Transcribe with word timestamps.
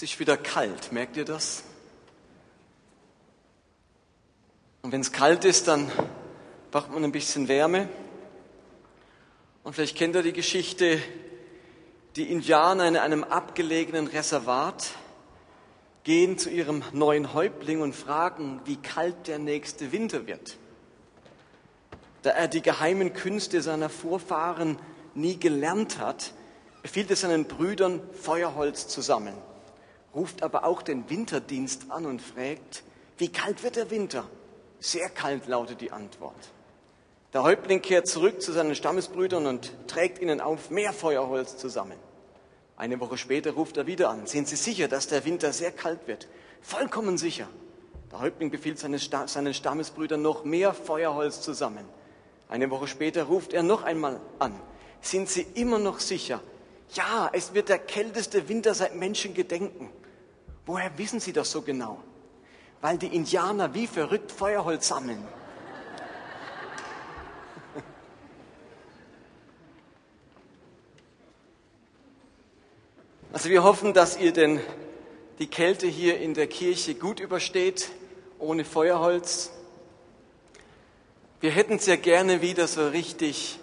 Es 0.00 0.04
ist 0.04 0.18
wieder 0.18 0.38
kalt, 0.38 0.92
merkt 0.92 1.18
ihr 1.18 1.26
das? 1.26 1.62
Und 4.80 4.92
wenn 4.92 5.02
es 5.02 5.12
kalt 5.12 5.44
ist, 5.44 5.68
dann 5.68 5.92
braucht 6.70 6.90
man 6.90 7.04
ein 7.04 7.12
bisschen 7.12 7.48
Wärme. 7.48 7.86
Und 9.62 9.74
vielleicht 9.74 9.98
kennt 9.98 10.16
ihr 10.16 10.22
die 10.22 10.32
Geschichte, 10.32 11.02
die 12.16 12.32
Indianer 12.32 12.88
in 12.88 12.96
einem 12.96 13.24
abgelegenen 13.24 14.06
Reservat 14.06 14.88
gehen 16.04 16.38
zu 16.38 16.48
ihrem 16.48 16.82
neuen 16.94 17.34
Häuptling 17.34 17.82
und 17.82 17.94
fragen, 17.94 18.62
wie 18.64 18.76
kalt 18.76 19.26
der 19.26 19.38
nächste 19.38 19.92
Winter 19.92 20.26
wird. 20.26 20.56
Da 22.22 22.30
er 22.30 22.48
die 22.48 22.62
geheimen 22.62 23.12
Künste 23.12 23.60
seiner 23.60 23.90
Vorfahren 23.90 24.78
nie 25.14 25.38
gelernt 25.38 25.98
hat, 25.98 26.32
befiehlt 26.80 27.10
er 27.10 27.16
seinen 27.16 27.44
Brüdern, 27.44 28.00
Feuerholz 28.14 28.88
zu 28.88 29.02
sammeln 29.02 29.36
ruft 30.14 30.42
aber 30.42 30.64
auch 30.64 30.82
den 30.82 31.08
Winterdienst 31.08 31.90
an 31.90 32.06
und 32.06 32.20
fragt, 32.20 32.82
wie 33.18 33.28
kalt 33.28 33.62
wird 33.62 33.76
der 33.76 33.90
Winter? 33.90 34.24
Sehr 34.78 35.08
kalt 35.08 35.46
lautet 35.46 35.80
die 35.80 35.92
Antwort. 35.92 36.52
Der 37.32 37.42
Häuptling 37.42 37.80
kehrt 37.80 38.08
zurück 38.08 38.42
zu 38.42 38.52
seinen 38.52 38.74
Stammesbrüdern 38.74 39.46
und 39.46 39.72
trägt 39.86 40.20
ihnen 40.20 40.40
auf, 40.40 40.70
mehr 40.70 40.92
Feuerholz 40.92 41.56
zu 41.56 41.68
sammeln. 41.68 42.00
Eine 42.76 42.98
Woche 42.98 43.18
später 43.18 43.52
ruft 43.52 43.76
er 43.76 43.86
wieder 43.86 44.08
an. 44.08 44.26
Sind 44.26 44.48
Sie 44.48 44.56
sicher, 44.56 44.88
dass 44.88 45.06
der 45.06 45.24
Winter 45.24 45.52
sehr 45.52 45.70
kalt 45.70 46.08
wird? 46.08 46.28
Vollkommen 46.62 47.18
sicher. 47.18 47.46
Der 48.10 48.20
Häuptling 48.20 48.50
befiehlt 48.50 48.78
seinen 48.78 48.98
Stammesbrüdern 49.54 50.20
noch 50.20 50.44
mehr 50.44 50.74
Feuerholz 50.74 51.42
zu 51.42 51.52
sammeln. 51.52 51.86
Eine 52.48 52.70
Woche 52.70 52.88
später 52.88 53.24
ruft 53.24 53.52
er 53.52 53.62
noch 53.62 53.84
einmal 53.84 54.20
an. 54.40 54.54
Sind 55.00 55.28
Sie 55.28 55.46
immer 55.54 55.78
noch 55.78 56.00
sicher? 56.00 56.40
Ja, 56.94 57.30
es 57.32 57.54
wird 57.54 57.68
der 57.68 57.78
kälteste 57.78 58.48
Winter 58.48 58.74
seit 58.74 58.96
Menschengedenken. 58.96 59.90
Woher 60.66 60.96
wissen 60.98 61.20
Sie 61.20 61.32
das 61.32 61.50
so 61.50 61.62
genau? 61.62 62.02
Weil 62.80 62.98
die 62.98 63.14
Indianer 63.14 63.74
wie 63.74 63.86
verrückt 63.86 64.32
Feuerholz 64.32 64.88
sammeln. 64.88 65.26
Also 73.32 73.48
wir 73.48 73.62
hoffen, 73.62 73.94
dass 73.94 74.18
ihr 74.18 74.32
denn 74.32 74.58
die 75.38 75.46
Kälte 75.46 75.86
hier 75.86 76.18
in 76.18 76.34
der 76.34 76.48
Kirche 76.48 76.96
gut 76.96 77.20
übersteht, 77.20 77.88
ohne 78.40 78.64
Feuerholz. 78.64 79.52
Wir 81.40 81.50
hätten 81.52 81.78
sehr 81.78 81.96
gerne 81.96 82.42
wieder 82.42 82.66
so 82.66 82.88
richtig 82.88 83.60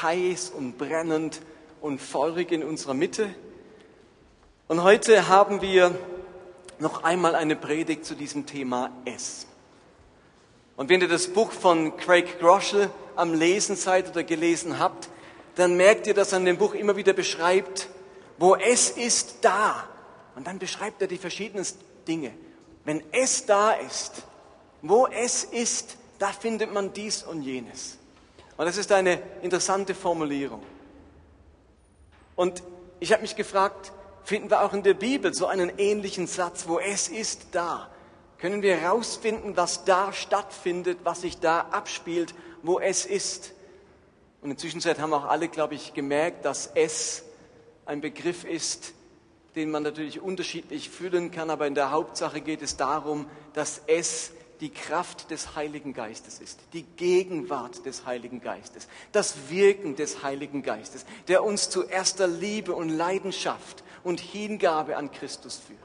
heiß 0.00 0.50
und 0.50 0.78
brennend 0.78 1.42
und 1.80 2.00
feurig 2.00 2.52
in 2.52 2.62
unserer 2.62 2.94
Mitte. 2.94 3.34
Und 4.68 4.84
heute 4.84 5.28
haben 5.28 5.60
wir 5.60 5.98
noch 6.80 7.04
einmal 7.04 7.34
eine 7.34 7.56
Predigt 7.56 8.04
zu 8.04 8.14
diesem 8.14 8.46
Thema 8.46 8.90
S. 9.04 9.46
Und 10.76 10.88
wenn 10.88 11.00
ihr 11.00 11.08
das 11.08 11.28
Buch 11.28 11.52
von 11.52 11.96
Craig 11.96 12.40
Groschel 12.40 12.90
am 13.16 13.34
Lesen 13.34 13.76
seid 13.76 14.08
oder 14.08 14.24
gelesen 14.24 14.78
habt, 14.78 15.08
dann 15.56 15.76
merkt 15.76 16.06
ihr, 16.06 16.14
dass 16.14 16.32
er 16.32 16.38
in 16.38 16.46
dem 16.46 16.56
Buch 16.56 16.74
immer 16.74 16.96
wieder 16.96 17.12
beschreibt, 17.12 17.88
wo 18.38 18.54
es 18.54 18.90
ist, 18.90 19.38
da. 19.42 19.86
Und 20.36 20.46
dann 20.46 20.58
beschreibt 20.58 21.02
er 21.02 21.08
die 21.08 21.18
verschiedenen 21.18 21.66
Dinge. 22.08 22.32
Wenn 22.84 23.02
es 23.12 23.44
da 23.44 23.72
ist, 23.72 24.22
wo 24.80 25.06
es 25.06 25.44
ist, 25.44 25.98
da 26.18 26.28
findet 26.28 26.72
man 26.72 26.94
dies 26.94 27.22
und 27.22 27.42
jenes. 27.42 27.98
Und 28.56 28.64
das 28.64 28.78
ist 28.78 28.90
eine 28.92 29.20
interessante 29.42 29.94
Formulierung. 29.94 30.62
Und 32.36 32.62
ich 33.00 33.12
habe 33.12 33.20
mich 33.20 33.36
gefragt, 33.36 33.92
finden 34.24 34.50
wir 34.50 34.62
auch 34.62 34.72
in 34.72 34.82
der 34.82 34.94
Bibel 34.94 35.34
so 35.34 35.46
einen 35.46 35.72
ähnlichen 35.78 36.26
Satz, 36.26 36.68
wo 36.68 36.78
es 36.78 37.08
ist 37.08 37.48
da. 37.52 37.90
Können 38.38 38.62
wir 38.62 38.76
herausfinden, 38.76 39.56
was 39.56 39.84
da 39.84 40.12
stattfindet, 40.12 40.98
was 41.04 41.20
sich 41.22 41.38
da 41.40 41.60
abspielt, 41.70 42.34
wo 42.62 42.80
es 42.80 43.04
ist. 43.04 43.52
Und 44.40 44.50
in 44.50 44.56
der 44.56 44.58
Zwischenzeit 44.58 44.98
haben 44.98 45.12
auch 45.12 45.26
alle, 45.26 45.48
glaube 45.48 45.74
ich, 45.74 45.92
gemerkt, 45.92 46.44
dass 46.44 46.70
es 46.74 47.24
ein 47.84 48.00
Begriff 48.00 48.44
ist, 48.44 48.94
den 49.56 49.70
man 49.70 49.82
natürlich 49.82 50.20
unterschiedlich 50.20 50.90
fühlen 50.90 51.30
kann, 51.30 51.50
aber 51.50 51.66
in 51.66 51.74
der 51.74 51.90
Hauptsache 51.90 52.40
geht 52.40 52.62
es 52.62 52.76
darum, 52.76 53.26
dass 53.52 53.82
es 53.86 54.32
die 54.60 54.70
Kraft 54.70 55.30
des 55.30 55.56
Heiligen 55.56 55.94
Geistes 55.94 56.38
ist, 56.38 56.60
die 56.72 56.82
Gegenwart 56.82 57.84
des 57.86 58.04
Heiligen 58.04 58.40
Geistes, 58.40 58.88
das 59.10 59.48
Wirken 59.48 59.96
des 59.96 60.22
Heiligen 60.22 60.62
Geistes, 60.62 61.06
der 61.28 61.42
uns 61.44 61.70
zu 61.70 61.84
erster 61.84 62.28
Liebe 62.28 62.74
und 62.74 62.90
Leidenschaft 62.90 63.82
und 64.04 64.20
Hingabe 64.20 64.96
an 64.96 65.10
Christus 65.10 65.56
führt. 65.56 65.80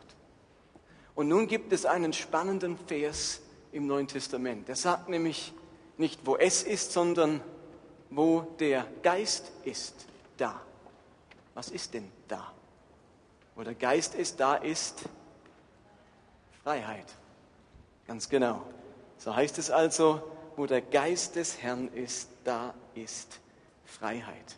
Und 1.15 1.27
nun 1.27 1.47
gibt 1.47 1.71
es 1.71 1.85
einen 1.85 2.13
spannenden 2.13 2.77
Vers 2.77 3.41
im 3.71 3.87
Neuen 3.87 4.07
Testament. 4.07 4.67
Der 4.67 4.75
sagt 4.75 5.09
nämlich 5.09 5.53
nicht, 5.97 6.25
wo 6.25 6.35
es 6.35 6.63
ist, 6.63 6.91
sondern 6.91 7.41
wo 8.09 8.41
der 8.59 8.85
Geist 9.01 9.51
ist, 9.63 10.05
da. 10.37 10.61
Was 11.53 11.69
ist 11.69 11.93
denn 11.93 12.11
da? 12.27 12.51
Wo 13.55 13.63
der 13.63 13.75
Geist 13.75 14.15
ist, 14.15 14.39
da 14.39 14.55
ist 14.55 15.03
Freiheit. 16.63 17.07
Ganz 18.07 18.27
genau. 18.27 18.61
So 19.17 19.35
heißt 19.35 19.57
es 19.57 19.71
also, 19.71 20.21
wo 20.55 20.65
der 20.65 20.81
Geist 20.81 21.35
des 21.35 21.61
Herrn 21.61 21.87
ist, 21.93 22.29
da 22.43 22.73
ist 22.93 23.39
Freiheit. 23.85 24.55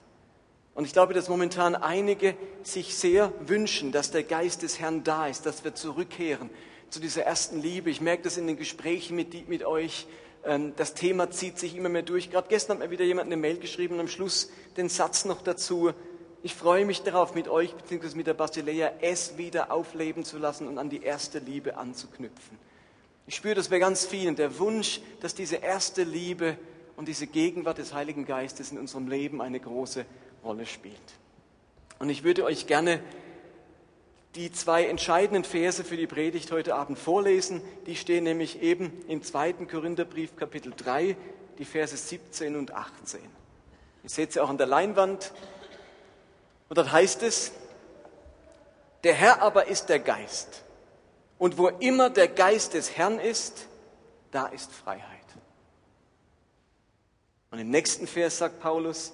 Und 0.78 0.86
ich 0.86 0.94
glaube, 0.94 1.16
dass 1.16 1.28
momentan 1.28 1.74
einige 1.74 2.36
sich 2.62 2.94
sehr 2.94 3.34
wünschen, 3.40 3.92
dass 3.92 4.12
der 4.12 4.22
Geist 4.22 4.62
des 4.62 4.80
Herrn 4.80 5.04
da 5.04 5.26
ist, 5.26 5.48
dass 5.48 5.64
wir 5.64 5.74
zurückkehren 5.74 6.52
zu 6.92 7.00
dieser 7.00 7.24
ersten 7.24 7.60
Liebe. 7.60 7.90
Ich 7.90 8.00
merke 8.00 8.22
das 8.22 8.38
in 8.38 8.46
den 8.46 8.58
Gesprächen 8.58 9.16
mit, 9.16 9.50
mit 9.50 9.64
euch. 9.66 10.06
Ähm, 10.46 10.74
das 10.76 10.94
Thema 10.94 11.32
zieht 11.32 11.58
sich 11.58 11.76
immer 11.76 11.90
mehr 11.90 12.04
durch. 12.04 12.30
Gerade 12.30 12.48
gestern 12.48 12.78
hat 12.78 12.86
mir 12.86 12.92
wieder 12.92 13.06
jemand 13.06 13.26
eine 13.26 13.38
Mail 13.38 13.58
geschrieben 13.58 13.96
und 13.96 14.02
am 14.02 14.08
Schluss 14.08 14.52
den 14.78 14.88
Satz 14.88 15.26
noch 15.26 15.42
dazu. 15.42 15.94
Ich 16.44 16.54
freue 16.54 16.86
mich 16.86 17.02
darauf, 17.02 17.34
mit 17.34 17.48
euch 17.48 17.74
bzw. 17.74 18.16
mit 18.16 18.28
der 18.28 18.36
Basilea 18.36 18.92
es 19.02 19.36
wieder 19.36 19.72
aufleben 19.72 20.26
zu 20.26 20.38
lassen 20.38 20.68
und 20.68 20.78
an 20.78 20.92
die 20.92 21.02
erste 21.02 21.40
Liebe 21.40 21.76
anzuknüpfen. 21.76 22.60
Ich 23.26 23.36
spüre 23.36 23.56
das 23.56 23.70
bei 23.70 23.80
ganz 23.80 24.06
vielen, 24.06 24.36
der 24.36 24.60
Wunsch, 24.60 25.02
dass 25.22 25.34
diese 25.34 25.56
erste 25.56 26.04
Liebe 26.04 26.56
und 26.98 27.08
diese 27.08 27.26
Gegenwart 27.26 27.80
des 27.80 27.96
Heiligen 27.96 28.26
Geistes 28.26 28.72
in 28.72 28.78
unserem 28.78 29.08
Leben 29.08 29.42
eine 29.42 29.60
große 29.60 30.06
Rolle 30.48 30.66
spielt. 30.66 30.96
Und 32.00 32.10
ich 32.10 32.24
würde 32.24 32.46
euch 32.46 32.68
gerne 32.68 33.02
die 34.36 34.52
zwei 34.52 34.86
entscheidenden 34.86 35.44
Verse 35.44 35.84
für 35.84 35.98
die 35.98 36.08
Predigt 36.08 36.52
heute 36.52 36.76
Abend 36.76 36.98
vorlesen. 36.98 37.62
Die 37.86 37.96
stehen 37.96 38.24
nämlich 38.24 38.62
eben 38.62 39.04
im 39.08 39.24
zweiten 39.24 39.68
Korintherbrief 39.68 40.36
Kapitel 40.36 40.74
3, 40.76 41.18
die 41.58 41.66
Verse 41.66 41.98
17 41.98 42.56
und 42.56 42.74
18. 42.74 43.20
Ihr 44.04 44.10
seht 44.10 44.32
sie 44.32 44.40
auch 44.40 44.50
an 44.50 44.58
der 44.58 44.68
Leinwand. 44.68 45.34
Und 46.70 46.78
dort 46.78 46.92
heißt 46.92 47.24
es, 47.24 47.52
der 49.04 49.14
Herr 49.14 49.42
aber 49.42 49.68
ist 49.68 49.90
der 49.90 50.00
Geist. 50.00 50.64
Und 51.38 51.58
wo 51.58 51.68
immer 51.68 52.10
der 52.10 52.28
Geist 52.28 52.74
des 52.74 52.96
Herrn 52.96 53.20
ist, 53.20 53.68
da 54.32 54.48
ist 54.48 54.72
Freiheit. 54.72 55.04
Und 57.52 57.60
im 57.60 57.70
nächsten 57.70 58.08
Vers 58.08 58.38
sagt 58.38 58.60
Paulus, 58.60 59.14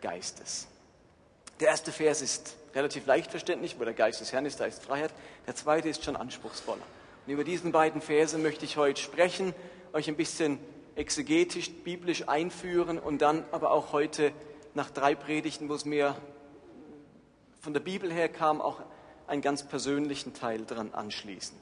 Geistes. 0.00 0.66
Der 1.60 1.68
erste 1.68 1.92
Vers 1.92 2.20
ist 2.20 2.56
relativ 2.74 3.06
leicht 3.06 3.30
verständlich, 3.30 3.76
wo 3.78 3.84
der 3.84 3.94
Geist 3.94 4.20
des 4.20 4.32
Herrn 4.32 4.44
ist, 4.44 4.60
da 4.60 4.66
ist 4.66 4.82
Freiheit. 4.82 5.10
Der 5.46 5.54
zweite 5.54 5.88
ist 5.88 6.04
schon 6.04 6.16
anspruchsvoller. 6.16 6.82
Und 7.26 7.32
über 7.32 7.44
diesen 7.44 7.72
beiden 7.72 8.00
Verse 8.00 8.36
möchte 8.38 8.64
ich 8.64 8.76
heute 8.76 9.00
sprechen, 9.00 9.54
euch 9.92 10.08
ein 10.08 10.16
bisschen 10.16 10.58
exegetisch, 10.94 11.70
biblisch 11.70 12.28
einführen 12.28 12.98
und 12.98 13.22
dann 13.22 13.44
aber 13.52 13.70
auch 13.70 13.92
heute 13.92 14.32
nach 14.74 14.90
drei 14.90 15.14
Predigten, 15.14 15.68
wo 15.68 15.74
es 15.74 15.84
mir 15.84 16.16
von 17.60 17.72
der 17.72 17.80
Bibel 17.80 18.12
her 18.12 18.28
kam, 18.28 18.60
auch 18.60 18.80
einen 19.26 19.42
ganz 19.42 19.66
persönlichen 19.66 20.34
Teil 20.34 20.64
dran 20.64 20.92
anschließen. 20.92 21.56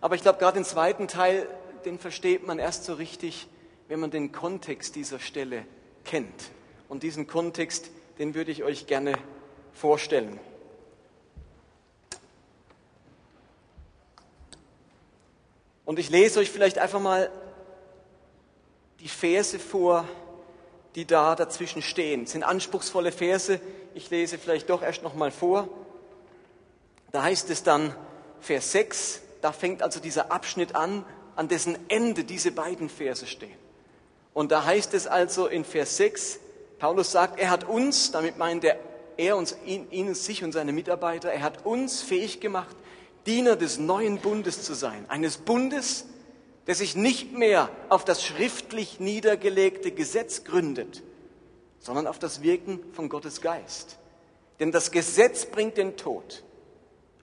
Aber 0.00 0.14
ich 0.14 0.22
glaube, 0.22 0.38
gerade 0.38 0.58
den 0.58 0.64
zweiten 0.64 1.08
Teil, 1.08 1.46
den 1.84 1.98
versteht 1.98 2.46
man 2.46 2.58
erst 2.58 2.84
so 2.84 2.94
richtig, 2.94 3.48
wenn 3.88 4.00
man 4.00 4.10
den 4.10 4.32
Kontext 4.32 4.94
dieser 4.94 5.18
Stelle 5.18 5.66
kennt. 6.04 6.50
Und 6.90 7.04
diesen 7.04 7.28
Kontext, 7.28 7.88
den 8.18 8.34
würde 8.34 8.50
ich 8.50 8.64
euch 8.64 8.88
gerne 8.88 9.14
vorstellen. 9.72 10.40
Und 15.84 16.00
ich 16.00 16.10
lese 16.10 16.40
euch 16.40 16.50
vielleicht 16.50 16.78
einfach 16.78 16.98
mal 16.98 17.30
die 18.98 19.06
Verse 19.06 19.56
vor, 19.60 20.04
die 20.96 21.04
da 21.04 21.36
dazwischen 21.36 21.80
stehen. 21.80 22.24
Es 22.24 22.32
sind 22.32 22.42
anspruchsvolle 22.42 23.12
Verse. 23.12 23.60
Ich 23.94 24.10
lese 24.10 24.36
vielleicht 24.36 24.68
doch 24.68 24.82
erst 24.82 25.04
noch 25.04 25.14
mal 25.14 25.30
vor. 25.30 25.68
Da 27.12 27.22
heißt 27.22 27.50
es 27.50 27.62
dann 27.62 27.94
Vers 28.40 28.72
6, 28.72 29.22
da 29.42 29.52
fängt 29.52 29.84
also 29.84 30.00
dieser 30.00 30.32
Abschnitt 30.32 30.74
an, 30.74 31.04
an 31.36 31.46
dessen 31.46 31.78
Ende 31.88 32.24
diese 32.24 32.50
beiden 32.50 32.88
Verse 32.88 33.28
stehen. 33.28 33.56
Und 34.34 34.50
da 34.50 34.64
heißt 34.64 34.92
es 34.94 35.06
also 35.06 35.46
in 35.46 35.64
Vers 35.64 35.96
6, 35.96 36.40
Paulus 36.80 37.12
sagt, 37.12 37.38
er 37.38 37.50
hat 37.50 37.68
uns, 37.68 38.10
damit 38.10 38.38
meint 38.38 38.64
er, 38.64 38.78
er 39.18 39.36
uns, 39.36 39.56
ihn, 39.66 39.86
ihn, 39.90 40.14
sich 40.14 40.42
und 40.42 40.52
seine 40.52 40.72
Mitarbeiter, 40.72 41.30
er 41.30 41.42
hat 41.42 41.66
uns 41.66 42.00
fähig 42.02 42.40
gemacht, 42.40 42.74
Diener 43.26 43.54
des 43.54 43.78
neuen 43.78 44.18
Bundes 44.18 44.62
zu 44.62 44.72
sein. 44.72 45.04
Eines 45.08 45.36
Bundes, 45.36 46.06
der 46.66 46.74
sich 46.74 46.96
nicht 46.96 47.32
mehr 47.32 47.68
auf 47.90 48.06
das 48.06 48.24
schriftlich 48.24 48.98
niedergelegte 48.98 49.92
Gesetz 49.92 50.44
gründet, 50.44 51.02
sondern 51.78 52.06
auf 52.06 52.18
das 52.18 52.42
Wirken 52.42 52.80
von 52.94 53.10
Gottes 53.10 53.42
Geist. 53.42 53.98
Denn 54.58 54.72
das 54.72 54.90
Gesetz 54.90 55.44
bringt 55.44 55.76
den 55.76 55.98
Tod, 55.98 56.42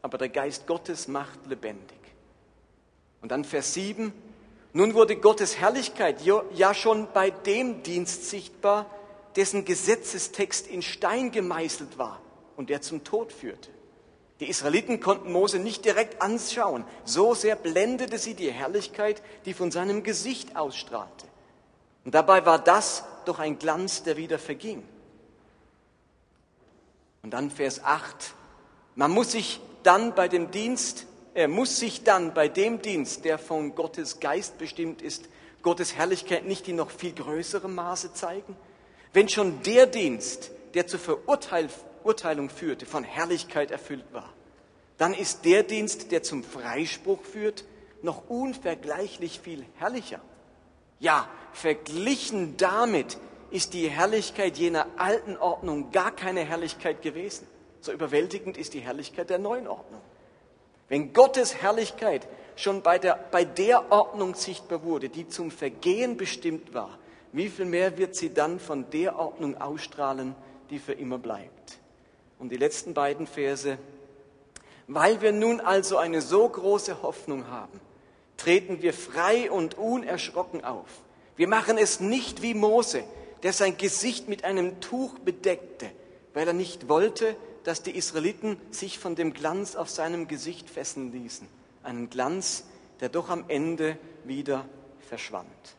aber 0.03 0.19
der 0.19 0.29
Geist 0.29 0.67
Gottes 0.67 1.07
macht 1.07 1.47
lebendig. 1.47 1.97
Und 3.21 3.31
dann 3.31 3.43
Vers 3.43 3.73
7, 3.73 4.13
nun 4.73 4.93
wurde 4.93 5.15
Gottes 5.15 5.57
Herrlichkeit 5.57 6.21
ja 6.21 6.73
schon 6.75 7.07
bei 7.11 7.31
dem 7.31 7.81
Dienst 7.81 8.29
sichtbar, 8.29 8.85
dessen 9.37 9.63
Gesetzestext 9.63 10.67
in 10.67 10.81
Stein 10.81 11.31
gemeißelt 11.31 11.97
war 11.97 12.21
und 12.57 12.69
der 12.69 12.81
zum 12.81 13.03
Tod 13.03 13.31
führte. 13.31 13.69
Die 14.39 14.49
Israeliten 14.49 14.99
konnten 14.99 15.31
Mose 15.31 15.59
nicht 15.59 15.85
direkt 15.85 16.21
anschauen, 16.21 16.83
so 17.05 17.33
sehr 17.33 17.55
blendete 17.55 18.17
sie 18.17 18.33
die 18.33 18.51
Herrlichkeit, 18.51 19.21
die 19.45 19.53
von 19.53 19.71
seinem 19.71 20.03
Gesicht 20.03 20.55
ausstrahlte. 20.55 21.27
Und 22.03 22.13
dabei 22.13 22.45
war 22.45 22.59
das 22.59 23.03
doch 23.25 23.39
ein 23.39 23.57
Glanz, 23.59 24.03
der 24.03 24.17
wieder 24.17 24.39
verging. 24.39 24.83
Und 27.23 27.31
dann 27.31 27.51
Vers 27.51 27.83
8. 27.83 28.33
Man 28.95 29.11
muss 29.11 29.31
sich 29.31 29.59
dann 29.83 30.15
bei 30.15 30.27
dem 30.27 30.51
Dienst, 30.51 31.05
er 31.33 31.47
muss 31.47 31.77
sich 31.77 32.03
dann 32.03 32.33
bei 32.33 32.47
dem 32.47 32.81
Dienst, 32.81 33.25
der 33.25 33.37
von 33.37 33.75
Gottes 33.75 34.19
Geist 34.19 34.57
bestimmt 34.57 35.01
ist, 35.01 35.25
Gottes 35.61 35.95
Herrlichkeit 35.95 36.45
nicht 36.45 36.67
in 36.67 36.77
noch 36.77 36.89
viel 36.89 37.13
größerem 37.13 37.73
Maße 37.73 38.13
zeigen? 38.13 38.55
Wenn 39.13 39.29
schon 39.29 39.61
der 39.63 39.87
Dienst, 39.87 40.51
der 40.73 40.87
zur 40.87 40.99
Verurteilung 40.99 42.49
führte, 42.49 42.85
von 42.85 43.03
Herrlichkeit 43.03 43.71
erfüllt 43.71 44.05
war, 44.11 44.33
dann 44.97 45.13
ist 45.13 45.45
der 45.45 45.63
Dienst, 45.63 46.11
der 46.11 46.23
zum 46.23 46.43
Freispruch 46.43 47.21
führt, 47.23 47.65
noch 48.01 48.29
unvergleichlich 48.29 49.39
viel 49.39 49.65
herrlicher. 49.77 50.21
Ja, 50.99 51.27
verglichen 51.53 52.57
damit 52.57 53.17
ist 53.51 53.73
die 53.73 53.87
Herrlichkeit 53.89 54.57
jener 54.57 54.87
alten 54.97 55.37
Ordnung 55.37 55.91
gar 55.91 56.11
keine 56.11 56.41
Herrlichkeit 56.41 57.01
gewesen. 57.01 57.47
So 57.81 57.91
überwältigend 57.91 58.57
ist 58.57 58.73
die 58.73 58.79
Herrlichkeit 58.79 59.29
der 59.29 59.39
neuen 59.39 59.67
Ordnung. 59.67 60.01
Wenn 60.89 61.13
Gottes 61.13 61.61
Herrlichkeit 61.61 62.27
schon 62.55 62.81
bei 62.81 62.97
der, 62.97 63.15
bei 63.31 63.45
der 63.45 63.91
Ordnung 63.91 64.35
sichtbar 64.35 64.83
wurde, 64.83 65.09
die 65.09 65.27
zum 65.27 65.51
Vergehen 65.51 66.17
bestimmt 66.17 66.73
war, 66.73 66.97
wie 67.31 67.49
viel 67.49 67.65
mehr 67.65 67.97
wird 67.97 68.15
sie 68.15 68.33
dann 68.33 68.59
von 68.59 68.89
der 68.89 69.17
Ordnung 69.17 69.59
ausstrahlen, 69.59 70.35
die 70.69 70.79
für 70.79 70.93
immer 70.93 71.17
bleibt. 71.17 71.79
Und 72.39 72.49
die 72.51 72.57
letzten 72.57 72.93
beiden 72.93 73.27
Verse. 73.27 73.77
Weil 74.87 75.21
wir 75.21 75.31
nun 75.31 75.59
also 75.59 75.97
eine 75.97 76.21
so 76.21 76.47
große 76.47 77.01
Hoffnung 77.01 77.49
haben, 77.49 77.79
treten 78.37 78.81
wir 78.81 78.93
frei 78.93 79.51
und 79.51 79.77
unerschrocken 79.77 80.63
auf. 80.63 80.87
Wir 81.35 81.47
machen 81.47 81.77
es 81.77 81.99
nicht 81.99 82.41
wie 82.41 82.53
Mose, 82.53 83.03
der 83.43 83.53
sein 83.53 83.77
Gesicht 83.77 84.27
mit 84.27 84.43
einem 84.43 84.79
Tuch 84.79 85.19
bedeckte, 85.19 85.91
weil 86.33 86.47
er 86.47 86.53
nicht 86.53 86.87
wollte, 86.87 87.35
dass 87.63 87.83
die 87.83 87.95
Israeliten 87.95 88.57
sich 88.71 88.97
von 88.97 89.15
dem 89.15 89.33
Glanz 89.33 89.75
auf 89.75 89.89
seinem 89.89 90.27
Gesicht 90.27 90.69
fesseln 90.69 91.11
ließen. 91.11 91.47
Einen 91.83 92.09
Glanz, 92.09 92.65
der 93.01 93.09
doch 93.09 93.29
am 93.29 93.45
Ende 93.49 93.97
wieder 94.23 94.65
verschwand. 95.01 95.76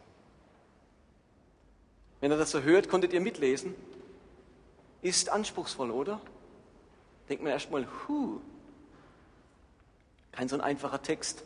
Wenn 2.20 2.32
ihr 2.32 2.38
das 2.38 2.50
so 2.50 2.62
hört, 2.62 2.88
konntet 2.88 3.12
ihr 3.12 3.20
mitlesen? 3.20 3.74
Ist 5.02 5.30
anspruchsvoll, 5.30 5.90
oder? 5.90 6.20
Denkt 7.28 7.42
man 7.42 7.52
erstmal, 7.52 7.86
hu, 7.86 8.40
kein 10.32 10.48
so 10.48 10.56
ein 10.56 10.60
einfacher 10.60 11.02
Text. 11.02 11.44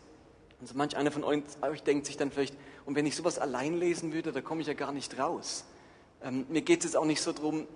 Also 0.61 0.75
manch 0.77 0.97
einer 0.97 1.11
von 1.11 1.25
euch, 1.25 1.83
denkt 1.83 2.07
sich 2.07 2.17
dann 2.17 2.31
vielleicht, 2.31 2.57
und 2.87 2.95
wenn 2.95 3.07
ich 3.07 3.17
sowas 3.17 3.39
allein 3.39 3.79
lesen 3.79 4.13
würde, 4.13 4.33
da 4.33 4.41
komme 4.41 4.61
ich 4.61 4.67
ja 4.67 4.75
gar 4.75 4.93
nicht 4.93 5.19
raus. 5.19 5.65
Ähm, 6.23 6.47
mir 6.49 6.63
geht 6.63 6.81
es 6.81 6.85
jetzt 6.85 6.97
auch 6.97 7.05
nicht 7.05 7.21
so 7.21 7.33
darum, 7.33 7.67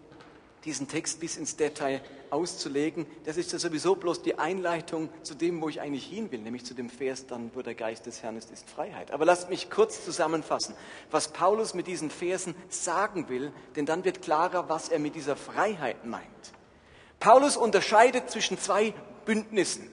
diesen 0.66 0.88
Text 0.88 1.20
bis 1.20 1.36
ins 1.36 1.56
Detail 1.56 2.02
auszulegen. 2.30 3.06
Das 3.24 3.36
ist 3.36 3.52
ja 3.52 3.58
sowieso 3.58 3.94
bloß 3.94 4.22
die 4.22 4.38
Einleitung 4.38 5.08
zu 5.22 5.34
dem, 5.34 5.60
wo 5.62 5.68
ich 5.68 5.80
eigentlich 5.80 6.06
hin 6.06 6.30
will, 6.32 6.40
nämlich 6.40 6.64
zu 6.64 6.74
dem 6.74 6.90
Vers 6.90 7.26
dann, 7.26 7.50
wo 7.54 7.62
der 7.62 7.74
Geist 7.74 8.06
des 8.06 8.22
Herrn 8.22 8.36
ist, 8.36 8.50
ist 8.50 8.68
Freiheit. 8.68 9.10
Aber 9.12 9.24
lasst 9.24 9.48
mich 9.48 9.70
kurz 9.70 10.04
zusammenfassen, 10.04 10.74
was 11.10 11.28
Paulus 11.28 11.72
mit 11.72 11.86
diesen 11.86 12.10
Versen 12.10 12.54
sagen 12.68 13.28
will, 13.28 13.52
denn 13.76 13.86
dann 13.86 14.04
wird 14.04 14.22
klarer, 14.22 14.68
was 14.68 14.88
er 14.88 14.98
mit 14.98 15.14
dieser 15.14 15.36
Freiheit 15.36 16.04
meint. 16.04 16.24
Paulus 17.20 17.56
unterscheidet 17.56 18.30
zwischen 18.30 18.58
zwei 18.58 18.92
Bündnissen. 19.24 19.88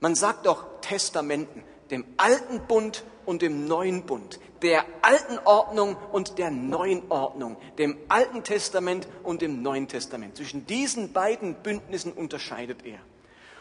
Man 0.00 0.14
sagt 0.14 0.48
auch 0.48 0.64
Testamenten, 0.80 1.62
dem 1.90 2.04
alten 2.16 2.66
Bund 2.66 3.04
und 3.26 3.42
dem 3.42 3.66
neuen 3.66 4.06
Bund, 4.06 4.40
der 4.62 4.84
alten 5.02 5.38
Ordnung 5.44 5.96
und 6.12 6.38
der 6.38 6.50
neuen 6.50 7.10
Ordnung, 7.10 7.56
dem 7.78 7.96
Alten 8.08 8.44
Testament 8.44 9.08
und 9.22 9.42
dem 9.42 9.62
Neuen 9.62 9.88
Testament. 9.88 10.36
Zwischen 10.36 10.66
diesen 10.66 11.12
beiden 11.12 11.54
Bündnissen 11.54 12.12
unterscheidet 12.12 12.84
er. 12.84 12.98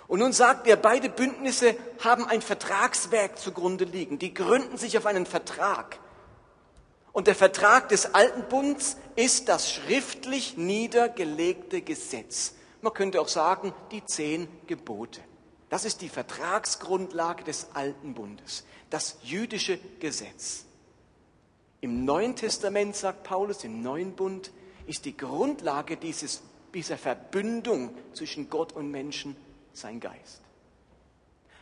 Und 0.07 0.19
nun 0.19 0.33
sagt 0.33 0.67
er, 0.67 0.75
beide 0.75 1.09
Bündnisse 1.09 1.75
haben 2.03 2.25
ein 2.25 2.41
Vertragswerk 2.41 3.37
zugrunde 3.37 3.85
liegen. 3.85 4.17
Die 4.19 4.33
gründen 4.33 4.77
sich 4.77 4.97
auf 4.97 5.05
einen 5.05 5.25
Vertrag. 5.25 5.99
Und 7.11 7.27
der 7.27 7.35
Vertrag 7.35 7.89
des 7.89 8.13
Alten 8.13 8.43
Bunds 8.49 8.97
ist 9.15 9.49
das 9.49 9.71
schriftlich 9.71 10.57
niedergelegte 10.57 11.81
Gesetz. 11.81 12.55
Man 12.81 12.93
könnte 12.93 13.21
auch 13.21 13.27
sagen, 13.27 13.73
die 13.91 14.03
zehn 14.05 14.47
Gebote. 14.67 15.21
Das 15.69 15.85
ist 15.85 16.01
die 16.01 16.09
Vertragsgrundlage 16.09 17.43
des 17.43 17.67
Alten 17.73 18.15
Bundes 18.15 18.63
das 18.89 19.17
jüdische 19.21 19.77
Gesetz. 19.99 20.65
Im 21.81 22.05
Neuen 22.05 22.35
Testament, 22.35 22.95
sagt 22.95 23.23
Paulus, 23.23 23.63
im 23.63 23.81
Neuen 23.81 24.13
Bund, 24.13 24.51
ist 24.85 25.05
die 25.05 25.15
Grundlage 25.15 25.97
dieses, 25.97 26.41
dieser 26.73 26.97
Verbündung 26.97 27.95
zwischen 28.13 28.49
Gott 28.49 28.73
und 28.73 28.91
Menschen 28.91 29.35
sein 29.73 29.99
Geist. 29.99 30.41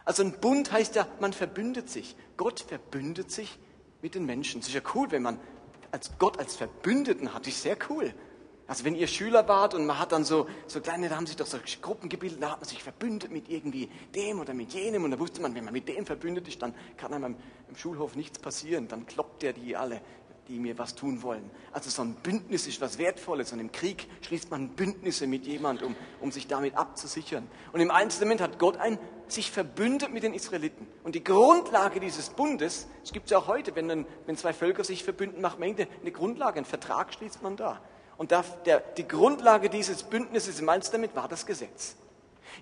Also 0.05 0.23
ein 0.23 0.39
Bund 0.39 0.71
heißt 0.71 0.95
ja, 0.95 1.07
man 1.19 1.33
verbündet 1.33 1.89
sich. 1.89 2.15
Gott 2.37 2.61
verbündet 2.61 3.29
sich 3.29 3.59
mit 4.01 4.15
den 4.15 4.25
Menschen. 4.25 4.61
Sicher 4.61 4.81
cool, 4.95 5.11
wenn 5.11 5.21
man 5.21 5.39
als 5.91 6.17
Gott 6.17 6.39
als 6.39 6.55
Verbündeten 6.55 7.33
hat, 7.33 7.47
ist 7.47 7.61
sehr 7.61 7.77
cool. 7.89 8.13
Also 8.67 8.83
wenn 8.83 8.95
ihr 8.95 9.07
Schüler 9.07 9.47
wart 9.47 9.73
und 9.73 9.85
man 9.85 9.97
hat 9.97 10.11
dann 10.11 10.25
so, 10.25 10.47
so 10.67 10.81
kleine, 10.81 11.07
da 11.07 11.15
haben 11.15 11.25
sich 11.25 11.37
doch 11.37 11.45
so 11.45 11.57
Gruppen 11.81 12.09
gebildet, 12.09 12.43
da 12.43 12.51
hat 12.51 12.59
man 12.59 12.67
sich 12.67 12.83
verbündet 12.83 13.31
mit 13.31 13.47
irgendwie 13.49 13.89
dem 14.13 14.41
oder 14.41 14.53
mit 14.53 14.73
jenem 14.73 15.05
und 15.05 15.11
da 15.11 15.19
wusste 15.19 15.41
man, 15.41 15.55
wenn 15.55 15.63
man 15.63 15.73
mit 15.73 15.87
dem 15.87 16.05
verbündet 16.05 16.49
ist, 16.49 16.61
dann 16.61 16.75
kann 16.97 17.13
einem 17.13 17.37
im 17.69 17.75
Schulhof 17.77 18.15
nichts 18.15 18.39
passieren, 18.39 18.89
dann 18.89 19.05
kloppt 19.05 19.41
der 19.41 19.53
die 19.53 19.77
alle, 19.77 20.01
die 20.49 20.59
mir 20.59 20.77
was 20.77 20.95
tun 20.95 21.23
wollen. 21.23 21.49
Also 21.71 21.89
so 21.89 22.01
ein 22.01 22.15
Bündnis 22.15 22.67
ist 22.67 22.81
was 22.81 22.97
Wertvolles 22.97 23.53
und 23.53 23.59
im 23.59 23.71
Krieg 23.71 24.05
schließt 24.21 24.51
man 24.51 24.69
Bündnisse 24.69 25.27
mit 25.27 25.45
jemandem, 25.45 25.87
um, 25.87 25.95
um 26.19 26.31
sich 26.33 26.47
damit 26.47 26.75
abzusichern. 26.75 27.47
Und 27.71 27.79
im 27.79 27.89
Testament 27.89 28.41
hat 28.41 28.59
Gott 28.59 28.75
ein, 28.75 28.99
sich 29.29 29.49
verbündet 29.49 30.11
mit 30.11 30.23
den 30.23 30.33
Israeliten. 30.33 30.87
Und 31.03 31.15
die 31.15 31.23
Grundlage 31.23 32.01
dieses 32.01 32.29
Bundes, 32.31 32.87
es 33.03 33.13
gibt 33.13 33.25
es 33.25 33.31
ja 33.31 33.37
auch 33.37 33.47
heute, 33.47 33.75
wenn, 33.75 33.87
dann, 33.87 34.05
wenn 34.25 34.35
zwei 34.35 34.51
Völker 34.51 34.83
sich 34.83 35.05
verbünden, 35.05 35.41
macht 35.41 35.57
man 35.59 35.73
eine 35.75 36.11
Grundlage, 36.11 36.57
einen 36.57 36.65
Vertrag 36.65 37.13
schließt 37.13 37.41
man 37.43 37.55
da. 37.55 37.81
Und 38.17 38.31
der, 38.31 38.43
die 38.97 39.07
Grundlage 39.07 39.69
dieses 39.69 40.03
Bündnisses 40.03 40.59
im 40.59 40.69
Alten 40.69 40.81
Testament 40.81 41.15
war 41.15 41.27
das 41.27 41.45
Gesetz. 41.45 41.95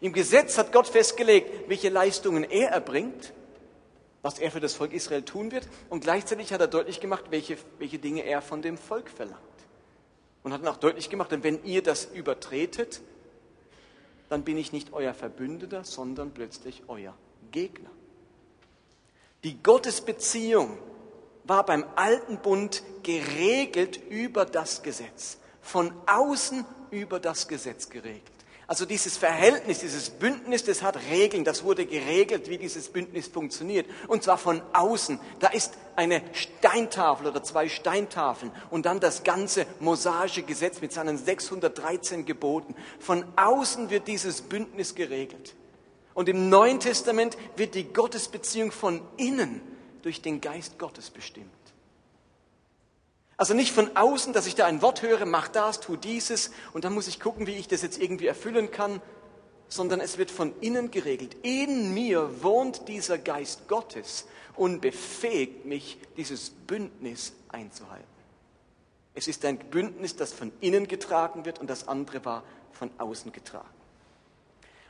Im 0.02 0.12
Gesetz 0.12 0.58
hat 0.58 0.74
Gott 0.74 0.88
festgelegt, 0.88 1.70
welche 1.70 1.90
Leistungen 1.90 2.44
er 2.44 2.72
erbringt, 2.72 3.34
was 4.22 4.40
er 4.40 4.52
für 4.52 4.60
das 4.60 4.74
Volk 4.74 4.92
Israel 4.92 5.24
tun 5.24 5.52
wird. 5.52 5.68
Und 5.90 6.02
gleichzeitig 6.02 6.52
hat 6.52 6.60
er 6.60 6.68
deutlich 6.68 7.00
gemacht, 7.00 7.26
welche, 7.30 7.58
welche 7.80 8.00
Dinge 8.00 8.26
er 8.26 8.42
von 8.42 8.62
dem 8.62 8.78
Volk 8.78 9.10
verlangt. 9.10 9.40
Und 10.44 10.52
hat 10.52 10.62
dann 10.62 10.68
auch 10.68 10.78
deutlich 10.78 11.10
gemacht, 11.10 11.32
denn 11.32 11.44
wenn 11.44 11.64
ihr 11.64 11.82
das 11.82 12.06
übertretet, 12.06 13.02
dann 14.30 14.44
bin 14.44 14.58
ich 14.58 14.74
nicht 14.74 14.92
euer 14.92 15.14
Verbündeter, 15.14 15.84
sondern 15.84 16.32
plötzlich 16.32 16.84
euer 16.88 17.14
Gegner. 17.52 17.90
Die 19.44 19.62
Gottesbeziehung 19.62 20.78
war 21.46 21.66
beim 21.66 21.86
alten 21.96 22.38
Bund 22.40 22.84
geregelt 23.04 24.00
über 24.10 24.46
das 24.46 24.84
Gesetz 24.84 25.38
von 25.66 25.92
außen 26.06 26.64
über 26.92 27.20
das 27.20 27.48
Gesetz 27.48 27.90
geregelt. 27.90 28.32
Also 28.68 28.86
dieses 28.86 29.16
Verhältnis, 29.18 29.80
dieses 29.80 30.10
Bündnis, 30.10 30.64
das 30.64 30.82
hat 30.82 30.98
Regeln, 31.12 31.44
das 31.44 31.64
wurde 31.64 31.86
geregelt, 31.86 32.50
wie 32.50 32.58
dieses 32.58 32.90
Bündnis 32.90 33.28
funktioniert. 33.28 33.86
Und 34.08 34.24
zwar 34.24 34.40
von 34.40 34.62
außen. 34.74 35.20
Da 35.40 35.50
ist 35.50 35.74
eine 35.96 36.22
Steintafel 36.34 37.28
oder 37.28 37.44
zwei 37.44 37.70
Steintafeln 37.70 38.52
und 38.72 38.88
dann 38.88 39.00
das 39.00 39.24
ganze 39.24 39.68
mosaische 39.80 40.42
Gesetz 40.42 40.82
mit 40.82 40.92
seinen 40.94 41.18
613 41.18 42.26
Geboten. 42.26 42.76
Von 43.00 43.24
außen 43.36 43.92
wird 43.92 44.08
dieses 44.08 44.42
Bündnis 44.42 44.96
geregelt. 44.96 45.56
Und 46.16 46.28
im 46.28 46.50
Neuen 46.50 46.80
Testament 46.80 47.38
wird 47.58 47.76
die 47.76 47.92
Gottesbeziehung 47.92 48.72
von 48.72 49.02
innen 49.18 49.62
durch 50.02 50.22
den 50.22 50.42
Geist 50.42 50.80
Gottes 50.80 51.12
bestimmt. 51.12 51.55
Also 53.38 53.54
nicht 53.54 53.74
von 53.74 53.96
außen, 53.98 54.34
dass 54.34 54.48
ich 54.48 54.56
da 54.56 54.66
ein 54.66 54.82
Wort 54.82 55.02
höre, 55.02 55.26
mach 55.26 55.50
das, 55.50 55.80
tu 55.82 55.98
dieses 55.98 56.52
und 56.74 56.86
dann 56.86 56.94
muss 56.94 57.08
ich 57.08 57.20
gucken, 57.20 57.48
wie 57.48 57.56
ich 57.56 57.68
das 57.68 57.82
jetzt 57.82 58.02
irgendwie 58.02 58.28
erfüllen 58.28 58.72
kann, 58.72 59.02
sondern 59.68 60.00
es 60.00 60.18
wird 60.18 60.32
von 60.32 60.54
innen 60.62 60.92
geregelt. 60.92 61.36
In 61.42 61.94
mir 61.94 62.44
wohnt 62.44 62.88
dieser 62.88 63.18
Geist 63.18 63.68
Gottes 63.68 64.26
und 64.56 64.80
befähigt 64.80 65.66
mich, 65.66 65.98
dieses 66.16 66.50
Bündnis 66.50 67.34
einzuhalten. 67.50 68.06
Es 69.16 69.28
ist 69.28 69.44
ein 69.46 69.58
Bündnis, 69.58 70.16
das 70.16 70.34
von 70.34 70.52
innen 70.62 70.88
getragen 70.88 71.46
wird 71.46 71.60
und 71.60 71.70
das 71.70 71.88
andere 71.88 72.24
war 72.26 72.44
von 72.72 72.90
außen 72.98 73.32
getragen. 73.32 73.70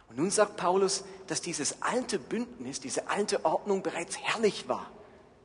Und 0.10 0.18
nun 0.18 0.30
sagt 0.30 0.58
Paulus, 0.58 1.04
dass 1.28 1.42
dieses 1.42 1.82
alte 1.82 2.20
Bündnis, 2.20 2.80
diese 2.80 3.08
alte 3.10 3.44
Ordnung 3.44 3.82
bereits 3.82 4.18
herrlich 4.18 4.68
war. 4.68 4.90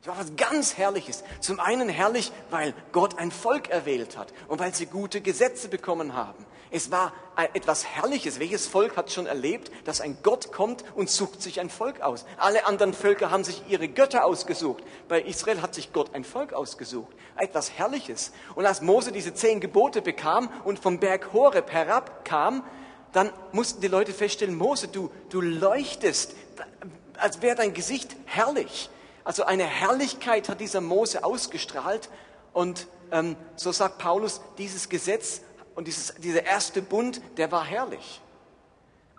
Es 0.01 0.07
war 0.07 0.17
was 0.17 0.35
ganz 0.35 0.77
Herrliches. 0.77 1.23
Zum 1.41 1.59
einen 1.59 1.87
herrlich, 1.87 2.31
weil 2.49 2.73
Gott 2.91 3.19
ein 3.19 3.29
Volk 3.29 3.69
erwählt 3.69 4.17
hat 4.17 4.33
und 4.47 4.59
weil 4.59 4.73
sie 4.73 4.87
gute 4.87 5.21
Gesetze 5.21 5.67
bekommen 5.67 6.15
haben. 6.15 6.43
Es 6.71 6.89
war 6.89 7.13
etwas 7.53 7.85
Herrliches. 7.85 8.39
Welches 8.39 8.65
Volk 8.65 8.97
hat 8.97 9.11
schon 9.11 9.27
erlebt, 9.27 9.69
dass 9.85 10.01
ein 10.01 10.17
Gott 10.23 10.51
kommt 10.51 10.83
und 10.95 11.11
sucht 11.11 11.43
sich 11.43 11.59
ein 11.59 11.69
Volk 11.69 12.01
aus? 12.01 12.25
Alle 12.37 12.65
anderen 12.65 12.95
Völker 12.95 13.29
haben 13.29 13.43
sich 13.43 13.61
ihre 13.67 13.87
Götter 13.87 14.25
ausgesucht. 14.25 14.83
Bei 15.07 15.21
Israel 15.21 15.61
hat 15.61 15.75
sich 15.75 15.93
Gott 15.93 16.15
ein 16.15 16.23
Volk 16.23 16.53
ausgesucht. 16.53 17.13
Etwas 17.35 17.69
Herrliches. 17.77 18.31
Und 18.55 18.65
als 18.65 18.81
Mose 18.81 19.11
diese 19.11 19.35
zehn 19.35 19.59
Gebote 19.59 20.01
bekam 20.01 20.49
und 20.63 20.79
vom 20.79 20.99
Berg 20.99 21.31
Horeb 21.31 21.71
herabkam, 21.71 22.63
dann 23.11 23.31
mussten 23.51 23.81
die 23.81 23.87
Leute 23.87 24.13
feststellen, 24.13 24.55
Mose, 24.55 24.87
du, 24.87 25.11
du 25.29 25.41
leuchtest, 25.41 26.33
als 27.17 27.43
wäre 27.43 27.55
dein 27.55 27.75
Gesicht 27.75 28.15
herrlich. 28.25 28.89
Also 29.23 29.43
eine 29.43 29.63
Herrlichkeit 29.63 30.49
hat 30.49 30.59
dieser 30.59 30.81
Mose 30.81 31.23
ausgestrahlt. 31.23 32.09
Und 32.53 32.87
ähm, 33.11 33.35
so 33.55 33.71
sagt 33.71 33.97
Paulus, 33.97 34.41
dieses 34.57 34.89
Gesetz 34.89 35.41
und 35.75 35.87
dieses, 35.87 36.15
dieser 36.15 36.45
erste 36.45 36.81
Bund, 36.81 37.21
der 37.37 37.51
war 37.51 37.63
herrlich. 37.63 38.21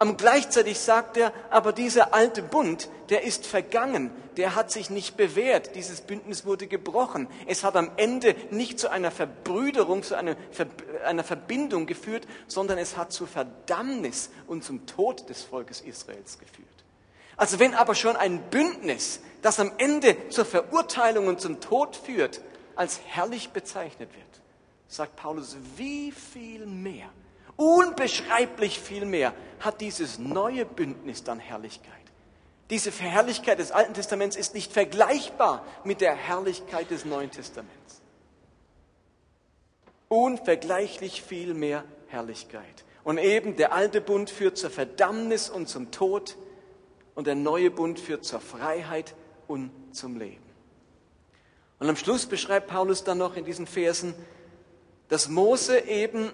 Und 0.02 0.18
gleichzeitig 0.18 0.80
sagt 0.80 1.16
er, 1.16 1.32
aber 1.48 1.72
dieser 1.72 2.12
alte 2.12 2.42
Bund, 2.42 2.88
der 3.08 3.22
ist 3.22 3.46
vergangen, 3.46 4.10
der 4.36 4.56
hat 4.56 4.72
sich 4.72 4.90
nicht 4.90 5.16
bewährt, 5.16 5.76
dieses 5.76 6.00
Bündnis 6.00 6.44
wurde 6.44 6.66
gebrochen. 6.66 7.28
Es 7.46 7.62
hat 7.62 7.76
am 7.76 7.92
Ende 7.96 8.34
nicht 8.50 8.80
zu 8.80 8.90
einer 8.90 9.12
Verbrüderung, 9.12 10.02
zu 10.02 10.16
einer, 10.16 10.34
Ver 10.50 10.66
einer 11.04 11.22
Verbindung 11.22 11.86
geführt, 11.86 12.26
sondern 12.48 12.78
es 12.78 12.96
hat 12.96 13.12
zu 13.12 13.26
Verdammnis 13.26 14.30
und 14.48 14.64
zum 14.64 14.86
Tod 14.86 15.28
des 15.28 15.42
Volkes 15.42 15.80
Israels 15.80 16.40
geführt. 16.40 16.68
Also 17.36 17.60
wenn 17.60 17.72
aber 17.72 17.94
schon 17.94 18.16
ein 18.16 18.42
Bündnis, 18.50 19.20
das 19.42 19.60
am 19.60 19.72
Ende 19.78 20.28
zur 20.30 20.44
Verurteilung 20.44 21.26
und 21.26 21.40
zum 21.40 21.60
Tod 21.60 21.96
führt, 21.96 22.40
als 22.76 23.00
herrlich 23.04 23.50
bezeichnet 23.50 24.14
wird, 24.14 24.40
sagt 24.88 25.16
Paulus, 25.16 25.56
wie 25.76 26.12
viel 26.12 26.64
mehr, 26.64 27.10
unbeschreiblich 27.56 28.80
viel 28.80 29.04
mehr 29.04 29.34
hat 29.60 29.80
dieses 29.80 30.18
neue 30.18 30.64
Bündnis 30.64 31.24
dann 31.24 31.38
Herrlichkeit. 31.38 31.92
Diese 32.70 32.90
Herrlichkeit 32.90 33.58
des 33.58 33.72
Alten 33.72 33.94
Testaments 33.94 34.36
ist 34.36 34.54
nicht 34.54 34.72
vergleichbar 34.72 35.66
mit 35.84 36.00
der 36.00 36.14
Herrlichkeit 36.14 36.90
des 36.90 37.04
Neuen 37.04 37.30
Testaments. 37.30 38.00
Unvergleichlich 40.08 41.22
viel 41.22 41.52
mehr 41.52 41.84
Herrlichkeit. 42.08 42.84
Und 43.04 43.18
eben 43.18 43.56
der 43.56 43.72
alte 43.72 44.00
Bund 44.00 44.30
führt 44.30 44.56
zur 44.56 44.70
Verdammnis 44.70 45.50
und 45.50 45.68
zum 45.68 45.90
Tod 45.90 46.36
und 47.14 47.26
der 47.26 47.34
neue 47.34 47.70
Bund 47.70 48.00
führt 48.00 48.24
zur 48.24 48.40
Freiheit 48.40 49.14
und 49.46 49.70
zum 49.92 50.18
Leben. 50.18 50.42
Und 51.78 51.88
am 51.88 51.96
Schluss 51.96 52.26
beschreibt 52.26 52.68
Paulus 52.68 53.02
dann 53.04 53.18
noch 53.18 53.36
in 53.36 53.44
diesen 53.44 53.66
Versen, 53.66 54.14
dass 55.08 55.28
Mose 55.28 55.80
eben 55.80 56.30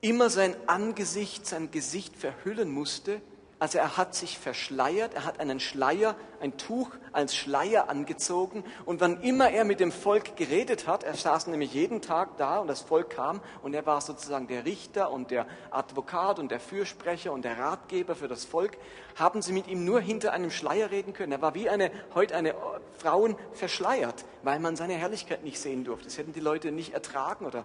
immer 0.00 0.30
sein 0.30 0.54
Angesicht, 0.66 1.46
sein 1.46 1.70
Gesicht 1.70 2.16
verhüllen 2.16 2.70
musste, 2.70 3.20
also 3.58 3.78
er 3.78 3.96
hat 3.96 4.14
sich 4.14 4.38
verschleiert, 4.38 5.14
er 5.14 5.24
hat 5.24 5.40
einen 5.40 5.60
Schleier, 5.60 6.14
ein 6.40 6.58
Tuch 6.58 6.90
als 7.12 7.34
Schleier 7.34 7.88
angezogen 7.88 8.64
und 8.84 9.00
wann 9.00 9.22
immer 9.22 9.50
er 9.50 9.64
mit 9.64 9.80
dem 9.80 9.92
Volk 9.92 10.36
geredet 10.36 10.86
hat, 10.86 11.04
er 11.04 11.14
saß 11.14 11.46
nämlich 11.46 11.72
jeden 11.72 12.02
Tag 12.02 12.36
da 12.36 12.58
und 12.58 12.68
das 12.68 12.82
Volk 12.82 13.10
kam 13.10 13.40
und 13.62 13.74
er 13.74 13.86
war 13.86 14.02
sozusagen 14.02 14.46
der 14.46 14.66
Richter 14.66 15.10
und 15.10 15.30
der 15.30 15.46
Advokat 15.70 16.38
und 16.38 16.50
der 16.50 16.60
Fürsprecher 16.60 17.32
und 17.32 17.46
der 17.46 17.58
Ratgeber 17.58 18.14
für 18.14 18.28
das 18.28 18.44
Volk, 18.44 18.76
haben 19.14 19.40
sie 19.40 19.54
mit 19.54 19.68
ihm 19.68 19.86
nur 19.86 20.00
hinter 20.00 20.34
einem 20.34 20.50
Schleier 20.50 20.90
reden 20.90 21.14
können. 21.14 21.32
Er 21.32 21.40
war 21.40 21.54
wie 21.54 21.70
eine, 21.70 21.90
heute 22.14 22.36
eine 22.36 22.54
Frauen 22.98 23.36
verschleiert, 23.52 24.26
weil 24.42 24.60
man 24.60 24.76
seine 24.76 24.94
Herrlichkeit 24.94 25.44
nicht 25.44 25.58
sehen 25.58 25.84
durfte. 25.84 26.04
Das 26.04 26.18
hätten 26.18 26.34
die 26.34 26.40
Leute 26.40 26.72
nicht 26.72 26.92
ertragen 26.92 27.46
oder 27.46 27.64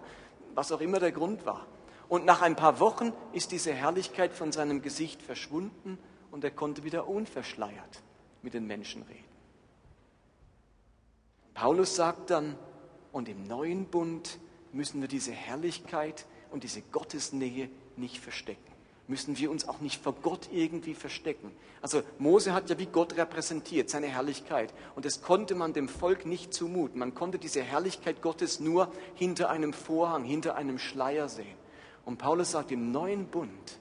was 0.54 0.72
auch 0.72 0.80
immer 0.80 1.00
der 1.00 1.12
Grund 1.12 1.44
war. 1.44 1.66
Und 2.08 2.24
nach 2.24 2.42
ein 2.42 2.56
paar 2.56 2.80
Wochen 2.80 3.12
ist 3.32 3.52
diese 3.52 3.72
Herrlichkeit 3.72 4.32
von 4.32 4.52
seinem 4.52 4.82
Gesicht 4.82 5.22
verschwunden 5.22 5.98
und 6.30 6.44
er 6.44 6.50
konnte 6.50 6.84
wieder 6.84 7.08
unverschleiert 7.08 8.02
mit 8.42 8.54
den 8.54 8.66
Menschen 8.66 9.02
reden. 9.02 9.24
Paulus 11.54 11.96
sagt 11.96 12.30
dann, 12.30 12.56
und 13.12 13.28
im 13.28 13.46
neuen 13.46 13.86
Bund 13.86 14.38
müssen 14.72 15.00
wir 15.00 15.08
diese 15.08 15.32
Herrlichkeit 15.32 16.26
und 16.50 16.64
diese 16.64 16.80
Gottesnähe 16.80 17.68
nicht 17.96 18.18
verstecken. 18.18 18.72
Müssen 19.08 19.36
wir 19.36 19.50
uns 19.50 19.68
auch 19.68 19.80
nicht 19.80 20.02
vor 20.02 20.14
Gott 20.22 20.48
irgendwie 20.52 20.94
verstecken. 20.94 21.50
Also 21.82 22.02
Mose 22.18 22.54
hat 22.54 22.70
ja 22.70 22.78
wie 22.78 22.86
Gott 22.86 23.16
repräsentiert, 23.16 23.90
seine 23.90 24.06
Herrlichkeit. 24.06 24.72
Und 24.94 25.04
das 25.04 25.20
konnte 25.20 25.54
man 25.54 25.72
dem 25.72 25.88
Volk 25.88 26.24
nicht 26.24 26.54
zumuten. 26.54 26.98
Man 26.98 27.14
konnte 27.14 27.38
diese 27.38 27.62
Herrlichkeit 27.62 28.22
Gottes 28.22 28.60
nur 28.60 28.90
hinter 29.14 29.50
einem 29.50 29.72
Vorhang, 29.72 30.24
hinter 30.24 30.54
einem 30.54 30.78
Schleier 30.78 31.28
sehen. 31.28 31.61
Und 32.04 32.18
Paulus 32.18 32.52
sagt, 32.52 32.72
im 32.72 32.90
neuen 32.90 33.26
Bund, 33.26 33.78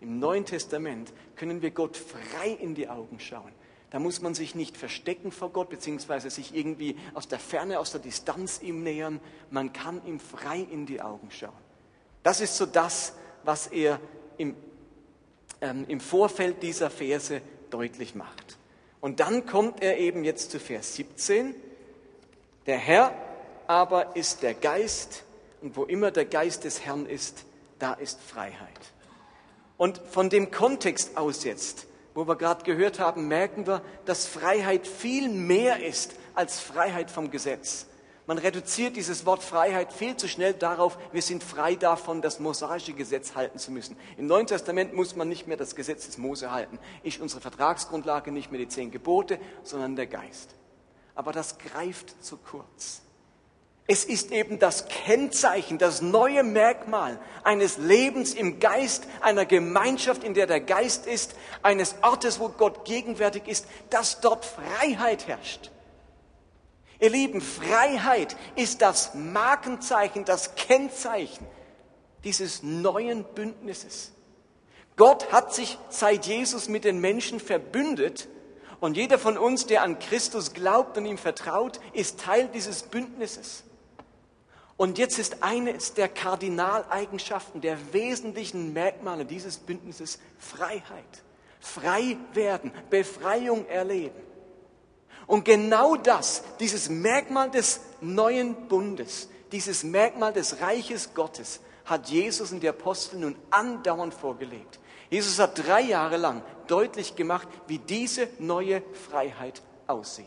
im 0.00 0.18
Neuen 0.18 0.44
Testament 0.44 1.12
können 1.36 1.62
wir 1.62 1.70
Gott 1.70 1.96
frei 1.96 2.50
in 2.50 2.74
die 2.74 2.88
Augen 2.88 3.18
schauen. 3.18 3.52
Da 3.90 3.98
muss 3.98 4.20
man 4.20 4.34
sich 4.34 4.54
nicht 4.54 4.76
verstecken 4.76 5.30
vor 5.32 5.50
Gott, 5.50 5.70
beziehungsweise 5.70 6.28
sich 6.28 6.54
irgendwie 6.54 6.96
aus 7.14 7.28
der 7.28 7.38
Ferne, 7.38 7.78
aus 7.78 7.92
der 7.92 8.00
Distanz 8.00 8.60
ihm 8.60 8.82
nähern. 8.82 9.20
Man 9.50 9.72
kann 9.72 10.04
ihm 10.04 10.20
frei 10.20 10.58
in 10.58 10.86
die 10.86 11.00
Augen 11.00 11.30
schauen. 11.30 11.52
Das 12.22 12.40
ist 12.40 12.56
so 12.56 12.66
das, 12.66 13.14
was 13.44 13.68
er 13.68 14.00
im, 14.38 14.56
ähm, 15.60 15.84
im 15.88 16.00
Vorfeld 16.00 16.62
dieser 16.62 16.90
Verse 16.90 17.40
deutlich 17.70 18.14
macht. 18.14 18.58
Und 19.00 19.20
dann 19.20 19.46
kommt 19.46 19.82
er 19.82 19.98
eben 19.98 20.24
jetzt 20.24 20.50
zu 20.50 20.58
Vers 20.58 20.96
17. 20.96 21.54
Der 22.66 22.78
Herr 22.78 23.14
aber 23.68 24.16
ist 24.16 24.42
der 24.42 24.54
Geist, 24.54 25.24
und 25.62 25.76
wo 25.76 25.84
immer 25.84 26.10
der 26.10 26.24
Geist 26.24 26.64
des 26.64 26.84
Herrn 26.84 27.06
ist, 27.06 27.44
da 27.78 27.92
ist 27.94 28.20
Freiheit. 28.20 28.92
Und 29.76 30.00
von 30.10 30.30
dem 30.30 30.50
Kontext 30.50 31.16
aus 31.16 31.44
jetzt, 31.44 31.86
wo 32.14 32.26
wir 32.26 32.36
gerade 32.36 32.64
gehört 32.64 32.98
haben, 32.98 33.28
merken 33.28 33.66
wir, 33.66 33.82
dass 34.06 34.26
Freiheit 34.26 34.86
viel 34.86 35.28
mehr 35.28 35.84
ist 35.84 36.14
als 36.34 36.60
Freiheit 36.60 37.10
vom 37.10 37.30
Gesetz. 37.30 37.86
Man 38.26 38.38
reduziert 38.38 38.96
dieses 38.96 39.24
Wort 39.24 39.42
Freiheit 39.42 39.92
viel 39.92 40.16
zu 40.16 40.26
schnell 40.26 40.52
darauf, 40.52 40.98
wir 41.12 41.22
sind 41.22 41.44
frei 41.44 41.76
davon, 41.76 42.22
das 42.22 42.40
mosaische 42.40 42.92
Gesetz 42.92 43.36
halten 43.36 43.58
zu 43.58 43.70
müssen. 43.70 43.96
Im 44.16 44.26
Neuen 44.26 44.48
Testament 44.48 44.94
muss 44.94 45.14
man 45.14 45.28
nicht 45.28 45.46
mehr 45.46 45.56
das 45.56 45.76
Gesetz 45.76 46.06
des 46.06 46.18
Mose 46.18 46.50
halten. 46.50 46.80
Ist 47.04 47.20
unsere 47.20 47.40
Vertragsgrundlage 47.40 48.32
nicht 48.32 48.50
mehr 48.50 48.58
die 48.58 48.68
zehn 48.68 48.90
Gebote, 48.90 49.38
sondern 49.62 49.94
der 49.94 50.08
Geist. 50.08 50.56
Aber 51.14 51.30
das 51.30 51.58
greift 51.58 52.22
zu 52.24 52.36
kurz. 52.36 53.02
Es 53.88 54.04
ist 54.04 54.32
eben 54.32 54.58
das 54.58 54.88
Kennzeichen, 54.88 55.78
das 55.78 56.02
neue 56.02 56.42
Merkmal 56.42 57.20
eines 57.44 57.78
Lebens 57.78 58.34
im 58.34 58.58
Geist, 58.58 59.06
einer 59.20 59.46
Gemeinschaft, 59.46 60.24
in 60.24 60.34
der 60.34 60.48
der 60.48 60.60
Geist 60.60 61.06
ist, 61.06 61.36
eines 61.62 61.94
Ortes, 62.02 62.40
wo 62.40 62.48
Gott 62.48 62.84
gegenwärtig 62.84 63.46
ist, 63.46 63.66
dass 63.90 64.20
dort 64.20 64.44
Freiheit 64.44 65.28
herrscht. 65.28 65.70
Ihr 66.98 67.10
Lieben, 67.10 67.40
Freiheit 67.40 68.36
ist 68.56 68.82
das 68.82 69.14
Markenzeichen, 69.14 70.24
das 70.24 70.56
Kennzeichen 70.56 71.46
dieses 72.24 72.64
neuen 72.64 73.22
Bündnisses. 73.22 74.12
Gott 74.96 75.30
hat 75.30 75.54
sich 75.54 75.78
seit 75.90 76.26
Jesus 76.26 76.68
mit 76.68 76.84
den 76.84 76.98
Menschen 76.98 77.38
verbündet 77.38 78.28
und 78.80 78.96
jeder 78.96 79.18
von 79.18 79.38
uns, 79.38 79.66
der 79.66 79.82
an 79.82 79.98
Christus 80.00 80.54
glaubt 80.54 80.98
und 80.98 81.06
ihm 81.06 81.18
vertraut, 81.18 81.78
ist 81.92 82.18
Teil 82.18 82.48
dieses 82.48 82.82
Bündnisses. 82.82 83.65
Und 84.76 84.98
jetzt 84.98 85.18
ist 85.18 85.42
eines 85.42 85.94
der 85.94 86.08
Kardinaleigenschaften, 86.08 87.60
der 87.60 87.78
wesentlichen 87.92 88.72
Merkmale 88.72 89.24
dieses 89.24 89.56
Bündnisses 89.56 90.18
Freiheit. 90.38 91.22
Frei 91.60 92.16
werden, 92.34 92.72
Befreiung 92.90 93.66
erleben. 93.66 94.20
Und 95.26 95.44
genau 95.44 95.96
das, 95.96 96.44
dieses 96.60 96.88
Merkmal 96.88 97.50
des 97.50 97.80
neuen 98.00 98.68
Bundes, 98.68 99.28
dieses 99.50 99.82
Merkmal 99.82 100.32
des 100.32 100.60
Reiches 100.60 101.14
Gottes, 101.14 101.60
hat 101.84 102.08
Jesus 102.08 102.52
und 102.52 102.62
die 102.62 102.68
Apostel 102.68 103.20
nun 103.20 103.36
andauernd 103.50 104.12
vorgelegt. 104.12 104.78
Jesus 105.08 105.38
hat 105.38 105.66
drei 105.66 105.82
Jahre 105.82 106.16
lang 106.16 106.42
deutlich 106.66 107.16
gemacht, 107.16 107.48
wie 107.66 107.78
diese 107.78 108.28
neue 108.38 108.82
Freiheit 109.08 109.62
aussieht. 109.86 110.26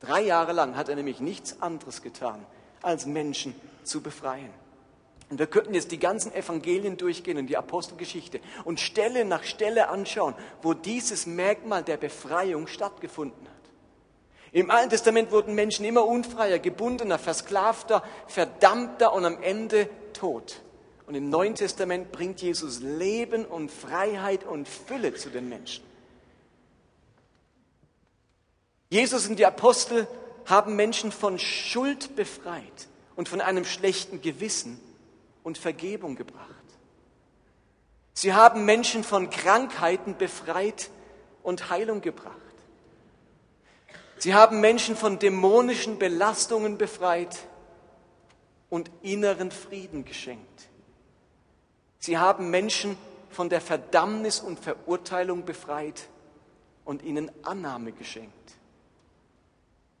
Drei 0.00 0.22
Jahre 0.22 0.52
lang 0.52 0.76
hat 0.76 0.88
er 0.88 0.94
nämlich 0.94 1.20
nichts 1.20 1.60
anderes 1.60 2.02
getan, 2.02 2.46
als 2.82 3.06
Menschen 3.06 3.54
zu 3.84 4.00
befreien. 4.00 4.50
Und 5.30 5.38
wir 5.38 5.46
könnten 5.46 5.74
jetzt 5.74 5.92
die 5.92 5.98
ganzen 5.98 6.32
Evangelien 6.32 6.96
durchgehen 6.96 7.36
und 7.36 7.48
die 7.48 7.56
Apostelgeschichte 7.56 8.40
und 8.64 8.80
Stelle 8.80 9.24
nach 9.24 9.44
Stelle 9.44 9.88
anschauen, 9.88 10.34
wo 10.62 10.72
dieses 10.72 11.26
Merkmal 11.26 11.82
der 11.82 11.98
Befreiung 11.98 12.66
stattgefunden 12.66 13.46
hat. 13.46 13.58
Im 14.52 14.70
Alten 14.70 14.90
Testament 14.90 15.30
wurden 15.30 15.54
Menschen 15.54 15.84
immer 15.84 16.06
unfreier, 16.06 16.58
gebundener, 16.58 17.18
versklavter, 17.18 18.02
verdammter 18.26 19.12
und 19.12 19.26
am 19.26 19.42
Ende 19.42 19.90
tot. 20.14 20.62
Und 21.06 21.14
im 21.14 21.28
Neuen 21.28 21.54
Testament 21.54 22.12
bringt 22.12 22.40
Jesus 22.40 22.80
Leben 22.80 23.44
und 23.44 23.70
Freiheit 23.70 24.44
und 24.44 24.66
Fülle 24.66 25.14
zu 25.14 25.28
den 25.28 25.48
Menschen. 25.48 25.84
Jesus 28.90 29.28
und 29.28 29.38
die 29.38 29.44
Apostel 29.44 30.06
haben 30.48 30.76
Menschen 30.76 31.12
von 31.12 31.38
Schuld 31.38 32.16
befreit 32.16 32.88
und 33.16 33.28
von 33.28 33.40
einem 33.40 33.64
schlechten 33.64 34.22
Gewissen 34.22 34.80
und 35.42 35.58
Vergebung 35.58 36.16
gebracht. 36.16 36.48
Sie 38.14 38.32
haben 38.32 38.64
Menschen 38.64 39.04
von 39.04 39.30
Krankheiten 39.30 40.16
befreit 40.16 40.90
und 41.42 41.70
Heilung 41.70 42.00
gebracht. 42.00 42.34
Sie 44.18 44.34
haben 44.34 44.60
Menschen 44.60 44.96
von 44.96 45.18
dämonischen 45.18 45.98
Belastungen 45.98 46.78
befreit 46.78 47.38
und 48.70 48.90
inneren 49.02 49.50
Frieden 49.50 50.04
geschenkt. 50.04 50.68
Sie 52.00 52.18
haben 52.18 52.50
Menschen 52.50 52.96
von 53.30 53.48
der 53.48 53.60
Verdammnis 53.60 54.40
und 54.40 54.58
Verurteilung 54.58 55.44
befreit 55.44 56.08
und 56.84 57.02
ihnen 57.02 57.30
Annahme 57.44 57.92
geschenkt. 57.92 58.57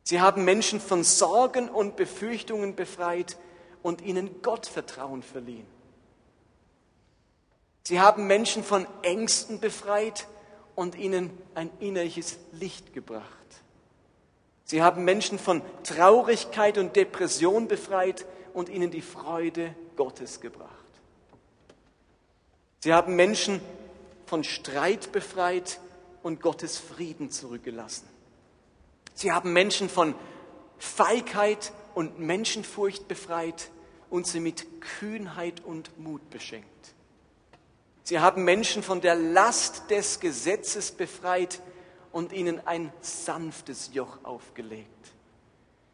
Sie 0.08 0.22
haben 0.22 0.46
Menschen 0.46 0.80
von 0.80 1.04
Sorgen 1.04 1.68
und 1.68 1.96
Befürchtungen 1.96 2.74
befreit 2.74 3.36
und 3.82 4.00
ihnen 4.00 4.40
Gottvertrauen 4.40 5.22
verliehen. 5.22 5.66
Sie 7.86 8.00
haben 8.00 8.26
Menschen 8.26 8.64
von 8.64 8.86
Ängsten 9.02 9.60
befreit 9.60 10.26
und 10.74 10.94
ihnen 10.94 11.30
ein 11.54 11.70
innerliches 11.78 12.38
Licht 12.52 12.94
gebracht. 12.94 13.26
Sie 14.64 14.80
haben 14.80 15.04
Menschen 15.04 15.38
von 15.38 15.60
Traurigkeit 15.84 16.78
und 16.78 16.96
Depression 16.96 17.68
befreit 17.68 18.24
und 18.54 18.70
ihnen 18.70 18.90
die 18.90 19.02
Freude 19.02 19.74
Gottes 19.94 20.40
gebracht. 20.40 20.72
Sie 22.78 22.94
haben 22.94 23.14
Menschen 23.14 23.60
von 24.24 24.42
Streit 24.42 25.12
befreit 25.12 25.80
und 26.22 26.40
Gottes 26.40 26.78
Frieden 26.78 27.30
zurückgelassen. 27.30 28.08
Sie 29.18 29.32
haben 29.32 29.52
Menschen 29.52 29.88
von 29.88 30.14
Feigheit 30.78 31.72
und 31.96 32.20
Menschenfurcht 32.20 33.08
befreit 33.08 33.72
und 34.10 34.28
sie 34.28 34.38
mit 34.38 34.80
Kühnheit 34.80 35.60
und 35.64 35.98
Mut 35.98 36.30
beschenkt. 36.30 36.94
Sie 38.04 38.20
haben 38.20 38.44
Menschen 38.44 38.84
von 38.84 39.00
der 39.00 39.16
Last 39.16 39.90
des 39.90 40.20
Gesetzes 40.20 40.92
befreit 40.92 41.60
und 42.12 42.32
ihnen 42.32 42.64
ein 42.64 42.92
sanftes 43.00 43.90
Joch 43.92 44.18
aufgelegt. 44.22 44.86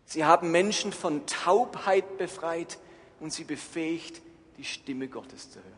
Sie 0.04 0.26
haben 0.26 0.50
Menschen 0.50 0.92
von 0.92 1.24
Taubheit 1.24 2.18
befreit 2.18 2.78
und 3.20 3.32
sie 3.32 3.44
befähigt, 3.44 4.20
die 4.58 4.64
Stimme 4.64 5.08
Gottes 5.08 5.50
zu 5.50 5.60
hören. 5.60 5.72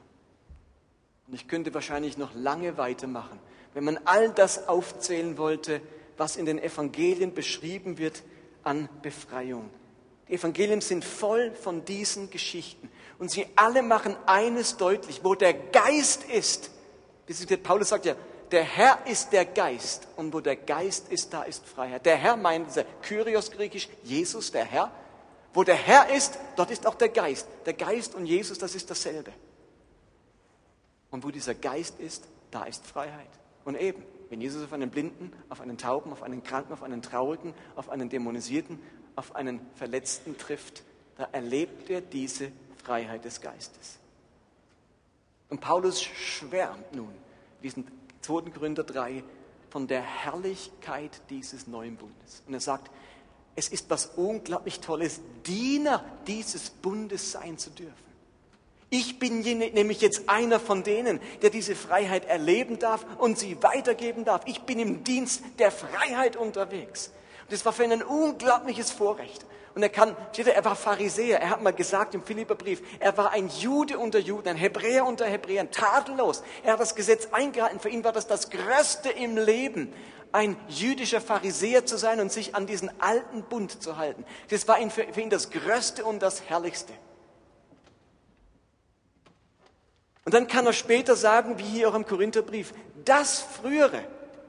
Und 1.29 1.35
ich 1.35 1.47
könnte 1.47 1.73
wahrscheinlich 1.75 2.19
noch 2.19 2.35
lange 2.35 2.77
weitermachen, 2.77 3.39
wenn 3.73 3.85
man 3.85 4.01
all 4.05 4.31
das 4.31 4.67
aufzählen 4.67 5.39
wollte, 5.39 5.81
was 6.17 6.37
in 6.37 6.47
den 6.47 6.59
Evangelien 6.59 7.35
beschrieben 7.35 7.99
wird 7.99 8.23
an 8.63 8.89
Befreiung. 9.03 9.71
Die 10.29 10.35
Evangelien 10.35 10.81
sind 10.81 11.05
voll 11.05 11.53
von 11.53 11.85
diesen 11.85 12.31
Geschichten. 12.31 12.91
Und 13.19 13.31
sie 13.31 13.47
alle 13.55 13.83
machen 13.83 14.17
eines 14.27 14.77
deutlich, 14.77 15.21
wo 15.23 15.35
der 15.35 15.55
Geist 15.55 16.25
ist. 16.25 16.71
Paulus 17.63 17.91
sagt 17.91 18.07
ja, 18.07 18.17
der 18.51 18.63
Herr 18.63 19.07
ist 19.07 19.33
der 19.33 19.45
Geist. 19.45 20.09
Und 20.17 20.33
wo 20.33 20.41
der 20.41 20.57
Geist 20.57 21.09
ist, 21.11 21.33
da 21.33 21.43
ist 21.43 21.67
Freiheit. 21.67 22.05
Der 22.07 22.17
Herr 22.17 22.37
meint, 22.37 22.69
Kyrios 23.03 23.51
griechisch, 23.51 23.89
Jesus, 24.03 24.51
der 24.51 24.65
Herr. 24.65 24.91
Wo 25.55 25.65
der 25.65 25.77
Herr 25.77 26.15
ist, 26.15 26.39
dort 26.57 26.71
ist 26.71 26.87
auch 26.87 26.97
der 26.97 27.09
Geist. 27.09 27.47
Der 27.65 27.73
Geist 27.73 28.15
und 28.15 28.27
Jesus, 28.27 28.59
das 28.59 28.75
ist 28.75 28.91
dasselbe. 28.91 29.33
Und 31.11 31.25
wo 31.25 31.31
dieser 31.31 31.55
Geist 31.55 31.99
ist, 32.01 32.25
da 32.51 32.65
ist 32.65 32.85
Freiheit. 32.85 33.31
Und 33.65 33.81
eben, 33.81 34.03
wenn 34.29 34.41
Jesus 34.41 34.65
auf 34.65 34.73
einen 34.73 34.91
Blinden, 34.91 35.33
auf 35.49 35.61
einen 35.61 35.79
Tauben, 35.79 36.13
auf 36.13 36.23
einen 36.23 36.43
Kranken, 36.43 36.73
auf 36.73 36.83
einen 36.83 37.03
Traurigen, 37.03 37.55
auf 37.75 37.89
einen 37.89 38.09
Dämonisierten, 38.09 38.81
auf 39.15 39.35
einen 39.35 39.61
Verletzten 39.75 40.37
trifft, 40.37 40.83
da 41.17 41.29
erlebt 41.33 41.89
er 41.91 42.01
diese 42.01 42.53
Freiheit 42.85 43.25
des 43.25 43.41
Geistes. 43.41 43.99
Und 45.49 45.61
Paulus 45.61 46.03
schwärmt 46.03 46.95
nun, 46.95 47.13
sind 47.71 47.89
2. 48.21 48.51
Gründer 48.51 48.85
3, 48.85 49.23
von 49.71 49.87
der 49.87 50.03
Herrlichkeit 50.03 51.21
dieses 51.31 51.67
neuen 51.67 51.97
Bundes. 51.97 52.43
Und 52.47 52.55
er 52.55 52.61
sagt, 52.61 52.91
es 53.55 53.69
ist 53.69 53.91
was 53.91 54.07
unglaublich 54.17 54.81
Tolles, 54.81 55.21
Diener 55.45 56.05
dieses 56.27 56.71
Bundes 56.71 57.33
sein 57.33 57.59
zu 57.59 57.71
dürfen. 57.71 58.06
Ich 58.89 59.19
bin 59.19 59.41
nämlich 59.41 60.01
jetzt 60.01 60.29
einer 60.29 60.61
von 60.61 60.85
denen, 60.85 61.21
der 61.43 61.51
diese 61.51 61.75
Freiheit 61.75 62.25
erleben 62.27 62.79
darf 62.79 63.05
und 63.19 63.39
sie 63.39 63.61
weitergeben 63.63 64.25
darf. 64.25 64.43
Ich 64.47 64.63
bin 64.63 64.79
im 64.79 65.03
Dienst 65.03 65.43
der 65.59 65.73
Freiheit 65.73 66.37
unterwegs. 66.37 67.11
Und 67.43 67.53
das 67.53 67.65
war 67.65 67.73
für 67.73 67.85
ihn 67.85 67.93
ein 67.93 68.03
unglaubliches 68.03 68.93
Vorrecht. 68.93 69.45
Und 69.75 69.83
er 69.83 69.89
kann, 69.89 70.17
er 70.37 70.65
war 70.65 70.77
Pharisäer. 70.77 71.41
Er 71.41 71.51
hat 71.51 71.63
mal 71.63 71.73
gesagt 71.73 72.15
im 72.15 72.23
Philipperbrief, 72.23 72.81
er 72.99 73.17
war 73.19 73.33
ein 73.33 73.49
Jude 73.49 73.99
unter 73.99 74.21
Juden, 74.21 74.49
ein 74.49 74.57
Hebräer 74.57 75.05
unter 75.05 75.27
Hebräern, 75.27 75.71
tadellos. 75.71 76.43
Er 76.63 76.75
hat 76.75 76.81
das 76.81 76.95
Gesetz 76.95 77.29
eingehalten. 77.33 77.81
Für 77.81 77.91
ihn 77.91 78.03
war 78.03 78.13
das 78.13 78.27
das 78.27 78.51
Größte 78.51 79.11
im 79.11 79.37
Leben, 79.37 79.93
ein 80.33 80.57
jüdischer 80.69 81.21
Pharisäer 81.21 81.85
zu 81.85 81.99
sein 81.99 82.21
und 82.21 82.33
sich 82.33 82.55
an 82.55 82.67
diesen 82.67 82.91
alten 83.01 83.43
Bund 83.43 83.83
zu 83.83 83.99
halten. 83.99 84.25
Das 84.49 84.67
war 84.67 84.79
für 84.91 85.21
ihn 85.21 85.31
das 85.31 85.51
Größte 85.51 86.05
und 86.05 86.23
das 86.23 86.45
Herrlichste. 86.49 86.93
Und 90.27 90.35
dann 90.35 90.49
kann 90.49 90.67
er 90.67 90.73
später 90.73 91.15
sagen, 91.15 91.57
wie 91.59 91.63
hier 91.63 91.89
auch 91.89 91.95
im 91.95 92.05
Korintherbrief, 92.05 92.75
das 93.05 93.41
Frühere, 93.41 94.03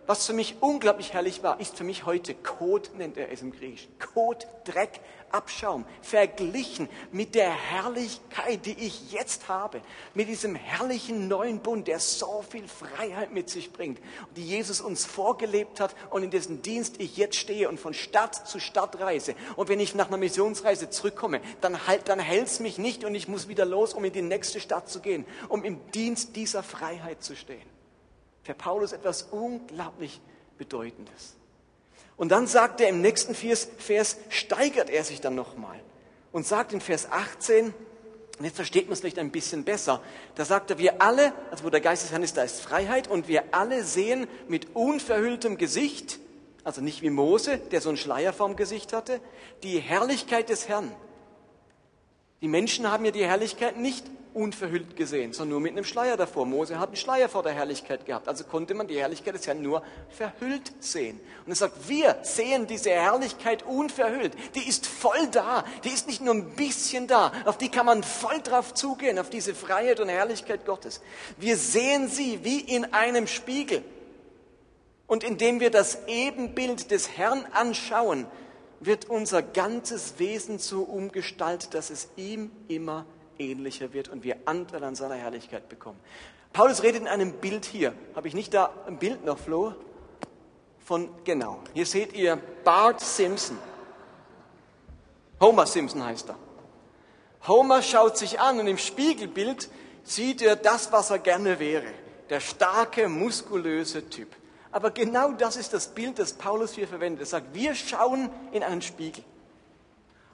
was 0.07 0.25
für 0.25 0.33
mich 0.33 0.55
unglaublich 0.59 1.13
herrlich 1.13 1.43
war, 1.43 1.59
ist 1.59 1.77
für 1.77 1.83
mich 1.83 2.07
heute 2.07 2.33
Kot, 2.33 2.95
nennt 2.97 3.15
er 3.15 3.31
es 3.31 3.43
im 3.43 3.51
Griechischen. 3.51 3.91
Kot, 3.99 4.47
Dreck, 4.63 4.99
Abschaum, 5.31 5.85
verglichen 6.01 6.89
mit 7.11 7.35
der 7.35 7.51
Herrlichkeit, 7.51 8.65
die 8.65 8.77
ich 8.77 9.11
jetzt 9.11 9.47
habe, 9.47 9.81
mit 10.13 10.27
diesem 10.27 10.55
herrlichen 10.55 11.27
neuen 11.27 11.59
Bund, 11.59 11.87
der 11.87 11.99
so 11.99 12.43
viel 12.49 12.67
Freiheit 12.67 13.31
mit 13.31 13.49
sich 13.49 13.71
bringt, 13.71 13.99
die 14.35 14.43
Jesus 14.43 14.81
uns 14.81 15.05
vorgelebt 15.05 15.79
hat 15.79 15.95
und 16.09 16.23
in 16.23 16.31
dessen 16.31 16.61
Dienst 16.61 16.99
ich 16.99 17.17
jetzt 17.17 17.35
stehe 17.35 17.69
und 17.69 17.79
von 17.79 17.93
Stadt 17.93 18.47
zu 18.47 18.59
Stadt 18.59 18.99
reise. 18.99 19.35
Und 19.55 19.69
wenn 19.69 19.79
ich 19.79 19.95
nach 19.95 20.07
einer 20.07 20.17
Missionsreise 20.17 20.89
zurückkomme, 20.89 21.41
dann, 21.61 21.87
halt, 21.87 22.09
dann 22.09 22.19
hält 22.19 22.47
es 22.47 22.59
mich 22.59 22.77
nicht 22.77 23.03
und 23.03 23.15
ich 23.15 23.27
muss 23.27 23.47
wieder 23.47 23.65
los, 23.65 23.93
um 23.93 24.03
in 24.03 24.13
die 24.13 24.21
nächste 24.21 24.59
Stadt 24.59 24.89
zu 24.89 24.99
gehen, 24.99 25.25
um 25.49 25.63
im 25.63 25.79
Dienst 25.91 26.35
dieser 26.35 26.63
Freiheit 26.63 27.23
zu 27.23 27.35
stehen 27.35 27.77
für 28.47 28.53
Paulus 28.53 28.93
etwas 28.93 29.23
unglaublich 29.23 30.21
Bedeutendes. 30.57 31.36
Und 32.17 32.29
dann 32.29 32.47
sagt 32.47 32.81
er 32.81 32.89
im 32.89 33.01
nächsten 33.01 33.35
Vers, 33.35 34.17
steigert 34.29 34.89
er 34.89 35.03
sich 35.03 35.21
dann 35.21 35.35
nochmal 35.35 35.79
und 36.31 36.45
sagt 36.45 36.73
in 36.73 36.81
Vers 36.81 37.07
18, 37.11 37.73
und 38.39 38.45
jetzt 38.45 38.55
versteht 38.55 38.85
man 38.85 38.93
es 38.93 38.99
vielleicht 38.99 39.19
ein 39.19 39.31
bisschen 39.31 39.63
besser, 39.63 40.01
da 40.35 40.45
sagt 40.45 40.69
er, 40.71 40.77
wir 40.77 41.01
alle, 41.01 41.33
also 41.49 41.63
wo 41.63 41.69
der 41.69 41.81
Geist 41.81 42.03
des 42.03 42.11
Herrn 42.11 42.23
ist, 42.23 42.37
da 42.37 42.43
ist 42.43 42.61
Freiheit 42.61 43.07
und 43.07 43.27
wir 43.27 43.43
alle 43.51 43.83
sehen 43.83 44.27
mit 44.47 44.75
unverhülltem 44.75 45.57
Gesicht, 45.57 46.19
also 46.63 46.81
nicht 46.81 47.01
wie 47.01 47.09
Mose, 47.09 47.57
der 47.57 47.81
so 47.81 47.89
einen 47.89 47.97
Schleier 47.97 48.33
vorm 48.33 48.55
Gesicht 48.55 48.93
hatte, 48.93 49.21
die 49.63 49.79
Herrlichkeit 49.79 50.49
des 50.49 50.67
Herrn. 50.67 50.91
Die 52.41 52.47
Menschen 52.47 52.91
haben 52.91 53.05
ja 53.05 53.11
die 53.11 53.25
Herrlichkeit 53.25 53.77
nicht 53.77 54.05
unverhüllt 54.37 54.95
gesehen, 54.95 55.33
sondern 55.33 55.53
nur 55.53 55.59
mit 55.61 55.71
einem 55.71 55.83
Schleier 55.83 56.15
davor. 56.15 56.45
Mose 56.45 56.79
hat 56.79 56.89
einen 56.89 56.95
Schleier 56.95 57.27
vor 57.27 57.41
der 57.41 57.53
Herrlichkeit 57.53 58.05
gehabt, 58.05 58.27
also 58.27 58.43
konnte 58.43 58.75
man 58.75 58.87
die 58.87 58.99
Herrlichkeit 58.99 59.33
des 59.33 59.47
Herrn 59.47 59.63
nur 59.63 59.81
verhüllt 60.09 60.71
sehen. 60.79 61.19
Und 61.45 61.51
er 61.51 61.55
sagt, 61.55 61.89
wir 61.89 62.17
sehen 62.21 62.67
diese 62.67 62.91
Herrlichkeit 62.91 63.63
unverhüllt. 63.63 64.33
Die 64.53 64.67
ist 64.67 64.85
voll 64.85 65.27
da, 65.31 65.65
die 65.83 65.89
ist 65.89 66.07
nicht 66.07 66.21
nur 66.21 66.35
ein 66.35 66.51
bisschen 66.51 67.07
da, 67.07 67.31
auf 67.45 67.57
die 67.57 67.69
kann 67.69 67.87
man 67.87 68.03
voll 68.03 68.39
drauf 68.41 68.75
zugehen, 68.75 69.17
auf 69.17 69.31
diese 69.31 69.55
Freiheit 69.55 69.99
und 69.99 70.09
Herrlichkeit 70.09 70.65
Gottes. 70.65 71.01
Wir 71.37 71.57
sehen 71.57 72.07
sie 72.07 72.43
wie 72.43 72.59
in 72.59 72.93
einem 72.93 73.25
Spiegel. 73.25 73.83
Und 75.07 75.23
indem 75.23 75.59
wir 75.59 75.71
das 75.71 76.05
Ebenbild 76.07 76.91
des 76.91 77.17
Herrn 77.17 77.45
anschauen, 77.53 78.27
wird 78.79 79.05
unser 79.09 79.41
ganzes 79.41 80.19
Wesen 80.19 80.59
so 80.59 80.83
umgestaltet, 80.83 81.73
dass 81.73 81.89
es 81.89 82.09
ihm 82.17 82.51
immer 82.67 83.05
ähnlicher 83.39 83.93
wird 83.93 84.09
und 84.09 84.23
wir 84.23 84.37
Anteil 84.45 84.83
an 84.83 84.95
seiner 84.95 85.15
Herrlichkeit 85.15 85.69
bekommen. 85.69 85.99
Paulus 86.53 86.83
redet 86.83 87.01
in 87.01 87.07
einem 87.07 87.33
Bild 87.33 87.65
hier. 87.65 87.93
Habe 88.15 88.27
ich 88.27 88.33
nicht 88.33 88.53
da 88.53 88.73
ein 88.87 88.97
Bild 88.97 89.25
noch, 89.25 89.37
Flo? 89.37 89.73
Von, 90.79 91.09
genau. 91.23 91.59
Hier 91.73 91.85
seht 91.85 92.13
ihr 92.13 92.37
Bart 92.63 93.01
Simpson. 93.01 93.57
Homer 95.39 95.65
Simpson 95.65 96.03
heißt 96.03 96.29
er. 96.29 96.37
Homer 97.47 97.81
schaut 97.81 98.17
sich 98.17 98.39
an 98.39 98.59
und 98.59 98.67
im 98.67 98.77
Spiegelbild 98.77 99.69
sieht 100.03 100.41
er 100.41 100.55
das, 100.55 100.91
was 100.91 101.11
er 101.11 101.19
gerne 101.19 101.59
wäre. 101.59 101.85
Der 102.29 102.39
starke, 102.39 103.07
muskulöse 103.07 104.09
Typ. 104.09 104.35
Aber 104.71 104.91
genau 104.91 105.31
das 105.31 105.55
ist 105.55 105.73
das 105.73 105.87
Bild, 105.87 106.19
das 106.19 106.33
Paulus 106.33 106.73
hier 106.73 106.87
verwendet. 106.87 107.21
Er 107.21 107.25
sagt, 107.25 107.53
wir 107.53 107.73
schauen 107.75 108.29
in 108.51 108.63
einen 108.63 108.81
Spiegel. 108.81 109.23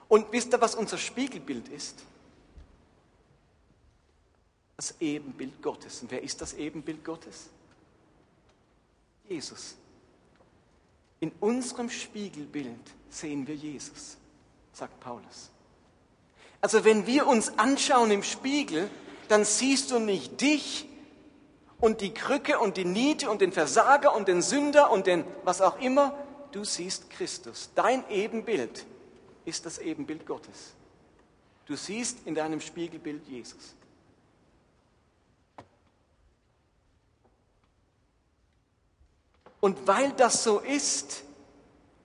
Und 0.08 0.32
wisst 0.32 0.54
ihr, 0.54 0.62
was 0.62 0.76
unser 0.76 0.98
Spiegelbild 0.98 1.70
ist? 1.70 2.04
Das 4.84 4.96
Ebenbild 5.00 5.62
Gottes. 5.62 6.02
Und 6.02 6.12
wer 6.12 6.22
ist 6.22 6.42
das 6.42 6.56
Ebenbild 6.56 7.06
Gottes? 7.06 7.50
Jesus. 9.30 9.78
In 11.22 11.32
unserem 11.40 11.90
Spiegelbild 11.90 12.82
sehen 13.10 13.48
wir 13.48 13.56
Jesus, 13.56 14.18
sagt 14.74 15.00
Paulus. 15.00 15.52
Also 16.60 16.84
wenn 16.84 17.08
wir 17.08 17.28
uns 17.28 17.58
anschauen 17.58 18.12
im 18.12 18.24
Spiegel, 18.24 18.90
dann 19.30 19.46
siehst 19.46 19.92
du 19.92 20.00
nicht 20.00 20.42
dich, 20.42 20.86
und 21.80 22.00
die 22.00 22.14
Krücke 22.14 22.60
und 22.60 22.78
die 22.78 22.86
Niete 22.86 23.30
und 23.30 23.42
den 23.42 23.52
Versager 23.52 24.16
und 24.16 24.30
den 24.30 24.42
Sünder 24.42 24.90
und 24.90 25.06
den 25.06 25.26
was 25.44 25.62
auch 25.62 25.80
immer, 25.80 26.18
du 26.54 26.64
siehst 26.64 27.10
Christus. 27.10 27.72
Dein 27.76 28.06
Ebenbild 28.10 28.86
ist 29.44 29.66
das 29.66 29.80
Ebenbild 29.80 30.26
Gottes. 30.26 30.76
Du 31.66 31.76
siehst 31.76 32.20
in 32.26 32.36
deinem 32.36 32.62
Spiegelbild 32.62 33.28
Jesus. 33.28 33.76
Und 39.64 39.88
weil 39.88 40.12
das 40.12 40.44
so 40.44 40.60
ist, 40.60 41.24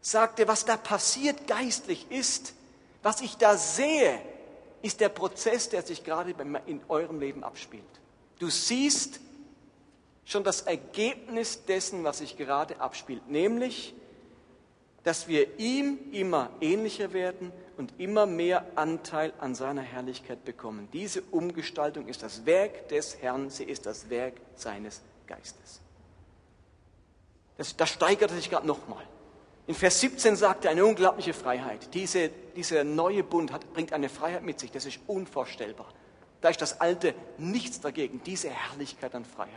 sagt 0.01 0.39
er, 0.39 0.47
was 0.47 0.65
da 0.65 0.77
passiert 0.77 1.49
geistlich 1.49 2.07
ist, 2.09 2.55
was 3.03 3.21
ich 3.21 3.37
da 3.37 3.57
sehe, 3.57 4.23
ist 4.81 5.01
der 5.01 5.09
Prozess, 5.09 5.69
der 5.69 5.83
sich 5.83 6.05
gerade 6.05 6.37
in 6.67 6.81
eurem 6.89 7.19
Leben 7.19 7.43
abspielt. 7.43 7.83
Du 8.39 8.49
siehst 8.49 9.19
schon 10.25 10.45
das 10.45 10.63
Ergebnis 10.63 11.65
dessen, 11.65 12.05
was 12.05 12.19
sich 12.19 12.37
gerade 12.37 12.81
abspielt, 12.81 13.29
nämlich, 13.29 13.93
dass 15.03 15.27
wir 15.27 15.59
ihm 15.59 15.99
immer 16.13 16.51
ähnlicher 16.61 17.13
werden 17.13 17.51
und 17.77 17.93
immer 17.99 18.27
mehr 18.27 18.67
Anteil 18.77 19.33
an 19.41 19.57
seiner 19.57 19.83
Herrlichkeit 19.83 20.45
bekommen. 20.45 20.89
Diese 20.93 21.23
Umgestaltung 21.33 22.07
ist 22.07 22.23
das 22.23 22.47
Werk 22.47 22.89
des 22.91 23.21
Herrn, 23.21 23.51
sie 23.51 23.65
ist 23.65 23.85
das 23.85 24.09
Werk 24.11 24.35
seines 24.55 25.03
Geistes. 25.27 25.81
Das, 27.59 27.77
das 27.77 27.91
steigert 27.91 28.31
sich 28.31 28.49
gerade 28.49 28.67
nochmal. 28.67 29.05
In 29.67 29.75
Vers 29.75 30.01
17 30.01 30.35
sagt 30.37 30.65
er 30.65 30.71
eine 30.71 30.87
unglaubliche 30.87 31.35
Freiheit. 31.35 31.93
Diese, 31.93 32.31
dieser 32.57 32.85
neue 32.85 33.23
Bund 33.23 33.53
hat, 33.53 33.71
bringt 33.75 33.93
eine 33.93 34.09
Freiheit 34.09 34.43
mit 34.43 34.59
sich, 34.59 34.71
das 34.71 34.87
ist 34.87 35.01
unvorstellbar. 35.07 35.93
Da 36.41 36.49
ist 36.49 36.63
das 36.63 36.81
Alte 36.81 37.15
nichts 37.37 37.81
dagegen, 37.81 38.23
diese 38.25 38.49
Herrlichkeit 38.49 39.15
an 39.15 39.27
Freiheit. 39.27 39.53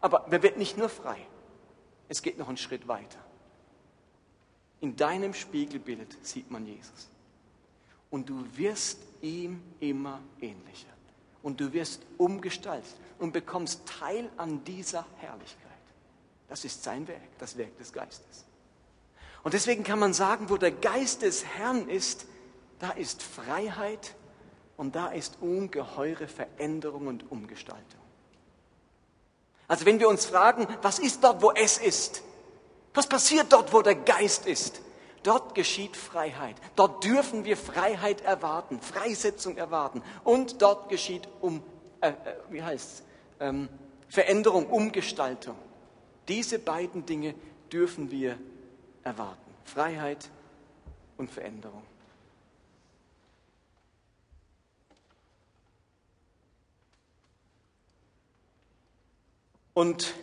Aber 0.00 0.24
wer 0.28 0.42
wird 0.42 0.56
nicht 0.56 0.78
nur 0.78 0.88
frei? 0.88 1.18
Es 2.08 2.22
geht 2.22 2.38
noch 2.38 2.48
einen 2.48 2.56
Schritt 2.56 2.88
weiter. 2.88 3.18
In 4.80 4.96
deinem 4.96 5.34
Spiegelbild 5.34 6.16
sieht 6.24 6.50
man 6.50 6.66
Jesus. 6.66 7.10
Und 8.10 8.28
du 8.28 8.44
wirst 8.56 8.98
ihm 9.20 9.62
immer 9.80 10.20
ähnlicher. 10.40 10.88
Und 11.42 11.60
du 11.60 11.72
wirst 11.72 12.02
umgestaltet 12.18 12.94
und 13.18 13.32
bekommst 13.32 13.86
Teil 13.86 14.30
an 14.36 14.62
dieser 14.64 15.06
Herrlichkeit. 15.18 15.61
Das 16.52 16.66
ist 16.66 16.84
sein 16.84 17.08
Werk, 17.08 17.38
das 17.38 17.56
Werk 17.56 17.78
des 17.78 17.94
Geistes. 17.94 18.44
Und 19.42 19.54
deswegen 19.54 19.84
kann 19.84 19.98
man 19.98 20.12
sagen, 20.12 20.50
wo 20.50 20.58
der 20.58 20.70
Geist 20.70 21.22
des 21.22 21.46
Herrn 21.46 21.88
ist, 21.88 22.26
da 22.78 22.90
ist 22.90 23.22
Freiheit 23.22 24.14
und 24.76 24.94
da 24.94 25.06
ist 25.06 25.38
ungeheure 25.40 26.28
Veränderung 26.28 27.06
und 27.06 27.32
Umgestaltung. 27.32 28.02
Also 29.66 29.86
wenn 29.86 29.98
wir 29.98 30.10
uns 30.10 30.26
fragen, 30.26 30.66
was 30.82 30.98
ist 30.98 31.24
dort, 31.24 31.40
wo 31.40 31.52
es 31.52 31.78
ist? 31.78 32.22
Was 32.92 33.06
passiert 33.06 33.50
dort, 33.50 33.72
wo 33.72 33.80
der 33.80 33.94
Geist 33.94 34.44
ist? 34.44 34.82
Dort 35.22 35.54
geschieht 35.54 35.96
Freiheit. 35.96 36.56
Dort 36.76 37.02
dürfen 37.02 37.46
wir 37.46 37.56
Freiheit 37.56 38.20
erwarten, 38.20 38.78
Freisetzung 38.82 39.56
erwarten. 39.56 40.02
Und 40.22 40.60
dort 40.60 40.90
geschieht 40.90 41.26
um, 41.40 41.62
äh, 42.02 42.10
äh, 42.10 42.14
wie 42.50 42.62
heißt's, 42.62 43.04
ähm, 43.40 43.70
Veränderung, 44.10 44.66
Umgestaltung. 44.66 45.56
Diese 46.28 46.58
beiden 46.58 47.06
Dinge 47.06 47.34
dürfen 47.72 48.10
wir 48.10 48.38
erwarten. 49.02 49.50
Freiheit 49.64 50.30
und 51.16 51.30
Veränderung. 51.30 51.82
Und 59.74 60.14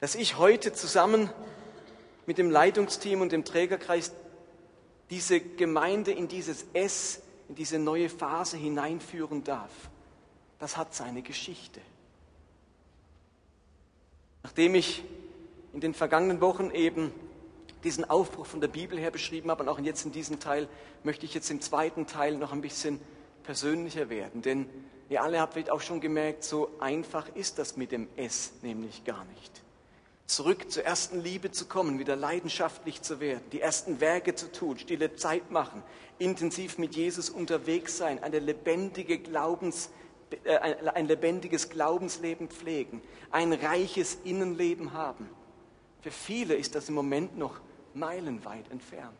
dass 0.00 0.16
ich 0.16 0.36
heute 0.36 0.72
zusammen 0.72 1.30
mit 2.26 2.38
dem 2.38 2.50
Leitungsteam 2.50 3.20
und 3.20 3.30
dem 3.30 3.44
Trägerkreis 3.44 4.12
diese 5.10 5.40
Gemeinde 5.40 6.10
in 6.10 6.26
dieses 6.26 6.66
S, 6.72 7.22
in 7.48 7.54
diese 7.54 7.78
neue 7.78 8.08
Phase 8.08 8.56
hineinführen 8.56 9.44
darf, 9.44 9.70
das 10.58 10.76
hat 10.76 10.94
seine 10.94 11.22
Geschichte. 11.22 11.80
Nachdem 14.42 14.74
ich 14.74 15.04
in 15.72 15.80
den 15.80 15.94
vergangenen 15.94 16.40
Wochen 16.40 16.70
eben 16.70 17.12
diesen 17.84 18.08
Aufbruch 18.08 18.46
von 18.46 18.60
der 18.60 18.68
Bibel 18.68 18.98
her 18.98 19.10
beschrieben 19.10 19.50
habe 19.50 19.62
und 19.62 19.68
auch 19.68 19.78
jetzt 19.78 20.04
in 20.04 20.12
diesem 20.12 20.40
Teil, 20.40 20.68
möchte 21.02 21.26
ich 21.26 21.34
jetzt 21.34 21.50
im 21.50 21.60
zweiten 21.60 22.06
Teil 22.06 22.36
noch 22.36 22.52
ein 22.52 22.60
bisschen 22.60 23.00
persönlicher 23.42 24.08
werden. 24.08 24.42
Denn 24.42 24.66
Ihr 25.12 25.22
alle 25.22 25.40
habt 25.40 25.52
vielleicht 25.52 25.68
auch 25.68 25.82
schon 25.82 26.00
gemerkt, 26.00 26.42
so 26.42 26.70
einfach 26.80 27.28
ist 27.34 27.58
das 27.58 27.76
mit 27.76 27.92
dem 27.92 28.08
S 28.16 28.52
nämlich 28.62 29.04
gar 29.04 29.26
nicht. 29.26 29.62
Zurück 30.24 30.70
zur 30.70 30.84
ersten 30.84 31.20
Liebe 31.20 31.50
zu 31.50 31.66
kommen, 31.66 31.98
wieder 31.98 32.16
leidenschaftlich 32.16 33.02
zu 33.02 33.20
werden, 33.20 33.42
die 33.52 33.60
ersten 33.60 34.00
Werke 34.00 34.34
zu 34.34 34.50
tun, 34.50 34.78
stille 34.78 35.14
Zeit 35.16 35.50
machen, 35.50 35.82
intensiv 36.18 36.78
mit 36.78 36.96
Jesus 36.96 37.28
unterwegs 37.28 37.98
sein, 37.98 38.22
eine 38.22 38.38
lebendige 38.38 39.18
Glaubens, 39.18 39.90
ein 40.94 41.06
lebendiges 41.06 41.68
Glaubensleben 41.68 42.48
pflegen, 42.48 43.02
ein 43.30 43.52
reiches 43.52 44.18
Innenleben 44.24 44.92
haben. 44.92 45.28
Für 46.00 46.10
viele 46.10 46.54
ist 46.54 46.74
das 46.74 46.88
im 46.88 46.94
Moment 46.94 47.38
noch 47.38 47.60
meilenweit 47.94 48.70
entfernt. 48.70 49.18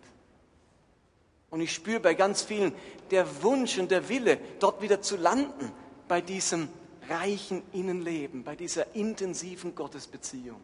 Und 1.51 1.61
ich 1.61 1.73
spüre 1.73 2.01
bei 2.01 2.15
ganz 2.15 2.43
vielen 2.43 2.73
der 3.11 3.43
Wunsch 3.43 3.79
und 3.79 3.91
der 3.91 4.09
Wille, 4.09 4.39
dort 4.59 4.81
wieder 4.81 5.03
zu 5.03 5.17
landen, 5.17 5.71
bei 6.09 6.21
diesem 6.21 6.69
reichen 7.09 7.63
Innenleben, 7.73 8.43
bei 8.43 8.57
dieser 8.57 8.95
intensiven 8.95 9.75
Gottesbeziehung. 9.75 10.61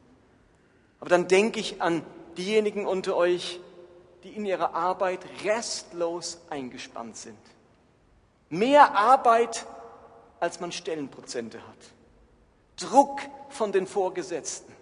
Aber 1.01 1.11
dann 1.11 1.29
denke 1.29 1.61
ich 1.61 1.83
an 1.83 2.03
diejenigen 2.37 2.87
unter 2.87 3.17
euch, 3.17 3.61
die 4.25 4.31
in 4.31 4.45
ihrer 4.45 4.75
Arbeit 4.75 5.21
restlos 5.45 6.41
eingespannt 6.51 7.17
sind. 7.17 7.39
Mehr 8.51 8.97
Arbeit, 8.97 9.67
als 10.41 10.61
man 10.61 10.73
Stellenprozente 10.73 11.59
hat. 11.67 11.77
Druck 12.77 13.21
von 13.49 13.73
den 13.73 13.87
Vorgesetzten. 13.87 14.73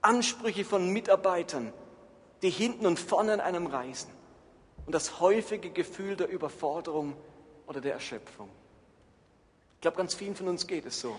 Ansprüche 0.00 0.64
von 0.64 0.92
Mitarbeitern, 0.92 1.72
die 2.42 2.50
hinten 2.50 2.86
und 2.86 2.98
vorne 2.98 3.32
an 3.32 3.40
einem 3.40 3.66
reisen 3.66 4.10
und 4.86 4.94
das 4.94 5.20
häufige 5.20 5.70
Gefühl 5.70 6.16
der 6.16 6.28
Überforderung 6.28 7.16
oder 7.66 7.80
der 7.80 7.94
Erschöpfung. 7.94 8.48
Ich 9.76 9.80
glaube, 9.80 9.96
ganz 9.96 10.14
vielen 10.14 10.36
von 10.36 10.48
uns 10.48 10.66
geht 10.66 10.86
es 10.86 11.00
so. 11.00 11.18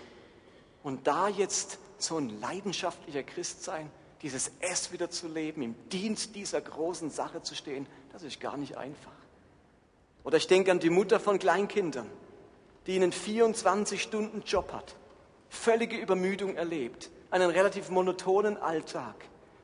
Und 0.82 1.06
da 1.06 1.28
jetzt 1.28 1.78
so 1.98 2.18
ein 2.18 2.40
leidenschaftlicher 2.40 3.22
Christ 3.22 3.64
sein, 3.64 3.90
dieses 4.22 4.52
S 4.60 4.92
wieder 4.92 5.10
zu 5.10 5.28
leben, 5.28 5.62
im 5.62 5.74
Dienst 5.88 6.34
dieser 6.34 6.60
großen 6.60 7.10
Sache 7.10 7.42
zu 7.42 7.54
stehen, 7.54 7.86
das 8.12 8.22
ist 8.22 8.40
gar 8.40 8.56
nicht 8.56 8.76
einfach. 8.76 9.12
Oder 10.24 10.38
ich 10.38 10.46
denke 10.46 10.70
an 10.70 10.80
die 10.80 10.90
Mutter 10.90 11.20
von 11.20 11.38
Kleinkindern, 11.38 12.10
die 12.86 12.96
einen 12.96 13.12
24-Stunden-Job 13.12 14.72
hat, 14.72 14.96
völlige 15.48 15.96
Übermüdung 15.96 16.56
erlebt, 16.56 17.10
einen 17.30 17.50
relativ 17.50 17.90
monotonen 17.90 18.56
Alltag, 18.56 19.14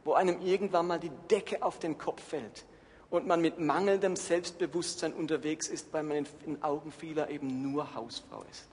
wo 0.04 0.14
einem 0.14 0.40
irgendwann 0.40 0.86
mal 0.86 0.98
die 0.98 1.12
Decke 1.30 1.62
auf 1.62 1.78
den 1.78 1.98
Kopf 1.98 2.22
fällt 2.22 2.64
und 3.10 3.26
man 3.26 3.40
mit 3.40 3.58
mangelndem 3.58 4.16
Selbstbewusstsein 4.16 5.12
unterwegs 5.12 5.68
ist, 5.68 5.92
weil 5.92 6.02
man 6.02 6.26
in 6.46 6.62
Augen 6.62 6.90
vieler 6.90 7.30
eben 7.30 7.62
nur 7.70 7.94
Hausfrau 7.94 8.44
ist. 8.50 8.68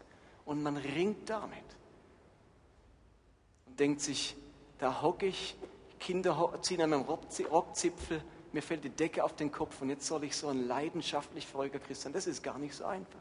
Und 0.45 0.63
man 0.63 0.77
ringt 0.77 1.29
damit 1.29 1.57
und 3.67 3.79
denkt 3.79 4.01
sich, 4.01 4.35
da 4.79 5.01
hocke 5.01 5.27
ich, 5.27 5.55
Kinder 5.99 6.57
ziehen 6.61 6.81
an 6.81 6.89
meinem 6.89 7.01
Rockzipfel, 7.03 8.23
mir 8.51 8.63
fällt 8.63 8.83
die 8.83 8.89
Decke 8.89 9.23
auf 9.23 9.35
den 9.35 9.51
Kopf 9.51 9.81
und 9.81 9.89
jetzt 9.89 10.07
soll 10.07 10.23
ich 10.23 10.35
so 10.35 10.47
ein 10.47 10.67
leidenschaftlich 10.67 11.45
freudiger 11.45 11.79
Christ 11.79 12.01
sein. 12.01 12.13
Das 12.13 12.25
ist 12.25 12.41
gar 12.41 12.57
nicht 12.57 12.73
so 12.73 12.85
einfach. 12.85 13.19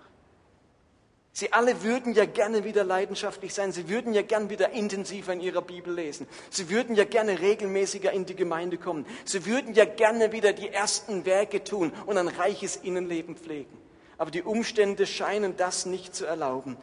Sie 1.33 1.53
alle 1.53 1.83
würden 1.83 2.15
ja 2.15 2.25
gerne 2.25 2.65
wieder 2.65 2.83
leidenschaftlich 2.83 3.55
sein. 3.55 3.71
Sie 3.71 3.89
würden 3.89 4.13
ja 4.13 4.23
gern 4.23 4.51
wieder 4.51 4.71
intensiver 4.71 5.33
in 5.33 5.41
ihrer 5.41 5.63
Bibel 5.63 5.95
lesen. 5.95 6.27
Sie 6.51 6.69
würden 6.69 6.97
ja 6.97 7.05
gerne 7.05 7.41
regelmäßiger 7.41 8.13
in 8.13 8.27
die 8.27 8.35
Gemeinde 8.35 8.77
kommen. 8.77 9.07
Sie 9.25 9.47
würden 9.47 9.75
ja 9.75 9.85
gerne 9.85 10.33
wieder 10.33 10.53
die 10.53 10.69
ersten 10.69 11.25
Werke 11.27 11.63
tun 11.63 11.93
und 12.07 12.19
ein 12.19 12.29
reiches 12.29 12.77
Innenleben 12.77 13.37
pflegen. 13.37 13.77
Aber 14.17 14.33
die 14.33 14.43
Umstände 14.43 15.07
scheinen 15.07 15.57
das 15.57 15.87
nicht 15.87 16.15
zu 16.15 16.27
erlauben. 16.27 16.77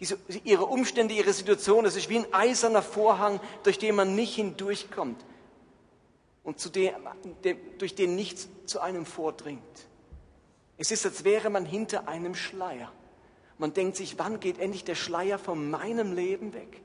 Diese, 0.00 0.18
ihre 0.44 0.66
Umstände, 0.66 1.14
ihre 1.14 1.32
Situation, 1.32 1.84
das 1.84 1.96
ist 1.96 2.08
wie 2.08 2.18
ein 2.18 2.32
eiserner 2.32 2.82
Vorhang, 2.82 3.40
durch 3.62 3.78
den 3.78 3.94
man 3.94 4.14
nicht 4.14 4.34
hindurchkommt 4.34 5.24
und 6.42 6.58
zu 6.58 6.68
dem, 6.70 6.94
durch 7.78 7.94
den 7.94 8.16
nichts 8.16 8.48
zu 8.66 8.80
einem 8.80 9.06
vordringt. 9.06 9.86
Es 10.76 10.90
ist, 10.90 11.06
als 11.06 11.24
wäre 11.24 11.50
man 11.50 11.64
hinter 11.64 12.08
einem 12.08 12.34
Schleier. 12.34 12.92
Man 13.58 13.72
denkt 13.72 13.96
sich, 13.96 14.18
wann 14.18 14.40
geht 14.40 14.58
endlich 14.58 14.84
der 14.84 14.94
Schleier 14.94 15.38
von 15.38 15.70
meinem 15.70 16.12
Leben 16.12 16.54
weg? 16.54 16.80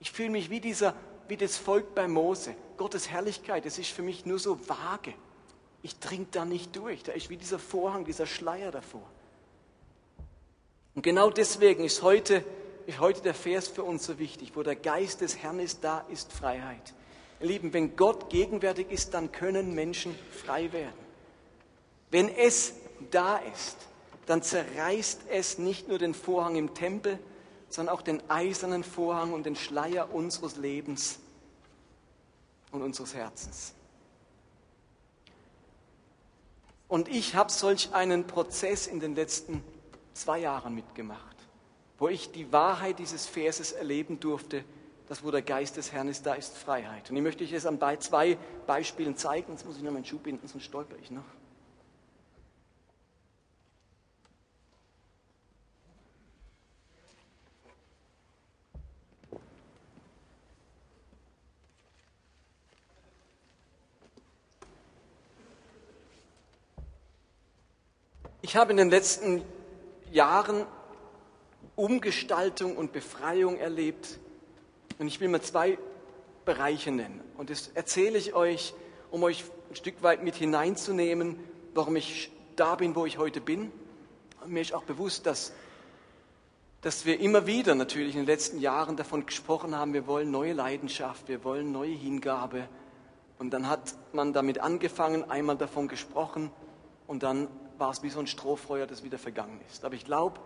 Ich 0.00 0.10
fühle 0.10 0.30
mich 0.30 0.50
wie 0.50 0.60
dieser, 0.60 0.94
wie 1.28 1.36
das 1.36 1.56
Volk 1.56 1.94
bei 1.94 2.08
Mose. 2.08 2.54
Gottes 2.76 3.10
Herrlichkeit, 3.10 3.66
es 3.66 3.78
ist 3.78 3.90
für 3.90 4.02
mich 4.02 4.26
nur 4.26 4.38
so 4.38 4.58
vage. 4.68 5.14
Ich 5.82 5.98
dring 5.98 6.26
da 6.30 6.44
nicht 6.44 6.74
durch. 6.76 7.02
Da 7.02 7.12
ist 7.12 7.30
wie 7.30 7.36
dieser 7.36 7.58
Vorhang, 7.58 8.04
dieser 8.04 8.26
Schleier 8.26 8.70
davor. 8.70 9.08
Und 10.94 11.02
genau 11.02 11.30
deswegen 11.30 11.84
ist 11.84 12.02
heute, 12.02 12.42
ist 12.86 13.00
heute 13.00 13.20
der 13.22 13.34
Vers 13.34 13.68
für 13.68 13.82
uns 13.82 14.06
so 14.06 14.18
wichtig. 14.18 14.52
Wo 14.54 14.62
der 14.62 14.76
Geist 14.76 15.20
des 15.20 15.38
Herrn 15.38 15.60
ist, 15.60 15.84
da 15.84 16.04
ist 16.08 16.32
Freiheit. 16.32 16.94
Ihr 17.40 17.48
Lieben, 17.48 17.72
wenn 17.74 17.96
Gott 17.96 18.30
gegenwärtig 18.30 18.90
ist, 18.90 19.12
dann 19.12 19.30
können 19.30 19.74
Menschen 19.74 20.18
frei 20.30 20.72
werden. 20.72 21.06
Wenn 22.10 22.28
es 22.30 22.74
da 23.10 23.36
ist, 23.36 23.76
dann 24.26 24.42
zerreißt 24.42 25.22
es 25.30 25.58
nicht 25.58 25.88
nur 25.88 25.98
den 25.98 26.14
Vorhang 26.14 26.56
im 26.56 26.74
Tempel, 26.74 27.18
sondern 27.68 27.94
auch 27.94 28.02
den 28.02 28.22
eisernen 28.28 28.84
Vorhang 28.84 29.32
und 29.32 29.46
den 29.46 29.56
Schleier 29.56 30.12
unseres 30.12 30.56
Lebens 30.56 31.18
und 32.72 32.82
unseres 32.82 33.14
Herzens. 33.14 33.72
Und 36.88 37.08
ich 37.08 37.34
habe 37.34 37.50
solch 37.50 37.92
einen 37.94 38.26
Prozess 38.26 38.86
in 38.86 39.00
den 39.00 39.14
letzten 39.14 39.62
zwei 40.14 40.40
Jahren 40.40 40.74
mitgemacht, 40.74 41.36
wo 41.98 42.08
ich 42.08 42.30
die 42.30 42.52
Wahrheit 42.52 42.98
dieses 42.98 43.26
Verses 43.26 43.72
erleben 43.72 44.20
durfte, 44.20 44.64
dass 45.08 45.24
wo 45.24 45.30
der 45.30 45.42
Geist 45.42 45.76
des 45.76 45.92
Herrn 45.92 46.08
ist, 46.08 46.26
da 46.26 46.34
ist 46.34 46.56
Freiheit. 46.56 47.10
Und 47.10 47.16
ich 47.16 47.22
möchte 47.22 47.44
euch 47.44 47.52
das 47.52 47.66
an 47.66 47.80
zwei 48.00 48.36
Beispielen 48.66 49.16
zeigen. 49.16 49.52
Jetzt 49.52 49.64
muss 49.66 49.76
ich 49.76 49.82
noch 49.82 49.92
meinen 49.92 50.04
Schuh 50.04 50.18
binden, 50.18 50.46
sonst 50.48 50.64
stolper 50.64 50.96
ich 51.00 51.10
noch. 51.10 51.24
Ich 68.56 68.58
habe 68.58 68.70
in 68.70 68.78
den 68.78 68.88
letzten 68.88 69.44
Jahren 70.12 70.64
Umgestaltung 71.74 72.78
und 72.78 72.90
Befreiung 72.90 73.58
erlebt. 73.58 74.18
Und 74.98 75.08
ich 75.08 75.20
will 75.20 75.28
mal 75.28 75.42
zwei 75.42 75.76
Bereiche 76.46 76.90
nennen. 76.90 77.20
Und 77.36 77.50
das 77.50 77.68
erzähle 77.74 78.16
ich 78.16 78.32
euch, 78.32 78.72
um 79.10 79.24
euch 79.24 79.44
ein 79.68 79.76
Stück 79.76 80.02
weit 80.02 80.24
mit 80.24 80.36
hineinzunehmen, 80.36 81.38
warum 81.74 81.96
ich 81.96 82.32
da 82.56 82.76
bin, 82.76 82.96
wo 82.96 83.04
ich 83.04 83.18
heute 83.18 83.42
bin. 83.42 83.70
Und 84.42 84.52
mir 84.52 84.62
ist 84.62 84.72
auch 84.72 84.84
bewusst, 84.84 85.26
dass, 85.26 85.52
dass 86.80 87.04
wir 87.04 87.20
immer 87.20 87.46
wieder 87.46 87.74
natürlich 87.74 88.14
in 88.14 88.22
den 88.22 88.26
letzten 88.26 88.58
Jahren 88.58 88.96
davon 88.96 89.26
gesprochen 89.26 89.76
haben, 89.76 89.92
wir 89.92 90.06
wollen 90.06 90.30
neue 90.30 90.54
Leidenschaft, 90.54 91.28
wir 91.28 91.44
wollen 91.44 91.72
neue 91.72 91.92
Hingabe. 91.92 92.66
Und 93.38 93.50
dann 93.50 93.68
hat 93.68 93.94
man 94.14 94.32
damit 94.32 94.60
angefangen, 94.60 95.30
einmal 95.30 95.58
davon 95.58 95.88
gesprochen 95.88 96.50
und 97.06 97.22
dann 97.22 97.48
war 97.78 97.90
es 97.90 98.02
wie 98.02 98.10
so 98.10 98.20
ein 98.20 98.26
Strohfeuer, 98.26 98.86
das 98.86 99.02
wieder 99.02 99.18
vergangen 99.18 99.60
ist. 99.68 99.84
Aber 99.84 99.94
ich 99.94 100.04
glaube, 100.04 100.40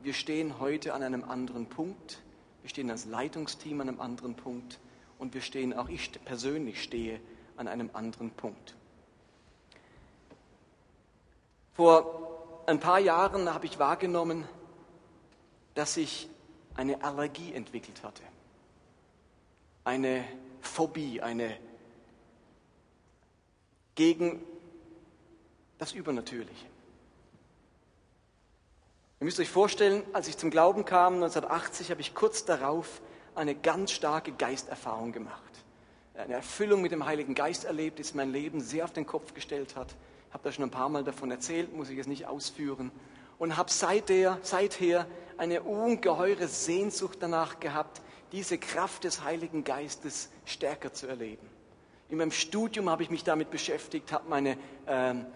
wir 0.00 0.14
stehen 0.14 0.58
heute 0.60 0.94
an 0.94 1.02
einem 1.02 1.24
anderen 1.24 1.66
Punkt. 1.66 2.20
Wir 2.62 2.70
stehen 2.70 2.90
als 2.90 3.06
Leitungsteam 3.06 3.80
an 3.80 3.88
einem 3.88 4.00
anderen 4.00 4.34
Punkt. 4.34 4.78
Und 5.18 5.34
wir 5.34 5.40
stehen, 5.40 5.72
auch 5.72 5.88
ich 5.88 6.12
persönlich 6.24 6.82
stehe 6.82 7.20
an 7.56 7.68
einem 7.68 7.90
anderen 7.92 8.30
Punkt. 8.30 8.74
Vor 11.74 12.62
ein 12.66 12.80
paar 12.80 12.98
Jahren 12.98 13.52
habe 13.52 13.66
ich 13.66 13.78
wahrgenommen, 13.78 14.44
dass 15.74 15.96
ich 15.96 16.28
eine 16.74 17.02
Allergie 17.02 17.52
entwickelt 17.52 18.02
hatte. 18.02 18.22
Eine 19.84 20.24
Phobie, 20.60 21.20
eine 21.20 21.56
gegen 23.94 24.42
das 25.78 25.92
Übernatürliche. 25.92 26.66
Ihr 29.18 29.24
müsst 29.24 29.40
euch 29.40 29.48
vorstellen, 29.48 30.02
als 30.12 30.28
ich 30.28 30.36
zum 30.36 30.50
Glauben 30.50 30.84
kam, 30.84 31.14
1980, 31.14 31.90
habe 31.90 32.02
ich 32.02 32.14
kurz 32.14 32.44
darauf 32.44 33.00
eine 33.34 33.54
ganz 33.54 33.92
starke 33.92 34.32
Geisterfahrung 34.32 35.12
gemacht. 35.12 35.42
Eine 36.14 36.34
Erfüllung 36.34 36.82
mit 36.82 36.92
dem 36.92 37.06
Heiligen 37.06 37.34
Geist 37.34 37.64
erlebt, 37.64 37.98
die 37.98 38.16
mein 38.16 38.30
Leben 38.30 38.60
sehr 38.60 38.84
auf 38.84 38.92
den 38.92 39.06
Kopf 39.06 39.34
gestellt 39.34 39.76
hat. 39.76 39.94
Ich 40.28 40.34
habe 40.34 40.44
da 40.44 40.52
schon 40.52 40.64
ein 40.64 40.70
paar 40.70 40.88
Mal 40.88 41.04
davon 41.04 41.30
erzählt, 41.30 41.74
muss 41.74 41.88
ich 41.88 41.96
jetzt 41.96 42.08
nicht 42.08 42.26
ausführen. 42.26 42.90
Und 43.38 43.56
habe 43.56 43.70
seither, 43.70 44.38
seither 44.42 45.06
eine 45.36 45.62
ungeheure 45.62 46.48
Sehnsucht 46.48 47.18
danach 47.20 47.60
gehabt, 47.60 48.00
diese 48.32 48.58
Kraft 48.58 49.04
des 49.04 49.24
Heiligen 49.24 49.64
Geistes 49.64 50.30
stärker 50.44 50.92
zu 50.92 51.06
erleben. 51.06 51.46
In 52.08 52.18
meinem 52.18 52.32
Studium 52.32 52.88
habe 52.88 53.02
ich 53.02 53.10
mich 53.10 53.24
damit 53.24 53.50
beschäftigt, 53.50 54.12
habe 54.12 54.28
meine 54.28 54.58
ähm, 54.86 55.26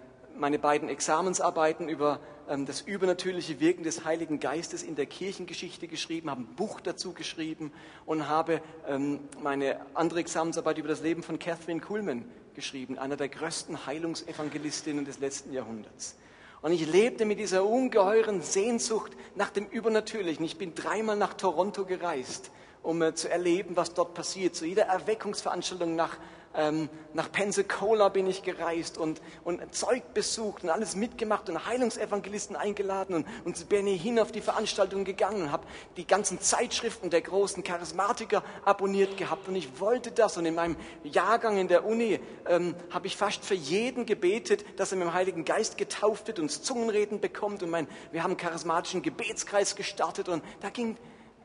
meine 0.41 0.59
beiden 0.59 0.89
Examensarbeiten 0.89 1.89
über 1.89 2.19
ähm, 2.49 2.65
das 2.65 2.81
übernatürliche 2.81 3.61
Wirken 3.61 3.85
des 3.85 4.05
Heiligen 4.05 4.41
Geistes 4.41 4.83
in 4.83 4.97
der 4.97 5.07
Kirchengeschichte 5.07 5.87
geschrieben, 5.87 6.31
habe 6.31 6.43
ein 6.43 6.57
Buch 6.57 6.81
dazu 6.81 7.13
geschrieben 7.13 7.73
und 8.07 8.27
habe 8.27 8.63
ähm, 8.89 9.21
meine 9.43 9.81
andere 9.95 10.21
Examensarbeit 10.21 10.79
über 10.79 10.89
das 10.89 11.03
Leben 11.03 11.23
von 11.23 11.39
Catherine 11.39 11.81
Kuhlman 11.81 12.25
geschrieben, 12.55 12.99
einer 12.99 13.17
der 13.17 13.29
größten 13.29 13.87
Heilungsevangelistinnen 13.87 15.05
des 15.05 15.21
letzten 15.21 15.53
Jahrhunderts. 15.53 16.17
Und 16.63 16.73
ich 16.73 16.91
lebte 16.91 17.25
mit 17.27 17.39
dieser 17.39 17.65
ungeheuren 17.65 18.43
Sehnsucht 18.43 19.13
nach 19.35 19.51
dem 19.51 19.67
Übernatürlichen. 19.67 20.45
Ich 20.45 20.59
bin 20.59 20.75
dreimal 20.75 21.17
nach 21.17 21.35
Toronto 21.35 21.85
gereist, 21.85 22.51
um 22.83 23.03
äh, 23.03 23.15
zu 23.15 23.31
erleben, 23.31 23.77
was 23.77 23.93
dort 23.93 24.15
passiert. 24.15 24.55
Zu 24.55 24.65
jeder 24.65 24.85
Erweckungsveranstaltung 24.85 25.95
nach 25.97 26.17
ähm, 26.55 26.89
nach 27.15 27.31
Pensacola 27.31 28.09
bin 28.09 28.27
ich 28.27 28.43
gereist 28.43 28.99
und, 28.99 29.21
und 29.45 29.75
Zeug 29.75 30.15
besucht 30.15 30.65
und 30.65 30.71
alles 30.71 30.97
mitgemacht 30.97 31.49
und 31.49 31.67
Heilungsevangelisten 31.67 32.57
eingeladen 32.57 33.15
und, 33.15 33.27
und 33.45 33.69
bin 33.69 33.87
hin 33.87 34.19
auf 34.19 34.33
die 34.33 34.41
Veranstaltung 34.41 35.05
gegangen 35.05 35.43
und 35.43 35.53
habe 35.53 35.67
die 35.97 36.07
ganzen 36.07 36.41
Zeitschriften 36.41 37.09
der 37.11 37.21
großen 37.21 37.63
Charismatiker 37.63 38.43
abonniert 38.65 39.17
gehabt 39.17 39.47
und 39.49 39.55
ich 39.55 39.79
wollte 39.79 40.11
das 40.11 40.37
und 40.37 40.47
in 40.47 40.57
meinem 40.57 40.77
Jahrgang 41.05 41.57
in 41.57 41.69
der 41.69 41.85
Uni 41.85 42.19
ähm, 42.47 42.75
habe 42.91 43.07
ich 43.07 43.17
fast 43.17 43.45
für 43.45 43.55
jeden 43.55 44.05
gebetet, 44.05 44.65
dass 44.77 44.91
er 44.91 44.99
mit 44.99 45.07
dem 45.07 45.15
Heiligen 45.15 45.45
Geist 45.45 45.79
getauft 45.79 46.27
wird 46.27 46.41
und 46.41 46.51
Zungenreden 46.51 47.21
bekommt 47.21 47.63
und 47.63 47.71
mein, 47.71 47.87
wir 48.11 48.25
haben 48.25 48.33
einen 48.33 48.39
charismatischen 48.39 49.03
Gebetskreis 49.03 49.77
gestartet 49.77 50.29
und 50.29 50.43
da 50.61 50.71
ging, 50.71 50.97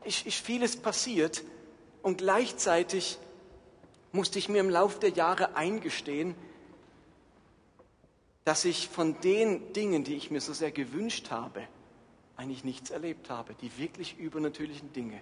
ist, 0.04 0.26
ist 0.26 0.38
vieles 0.38 0.76
passiert 0.76 1.44
und 2.02 2.18
gleichzeitig 2.18 3.18
musste 4.16 4.38
ich 4.38 4.48
mir 4.48 4.58
im 4.58 4.70
Laufe 4.70 4.98
der 4.98 5.10
Jahre 5.10 5.54
eingestehen, 5.54 6.34
dass 8.44 8.64
ich 8.64 8.88
von 8.88 9.20
den 9.20 9.72
Dingen, 9.72 10.04
die 10.04 10.14
ich 10.14 10.30
mir 10.30 10.40
so 10.40 10.52
sehr 10.52 10.70
gewünscht 10.70 11.30
habe, 11.30 11.62
eigentlich 12.36 12.64
nichts 12.64 12.90
erlebt 12.90 13.30
habe. 13.30 13.54
Die 13.54 13.78
wirklich 13.78 14.18
übernatürlichen 14.18 14.92
Dinge. 14.92 15.20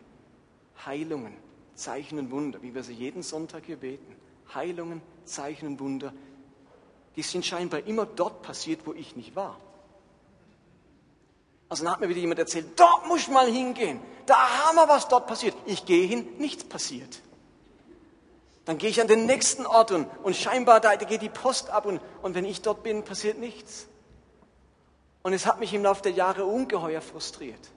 Heilungen, 0.84 1.36
Zeichen 1.74 2.18
und 2.18 2.30
Wunder, 2.30 2.62
wie 2.62 2.74
wir 2.74 2.82
sie 2.82 2.92
jeden 2.92 3.22
Sonntag 3.22 3.64
hier 3.66 3.76
beten. 3.76 4.16
Heilungen, 4.54 5.00
Zeichen 5.24 5.66
und 5.66 5.80
Wunder, 5.80 6.12
die 7.16 7.22
sind 7.22 7.46
scheinbar 7.46 7.86
immer 7.86 8.06
dort 8.06 8.42
passiert, 8.42 8.80
wo 8.84 8.92
ich 8.92 9.16
nicht 9.16 9.34
war. 9.36 9.58
Also 11.68 11.84
dann 11.84 11.92
hat 11.92 12.00
mir 12.00 12.08
wieder 12.08 12.20
jemand 12.20 12.40
erzählt, 12.40 12.78
dort 12.78 13.06
muss 13.08 13.20
ich 13.20 13.28
mal 13.28 13.50
hingehen. 13.50 14.00
Da 14.26 14.66
haben 14.66 14.76
wir 14.76 14.88
was 14.88 15.08
dort 15.08 15.26
passiert. 15.26 15.56
Ich 15.66 15.86
gehe 15.86 16.06
hin, 16.06 16.26
nichts 16.38 16.64
passiert. 16.64 17.20
Dann 18.64 18.78
gehe 18.78 18.88
ich 18.88 19.00
an 19.00 19.08
den 19.08 19.26
nächsten 19.26 19.66
Ort 19.66 19.90
und, 19.90 20.06
und 20.22 20.36
scheinbar 20.36 20.80
da 20.80 20.94
geht 20.96 21.22
die 21.22 21.28
Post 21.28 21.70
ab 21.70 21.84
und, 21.86 22.00
und 22.22 22.34
wenn 22.34 22.44
ich 22.44 22.62
dort 22.62 22.82
bin, 22.82 23.04
passiert 23.04 23.38
nichts. 23.38 23.86
Und 25.22 25.32
es 25.32 25.46
hat 25.46 25.60
mich 25.60 25.72
im 25.74 25.82
Laufe 25.82 26.02
der 26.02 26.12
Jahre 26.12 26.44
ungeheuer 26.44 27.00
frustriert, 27.00 27.70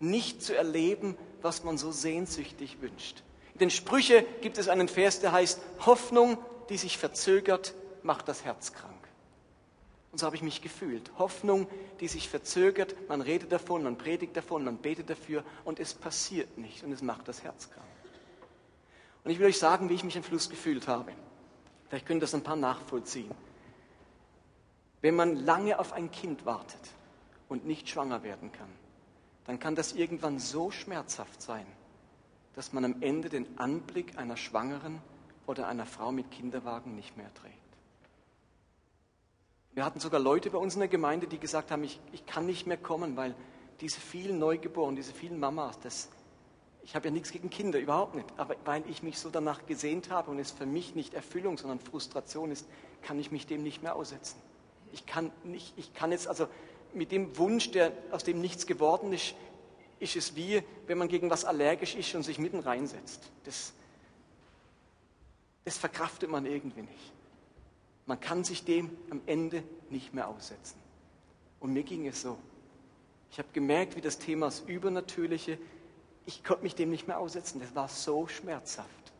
nicht 0.00 0.42
zu 0.42 0.56
erleben, 0.56 1.16
was 1.40 1.64
man 1.64 1.78
so 1.78 1.92
sehnsüchtig 1.92 2.80
wünscht. 2.80 3.22
In 3.54 3.58
den 3.58 3.70
Sprüche 3.70 4.24
gibt 4.40 4.58
es 4.58 4.68
einen 4.68 4.88
Vers, 4.88 5.20
der 5.20 5.32
heißt, 5.32 5.60
Hoffnung, 5.84 6.38
die 6.68 6.78
sich 6.78 6.96
verzögert, 6.98 7.74
macht 8.02 8.28
das 8.28 8.44
Herz 8.44 8.72
krank. 8.72 8.92
Und 10.12 10.18
so 10.18 10.26
habe 10.26 10.36
ich 10.36 10.42
mich 10.42 10.60
gefühlt. 10.60 11.10
Hoffnung, 11.18 11.66
die 12.00 12.08
sich 12.08 12.28
verzögert, 12.28 12.94
man 13.08 13.22
redet 13.22 13.50
davon, 13.50 13.82
man 13.82 13.96
predigt 13.96 14.36
davon, 14.36 14.64
man 14.64 14.76
betet 14.76 15.08
dafür 15.08 15.42
und 15.64 15.80
es 15.80 15.94
passiert 15.94 16.58
nicht 16.58 16.84
und 16.84 16.92
es 16.92 17.02
macht 17.02 17.28
das 17.28 17.42
Herz 17.42 17.70
krank. 17.70 17.86
Und 19.24 19.30
ich 19.30 19.38
will 19.38 19.46
euch 19.46 19.58
sagen, 19.58 19.88
wie 19.88 19.94
ich 19.94 20.04
mich 20.04 20.16
am 20.16 20.24
Schluss 20.24 20.50
gefühlt 20.50 20.88
habe. 20.88 21.12
Vielleicht 21.88 22.06
können 22.06 22.20
das 22.20 22.34
ein 22.34 22.42
paar 22.42 22.56
nachvollziehen. 22.56 23.30
Wenn 25.00 25.14
man 25.14 25.36
lange 25.36 25.78
auf 25.78 25.92
ein 25.92 26.10
Kind 26.10 26.46
wartet 26.46 26.80
und 27.48 27.66
nicht 27.66 27.88
schwanger 27.88 28.22
werden 28.22 28.52
kann, 28.52 28.70
dann 29.44 29.58
kann 29.58 29.74
das 29.74 29.92
irgendwann 29.92 30.38
so 30.38 30.70
schmerzhaft 30.70 31.42
sein, 31.42 31.66
dass 32.54 32.72
man 32.72 32.84
am 32.84 33.02
Ende 33.02 33.28
den 33.28 33.58
Anblick 33.58 34.16
einer 34.18 34.36
Schwangeren 34.36 35.00
oder 35.46 35.66
einer 35.66 35.86
Frau 35.86 36.12
mit 36.12 36.30
Kinderwagen 36.30 36.94
nicht 36.94 37.16
mehr 37.16 37.32
trägt. 37.34 37.56
Wir 39.74 39.84
hatten 39.84 40.00
sogar 40.00 40.20
Leute 40.20 40.50
bei 40.50 40.58
uns 40.58 40.74
in 40.74 40.80
der 40.80 40.88
Gemeinde, 40.88 41.26
die 41.26 41.38
gesagt 41.38 41.70
haben, 41.70 41.82
ich, 41.82 41.98
ich 42.12 42.26
kann 42.26 42.46
nicht 42.46 42.66
mehr 42.66 42.76
kommen, 42.76 43.16
weil 43.16 43.34
diese 43.80 44.00
vielen 44.00 44.38
Neugeborenen, 44.38 44.96
diese 44.96 45.12
vielen 45.12 45.40
Mamas, 45.40 45.78
das, 45.80 46.10
ich 46.84 46.94
habe 46.96 47.08
ja 47.08 47.12
nichts 47.12 47.30
gegen 47.30 47.48
Kinder, 47.50 47.78
überhaupt 47.78 48.14
nicht, 48.14 48.26
aber 48.36 48.56
weil 48.64 48.82
ich 48.88 49.02
mich 49.02 49.18
so 49.18 49.30
danach 49.30 49.66
gesehnt 49.66 50.10
habe 50.10 50.30
und 50.30 50.38
es 50.38 50.50
für 50.50 50.66
mich 50.66 50.94
nicht 50.94 51.14
Erfüllung, 51.14 51.56
sondern 51.56 51.78
Frustration 51.78 52.50
ist, 52.50 52.66
kann 53.02 53.18
ich 53.18 53.30
mich 53.30 53.46
dem 53.46 53.62
nicht 53.62 53.82
mehr 53.82 53.94
aussetzen. 53.94 54.36
Ich 54.92 55.06
kann 55.06 55.30
nicht, 55.44 55.72
ich 55.76 55.94
kann 55.94 56.12
jetzt, 56.12 56.26
also 56.26 56.48
mit 56.92 57.12
dem 57.12 57.36
Wunsch, 57.38 57.70
der, 57.70 57.92
aus 58.10 58.24
dem 58.24 58.40
nichts 58.40 58.66
geworden 58.66 59.12
ist, 59.12 59.34
ist 60.00 60.16
es 60.16 60.34
wie, 60.34 60.62
wenn 60.86 60.98
man 60.98 61.08
gegen 61.08 61.30
was 61.30 61.44
allergisch 61.44 61.94
ist 61.94 62.14
und 62.14 62.24
sich 62.24 62.38
mitten 62.38 62.58
reinsetzt. 62.58 63.30
Das, 63.44 63.72
das 65.64 65.78
verkraftet 65.78 66.28
man 66.28 66.44
irgendwie 66.44 66.82
nicht. 66.82 67.12
Man 68.06 68.18
kann 68.18 68.42
sich 68.42 68.64
dem 68.64 68.90
am 69.10 69.20
Ende 69.26 69.62
nicht 69.90 70.12
mehr 70.12 70.26
aussetzen. 70.28 70.76
Und 71.60 71.72
mir 71.72 71.84
ging 71.84 72.06
es 72.08 72.20
so. 72.20 72.36
Ich 73.30 73.38
habe 73.38 73.48
gemerkt, 73.52 73.94
wie 73.94 74.00
das 74.00 74.18
Thema 74.18 74.46
das 74.46 74.60
Übernatürliche, 74.60 75.56
ich 76.26 76.44
konnte 76.44 76.62
mich 76.62 76.74
dem 76.74 76.90
nicht 76.90 77.08
mehr 77.08 77.18
aussetzen. 77.18 77.60
Das 77.60 77.74
war 77.74 77.88
so 77.88 78.26
schmerzhaft. 78.26 79.12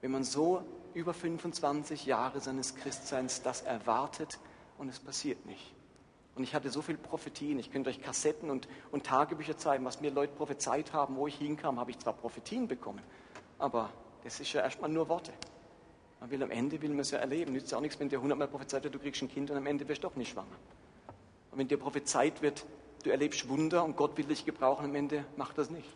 Wenn 0.00 0.10
man 0.10 0.24
so 0.24 0.62
über 0.94 1.12
25 1.12 2.06
Jahre 2.06 2.40
seines 2.40 2.74
Christseins 2.74 3.42
das 3.42 3.62
erwartet 3.62 4.38
und 4.78 4.88
es 4.88 4.98
passiert 4.98 5.44
nicht. 5.46 5.74
Und 6.34 6.44
ich 6.44 6.54
hatte 6.54 6.70
so 6.70 6.82
viele 6.82 6.98
Prophetien. 6.98 7.58
Ich 7.58 7.72
könnte 7.72 7.90
euch 7.90 8.00
Kassetten 8.00 8.48
und, 8.48 8.68
und 8.92 9.04
Tagebücher 9.04 9.58
zeigen, 9.58 9.84
was 9.84 10.00
mir 10.00 10.10
Leute 10.10 10.32
prophezeit 10.34 10.92
haben. 10.92 11.16
Wo 11.16 11.26
ich 11.26 11.34
hinkam, 11.34 11.80
habe 11.80 11.90
ich 11.90 11.98
zwar 11.98 12.12
Prophetien 12.12 12.68
bekommen, 12.68 13.02
aber 13.58 13.90
das 14.22 14.38
ist 14.40 14.52
ja 14.52 14.62
erstmal 14.62 14.88
nur 14.88 15.08
Worte. 15.08 15.32
Man 16.20 16.30
will 16.30 16.42
am 16.42 16.50
Ende, 16.50 16.80
will 16.80 16.90
man 16.90 17.00
es 17.00 17.10
ja 17.10 17.18
erleben. 17.18 17.52
Nützt 17.52 17.72
ja 17.72 17.78
auch 17.78 17.82
nichts, 17.82 17.98
wenn 17.98 18.08
dir 18.08 18.20
hundertmal 18.20 18.48
prophezeit 18.48 18.84
wird, 18.84 18.94
du 18.94 18.98
kriegst 18.98 19.22
ein 19.22 19.28
Kind 19.28 19.50
und 19.50 19.56
am 19.56 19.66
Ende 19.66 19.86
wirst 19.88 20.04
du 20.04 20.08
doch 20.08 20.16
nicht 20.16 20.30
schwanger. 20.30 20.56
Und 21.50 21.58
wenn 21.58 21.68
dir 21.68 21.76
prophezeit 21.76 22.40
wird, 22.40 22.64
du 23.02 23.10
erlebst 23.10 23.48
Wunder 23.48 23.84
und 23.84 23.96
Gott 23.96 24.16
will 24.16 24.26
dich 24.26 24.44
gebrauchen, 24.44 24.84
am 24.84 24.94
Ende 24.94 25.24
macht 25.36 25.58
das 25.58 25.70
nicht. 25.70 25.88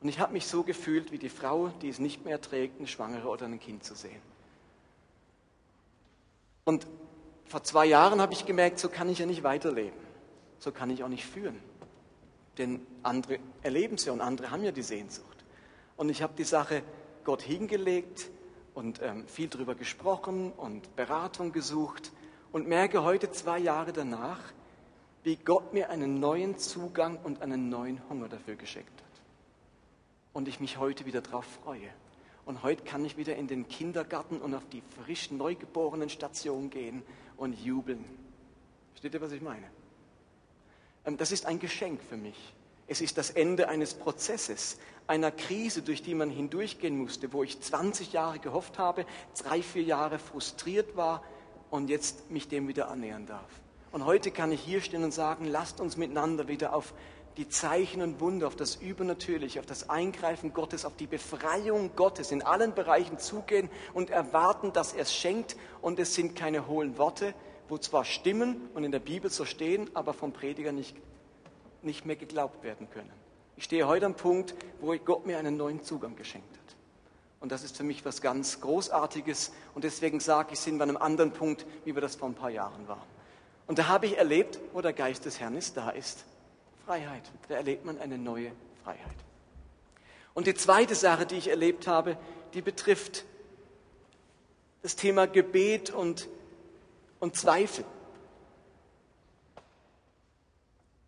Und 0.00 0.08
ich 0.08 0.20
habe 0.20 0.32
mich 0.32 0.46
so 0.46 0.62
gefühlt 0.62 1.10
wie 1.10 1.18
die 1.18 1.28
Frau, 1.28 1.68
die 1.82 1.88
es 1.88 1.98
nicht 1.98 2.24
mehr 2.24 2.40
trägt, 2.40 2.78
eine 2.78 2.86
Schwangere 2.86 3.28
oder 3.28 3.46
ein 3.46 3.58
Kind 3.58 3.82
zu 3.84 3.94
sehen. 3.94 4.22
Und 6.64 6.86
vor 7.46 7.64
zwei 7.64 7.86
Jahren 7.86 8.20
habe 8.20 8.32
ich 8.32 8.46
gemerkt, 8.46 8.78
so 8.78 8.88
kann 8.88 9.08
ich 9.08 9.18
ja 9.18 9.26
nicht 9.26 9.42
weiterleben. 9.42 9.98
So 10.58 10.70
kann 10.70 10.90
ich 10.90 11.02
auch 11.02 11.08
nicht 11.08 11.24
führen. 11.24 11.58
Denn 12.58 12.86
andere 13.02 13.38
erleben 13.62 13.94
es 13.94 14.04
ja 14.04 14.12
und 14.12 14.20
andere 14.20 14.50
haben 14.50 14.62
ja 14.62 14.72
die 14.72 14.82
Sehnsucht. 14.82 15.44
Und 15.96 16.10
ich 16.10 16.22
habe 16.22 16.34
die 16.36 16.44
Sache 16.44 16.82
Gott 17.24 17.42
hingelegt, 17.42 18.30
und 18.78 19.02
ähm, 19.02 19.26
viel 19.26 19.48
darüber 19.48 19.74
gesprochen 19.74 20.52
und 20.52 20.94
Beratung 20.94 21.50
gesucht 21.50 22.12
und 22.52 22.68
merke 22.68 23.02
heute, 23.02 23.32
zwei 23.32 23.58
Jahre 23.58 23.92
danach, 23.92 24.38
wie 25.24 25.34
Gott 25.34 25.74
mir 25.74 25.90
einen 25.90 26.20
neuen 26.20 26.58
Zugang 26.58 27.18
und 27.24 27.42
einen 27.42 27.70
neuen 27.70 28.00
Hunger 28.08 28.28
dafür 28.28 28.54
geschenkt 28.54 28.92
hat. 29.02 29.07
Und 30.32 30.48
ich 30.48 30.60
mich 30.60 30.78
heute 30.78 31.06
wieder 31.06 31.20
darauf 31.20 31.44
freue. 31.44 31.88
Und 32.44 32.62
heute 32.62 32.84
kann 32.84 33.04
ich 33.04 33.16
wieder 33.16 33.36
in 33.36 33.46
den 33.46 33.68
Kindergarten 33.68 34.40
und 34.40 34.54
auf 34.54 34.66
die 34.70 34.82
frisch 35.04 35.30
neugeborenen 35.30 36.08
Station 36.08 36.70
gehen 36.70 37.02
und 37.36 37.52
jubeln. 37.62 38.04
Versteht 38.92 39.14
ihr, 39.14 39.20
was 39.20 39.32
ich 39.32 39.42
meine? 39.42 39.70
Ähm, 41.04 41.16
das 41.16 41.32
ist 41.32 41.46
ein 41.46 41.58
Geschenk 41.58 42.00
für 42.02 42.16
mich. 42.16 42.54
Es 42.86 43.02
ist 43.02 43.18
das 43.18 43.30
Ende 43.30 43.68
eines 43.68 43.92
Prozesses, 43.92 44.78
einer 45.06 45.30
Krise, 45.30 45.82
durch 45.82 46.02
die 46.02 46.14
man 46.14 46.30
hindurchgehen 46.30 46.96
musste, 46.96 47.32
wo 47.32 47.42
ich 47.42 47.60
20 47.60 48.12
Jahre 48.14 48.38
gehofft 48.38 48.78
habe, 48.78 49.04
drei, 49.42 49.62
vier 49.62 49.82
Jahre 49.82 50.18
frustriert 50.18 50.96
war 50.96 51.22
und 51.70 51.90
jetzt 51.90 52.30
mich 52.30 52.48
dem 52.48 52.66
wieder 52.66 52.90
annähern 52.90 53.26
darf. 53.26 53.60
Und 53.90 54.04
heute 54.04 54.30
kann 54.30 54.52
ich 54.52 54.60
hier 54.60 54.80
stehen 54.80 55.04
und 55.04 55.12
sagen, 55.12 55.46
lasst 55.46 55.80
uns 55.80 55.96
miteinander 55.96 56.48
wieder 56.48 56.74
auf 56.74 56.94
die 57.38 57.48
Zeichen 57.48 58.02
und 58.02 58.20
Wunder, 58.20 58.46
auf 58.46 58.56
das 58.56 58.76
Übernatürliche, 58.76 59.60
auf 59.60 59.66
das 59.66 59.88
Eingreifen 59.88 60.52
Gottes, 60.52 60.84
auf 60.84 60.96
die 60.96 61.06
Befreiung 61.06 61.96
Gottes 61.96 62.30
in 62.30 62.42
allen 62.42 62.74
Bereichen 62.74 63.18
zugehen 63.18 63.70
und 63.94 64.10
erwarten, 64.10 64.72
dass 64.74 64.92
er 64.92 65.02
es 65.02 65.14
schenkt. 65.14 65.56
Und 65.80 65.98
es 65.98 66.14
sind 66.14 66.36
keine 66.36 66.66
hohlen 66.66 66.98
Worte, 66.98 67.34
wo 67.68 67.78
zwar 67.78 68.04
stimmen 68.04 68.68
und 68.74 68.84
in 68.84 68.92
der 68.92 68.98
Bibel 68.98 69.30
so 69.30 69.46
stehen, 69.46 69.88
aber 69.94 70.12
vom 70.12 70.32
Prediger 70.32 70.72
nicht 70.72 70.94
nicht 71.82 72.06
mehr 72.06 72.16
geglaubt 72.16 72.62
werden 72.62 72.88
können. 72.90 73.10
Ich 73.56 73.64
stehe 73.64 73.86
heute 73.86 74.06
am 74.06 74.14
Punkt, 74.14 74.54
wo 74.80 74.94
Gott 75.04 75.26
mir 75.26 75.38
einen 75.38 75.56
neuen 75.56 75.82
Zugang 75.82 76.16
geschenkt 76.16 76.52
hat. 76.56 76.76
Und 77.40 77.52
das 77.52 77.64
ist 77.64 77.76
für 77.76 77.84
mich 77.84 78.04
was 78.04 78.20
ganz 78.20 78.60
Großartiges. 78.60 79.52
Und 79.74 79.84
deswegen 79.84 80.20
sage 80.20 80.50
ich, 80.52 80.60
sind 80.60 80.78
wir 80.78 80.84
an 80.84 80.90
einem 80.90 81.02
anderen 81.02 81.32
Punkt, 81.32 81.66
wie 81.84 81.94
wir 81.94 82.02
das 82.02 82.16
vor 82.16 82.28
ein 82.28 82.34
paar 82.34 82.50
Jahren 82.50 82.88
waren. 82.88 83.06
Und 83.66 83.78
da 83.78 83.86
habe 83.88 84.06
ich 84.06 84.16
erlebt, 84.16 84.58
wo 84.72 84.80
der 84.80 84.92
Geist 84.92 85.24
des 85.24 85.38
Herrn 85.40 85.54
ist, 85.54 85.76
da 85.76 85.90
ist 85.90 86.24
Freiheit. 86.88 87.30
Da 87.48 87.56
erlebt 87.56 87.84
man 87.84 88.00
eine 88.00 88.16
neue 88.16 88.50
Freiheit. 88.82 89.14
Und 90.32 90.46
die 90.46 90.54
zweite 90.54 90.94
Sache, 90.94 91.26
die 91.26 91.36
ich 91.36 91.48
erlebt 91.48 91.86
habe, 91.86 92.16
die 92.54 92.62
betrifft 92.62 93.26
das 94.80 94.96
Thema 94.96 95.26
Gebet 95.26 95.90
und, 95.90 96.30
und 97.20 97.36
Zweifel. 97.36 97.84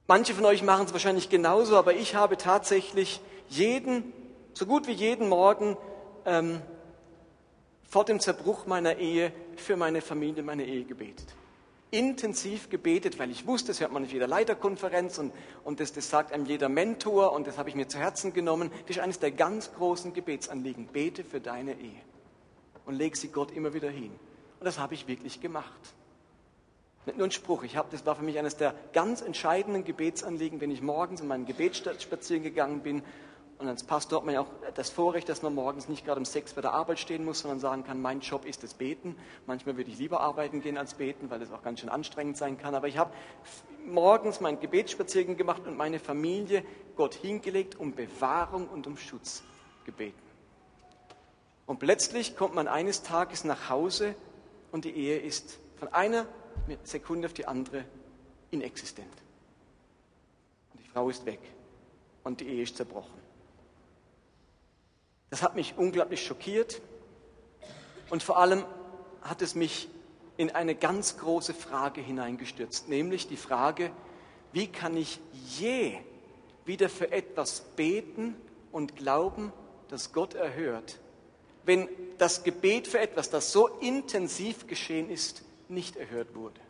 Manche 0.06 0.34
von 0.34 0.44
euch 0.44 0.62
machen 0.62 0.84
es 0.84 0.92
wahrscheinlich 0.92 1.30
genauso, 1.30 1.78
aber 1.78 1.94
ich 1.94 2.14
habe 2.14 2.36
tatsächlich 2.36 3.22
jeden, 3.48 4.12
so 4.52 4.66
gut 4.66 4.86
wie 4.86 4.92
jeden 4.92 5.30
Morgen 5.30 5.78
ähm, 6.26 6.60
vor 7.88 8.04
dem 8.04 8.20
Zerbruch 8.20 8.66
meiner 8.66 8.98
Ehe 8.98 9.32
für 9.56 9.78
meine 9.78 10.02
Familie, 10.02 10.42
meine 10.42 10.66
Ehe 10.66 10.84
gebetet. 10.84 11.34
Intensiv 11.90 12.70
gebetet, 12.70 13.18
weil 13.18 13.31
ich 13.31 13.46
wusste, 13.46 13.68
das 13.68 13.81
hört 13.81 13.92
man 13.92 14.05
in 14.05 14.11
jeder 14.11 14.29
Leiterkonferenz 14.29 15.18
und, 15.18 15.33
und 15.64 15.81
das, 15.81 15.92
das 15.92 16.09
sagt 16.09 16.33
einem 16.33 16.46
jeder 16.46 16.68
Mentor 16.68 17.33
und 17.33 17.46
das 17.46 17.59
habe 17.59 17.68
ich 17.68 17.74
mir 17.74 17.88
zu 17.88 17.98
Herzen 17.98 18.33
genommen. 18.33 18.70
Das 18.87 18.96
ist 18.96 19.03
eines 19.03 19.18
der 19.18 19.33
ganz 19.33 19.72
großen 19.74 20.12
Gebetsanliegen. 20.12 20.87
Bete 20.87 21.24
für 21.24 21.40
deine 21.40 21.72
Ehe 21.72 22.00
und 22.87 22.94
leg 22.94 23.16
sie 23.16 23.29
Gott 23.29 23.50
immer 23.50 23.74
wieder 23.74 23.90
hin. 23.90 24.12
Und 24.59 24.66
das 24.66 24.79
habe 24.79 24.94
ich 24.94 25.09
wirklich 25.09 25.40
gemacht. 25.40 25.94
Nicht 27.07 27.18
nur 27.18 27.26
ein 27.26 27.33
Spruch. 27.33 27.62
Ich 27.64 27.76
habe, 27.76 27.88
das 27.90 28.05
war 28.05 28.14
für 28.14 28.22
mich 28.22 28.38
eines 28.38 28.57
der 28.57 28.74
ganz 28.92 29.22
entscheidenden 29.22 29.85
Gebetsanliegen, 29.85 30.61
wenn 30.61 30.70
ich 30.70 30.83
morgens 30.83 31.20
in 31.20 31.29
meinen 31.29 31.46
Gebet 31.46 31.76
spazieren 31.76 32.42
gegangen 32.42 32.81
bin. 32.81 33.03
Und 33.60 33.68
als 33.68 33.84
Pastor 33.84 34.20
hat 34.20 34.24
man 34.24 34.34
ja 34.34 34.40
auch 34.40 34.48
das 34.74 34.88
Vorrecht, 34.88 35.28
dass 35.28 35.42
man 35.42 35.54
morgens 35.54 35.86
nicht 35.86 36.06
gerade 36.06 36.18
um 36.18 36.24
sechs 36.24 36.54
bei 36.54 36.62
der 36.62 36.72
Arbeit 36.72 36.98
stehen 36.98 37.26
muss, 37.26 37.40
sondern 37.40 37.60
sagen 37.60 37.84
kann, 37.84 38.00
mein 38.00 38.20
Job 38.20 38.46
ist 38.46 38.62
das 38.62 38.72
Beten. 38.72 39.16
Manchmal 39.46 39.76
würde 39.76 39.90
ich 39.90 39.98
lieber 39.98 40.22
arbeiten 40.22 40.62
gehen 40.62 40.78
als 40.78 40.94
beten, 40.94 41.28
weil 41.28 41.40
das 41.40 41.52
auch 41.52 41.62
ganz 41.62 41.80
schön 41.80 41.90
anstrengend 41.90 42.38
sein 42.38 42.56
kann. 42.56 42.74
Aber 42.74 42.88
ich 42.88 42.96
habe 42.96 43.12
morgens 43.84 44.40
meinen 44.40 44.61
Gebetsspaziergang 44.61 45.36
gemacht 45.36 45.66
und 45.66 45.76
meine 45.76 45.98
Familie 45.98 46.64
Gott 46.96 47.12
hingelegt, 47.12 47.78
um 47.78 47.94
Bewahrung 47.94 48.66
und 48.66 48.86
um 48.86 48.96
Schutz 48.96 49.42
gebeten. 49.84 50.18
Und 51.66 51.80
plötzlich 51.80 52.38
kommt 52.38 52.54
man 52.54 52.66
eines 52.66 53.02
Tages 53.02 53.44
nach 53.44 53.68
Hause 53.68 54.14
und 54.72 54.86
die 54.86 54.96
Ehe 54.96 55.18
ist 55.18 55.58
von 55.76 55.88
einer 55.88 56.24
Sekunde 56.82 57.26
auf 57.26 57.34
die 57.34 57.46
andere 57.46 57.84
inexistent. 58.50 59.06
Und 60.72 60.82
die 60.82 60.88
Frau 60.88 61.11
ist 61.11 61.26
weg 61.26 61.40
und 62.24 62.40
die 62.40 62.48
Ehe 62.48 62.62
ist 62.62 62.76
zerbrochen. 62.78 63.30
Das 65.31 65.43
hat 65.43 65.55
mich 65.55 65.74
unglaublich 65.76 66.24
schockiert 66.24 66.83
und 68.11 68.22
vor 68.22 68.39
allem 68.39 68.64
hat 69.22 69.43
es 69.43 69.55
mich 69.55 69.89
in 70.37 70.51
eine 70.51 70.74
ganz 70.74 71.18
große 71.18 71.55
Frage 71.55 72.01
hineingestürzt, 72.01 72.89
nämlich 72.89 73.28
die 73.28 73.37
Frage, 73.37 73.93
wie 74.53 74.66
kann 74.66 74.97
ich 74.97 75.20
je 75.33 75.97
wieder 76.64 76.89
für 76.89 77.12
etwas 77.12 77.61
beten 77.76 78.35
und 78.72 78.97
glauben, 78.97 79.53
dass 79.89 80.12
Gott 80.12 80.35
erhört, 80.35 80.99
wenn 81.64 81.89
das 82.18 82.43
Gebet 82.43 82.89
für 82.89 82.99
etwas, 82.99 83.31
das 83.31 83.53
so 83.53 83.68
intensiv 83.68 84.66
geschehen 84.66 85.11
ist, 85.11 85.43
nicht 85.68 85.97
erhört 85.97 86.35
wurde? 86.35 86.61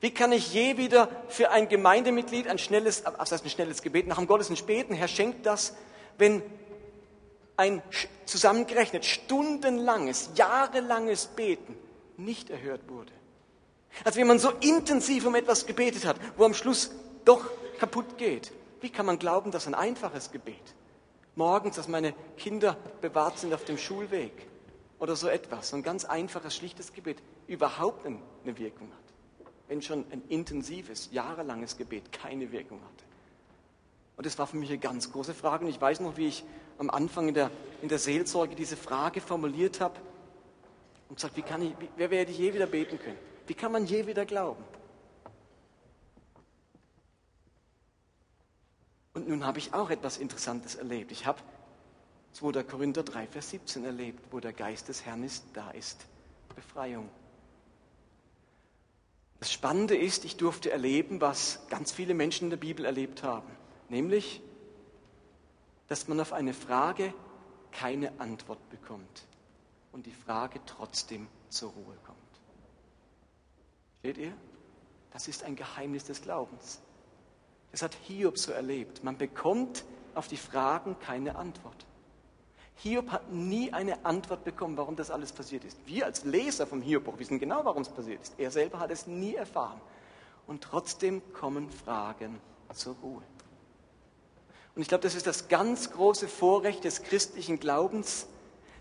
Wie 0.00 0.10
kann 0.10 0.32
ich 0.32 0.52
je 0.52 0.76
wieder 0.76 1.08
für 1.28 1.50
ein 1.50 1.68
Gemeindemitglied 1.68 2.48
ein 2.48 2.58
schnelles, 2.58 3.04
was 3.16 3.32
heißt 3.32 3.44
ein 3.44 3.50
schnelles 3.50 3.82
Gebet, 3.82 4.06
nach 4.06 4.18
dem 4.18 4.26
Gottesdienst 4.26 4.66
beten, 4.66 4.94
Herr 4.94 5.08
schenkt 5.08 5.46
das, 5.46 5.76
wenn 6.18 6.42
ein 7.56 7.82
zusammengerechnet 8.26 9.04
stundenlanges, 9.04 10.30
jahrelanges 10.34 11.26
Beten 11.26 11.76
nicht 12.16 12.50
erhört 12.50 12.88
wurde? 12.88 13.12
Also 14.04 14.18
wenn 14.18 14.26
man 14.26 14.38
so 14.38 14.50
intensiv 14.60 15.26
um 15.26 15.34
etwas 15.34 15.66
gebetet 15.66 16.04
hat, 16.04 16.16
wo 16.36 16.44
am 16.44 16.54
Schluss 16.54 16.90
doch 17.24 17.48
kaputt 17.78 18.18
geht, 18.18 18.52
wie 18.80 18.90
kann 18.90 19.06
man 19.06 19.18
glauben, 19.18 19.50
dass 19.50 19.66
ein 19.66 19.74
einfaches 19.74 20.32
Gebet, 20.32 20.74
morgens, 21.36 21.76
dass 21.76 21.88
meine 21.88 22.12
Kinder 22.36 22.76
bewahrt 23.00 23.38
sind 23.38 23.54
auf 23.54 23.64
dem 23.64 23.78
Schulweg 23.78 24.32
oder 24.98 25.16
so 25.16 25.28
etwas, 25.28 25.70
so 25.70 25.76
ein 25.76 25.82
ganz 25.82 26.04
einfaches, 26.04 26.56
schlichtes 26.56 26.92
Gebet, 26.92 27.22
überhaupt 27.46 28.04
eine 28.04 28.18
Wirkung 28.58 28.88
hat? 28.90 29.04
wenn 29.68 29.82
schon 29.82 30.04
ein 30.10 30.22
intensives, 30.28 31.08
jahrelanges 31.12 31.76
Gebet 31.76 32.12
keine 32.12 32.50
Wirkung 32.52 32.80
hatte. 32.80 33.04
Und 34.16 34.26
das 34.26 34.38
war 34.38 34.46
für 34.46 34.56
mich 34.56 34.68
eine 34.68 34.78
ganz 34.78 35.10
große 35.10 35.34
Frage. 35.34 35.64
Und 35.64 35.70
ich 35.70 35.80
weiß 35.80 36.00
noch, 36.00 36.16
wie 36.16 36.28
ich 36.28 36.44
am 36.78 36.90
Anfang 36.90 37.28
in 37.28 37.34
der, 37.34 37.50
in 37.82 37.88
der 37.88 37.98
Seelsorge 37.98 38.54
diese 38.54 38.76
Frage 38.76 39.20
formuliert 39.20 39.80
habe 39.80 40.00
und 41.08 41.16
gesagt, 41.16 41.36
wie 41.36 41.42
kann 41.42 41.62
ich, 41.62 41.70
wie, 41.80 41.88
wer 41.96 42.10
werde 42.10 42.30
ich 42.30 42.38
je 42.38 42.54
wieder 42.54 42.66
beten 42.66 42.98
können? 42.98 43.18
Wie 43.46 43.54
kann 43.54 43.72
man 43.72 43.86
je 43.86 44.06
wieder 44.06 44.24
glauben? 44.24 44.64
Und 49.14 49.28
nun 49.28 49.46
habe 49.46 49.58
ich 49.58 49.72
auch 49.72 49.90
etwas 49.90 50.18
Interessantes 50.18 50.74
erlebt. 50.74 51.12
Ich 51.12 51.26
habe 51.26 51.40
2. 52.32 52.64
Korinther 52.64 53.04
3, 53.04 53.28
Vers 53.28 53.50
17 53.50 53.84
erlebt, 53.84 54.20
wo 54.32 54.40
der 54.40 54.52
Geist 54.52 54.88
des 54.88 55.04
Herrn 55.06 55.22
ist, 55.22 55.44
da 55.52 55.70
ist 55.70 56.06
Befreiung. 56.54 57.08
Das 59.38 59.52
Spannende 59.52 59.96
ist, 59.96 60.24
ich 60.24 60.36
durfte 60.36 60.72
erleben, 60.72 61.20
was 61.20 61.60
ganz 61.68 61.92
viele 61.92 62.14
Menschen 62.14 62.44
in 62.44 62.50
der 62.50 62.56
Bibel 62.56 62.84
erlebt 62.84 63.22
haben, 63.22 63.46
nämlich, 63.90 64.42
dass 65.88 66.08
man 66.08 66.20
auf 66.20 66.32
eine 66.32 66.54
Frage 66.54 67.12
keine 67.70 68.18
Antwort 68.20 68.68
bekommt 68.70 69.26
und 69.92 70.06
die 70.06 70.12
Frage 70.12 70.60
trotzdem 70.66 71.28
zur 71.48 71.70
Ruhe 71.70 71.96
kommt. 72.04 72.18
Seht 74.02 74.18
ihr? 74.18 74.32
Das 75.12 75.28
ist 75.28 75.44
ein 75.44 75.56
Geheimnis 75.56 76.04
des 76.04 76.22
Glaubens. 76.22 76.80
Das 77.70 77.82
hat 77.82 77.94
Hiob 78.06 78.38
so 78.38 78.52
erlebt. 78.52 79.02
Man 79.02 79.16
bekommt 79.16 79.84
auf 80.14 80.28
die 80.28 80.36
Fragen 80.36 80.96
keine 81.00 81.36
Antwort. 81.36 81.86
Hiob 82.76 83.10
hat 83.10 83.32
nie 83.32 83.72
eine 83.72 84.04
Antwort 84.04 84.44
bekommen, 84.44 84.76
warum 84.76 84.96
das 84.96 85.10
alles 85.10 85.32
passiert 85.32 85.64
ist. 85.64 85.78
Wir 85.86 86.06
als 86.06 86.24
Leser 86.24 86.66
vom 86.66 86.82
Hiob 86.82 87.18
wissen 87.18 87.38
genau, 87.38 87.64
warum 87.64 87.82
es 87.82 87.88
passiert 87.88 88.22
ist. 88.22 88.34
Er 88.38 88.50
selber 88.50 88.80
hat 88.80 88.90
es 88.90 89.06
nie 89.06 89.34
erfahren. 89.34 89.80
Und 90.46 90.62
trotzdem 90.62 91.22
kommen 91.32 91.70
Fragen 91.70 92.40
zur 92.72 92.96
Ruhe. 92.96 93.22
Und 94.74 94.82
ich 94.82 94.88
glaube, 94.88 95.02
das 95.02 95.14
ist 95.14 95.26
das 95.26 95.48
ganz 95.48 95.92
große 95.92 96.28
Vorrecht 96.28 96.84
des 96.84 97.02
christlichen 97.02 97.60
Glaubens, 97.60 98.26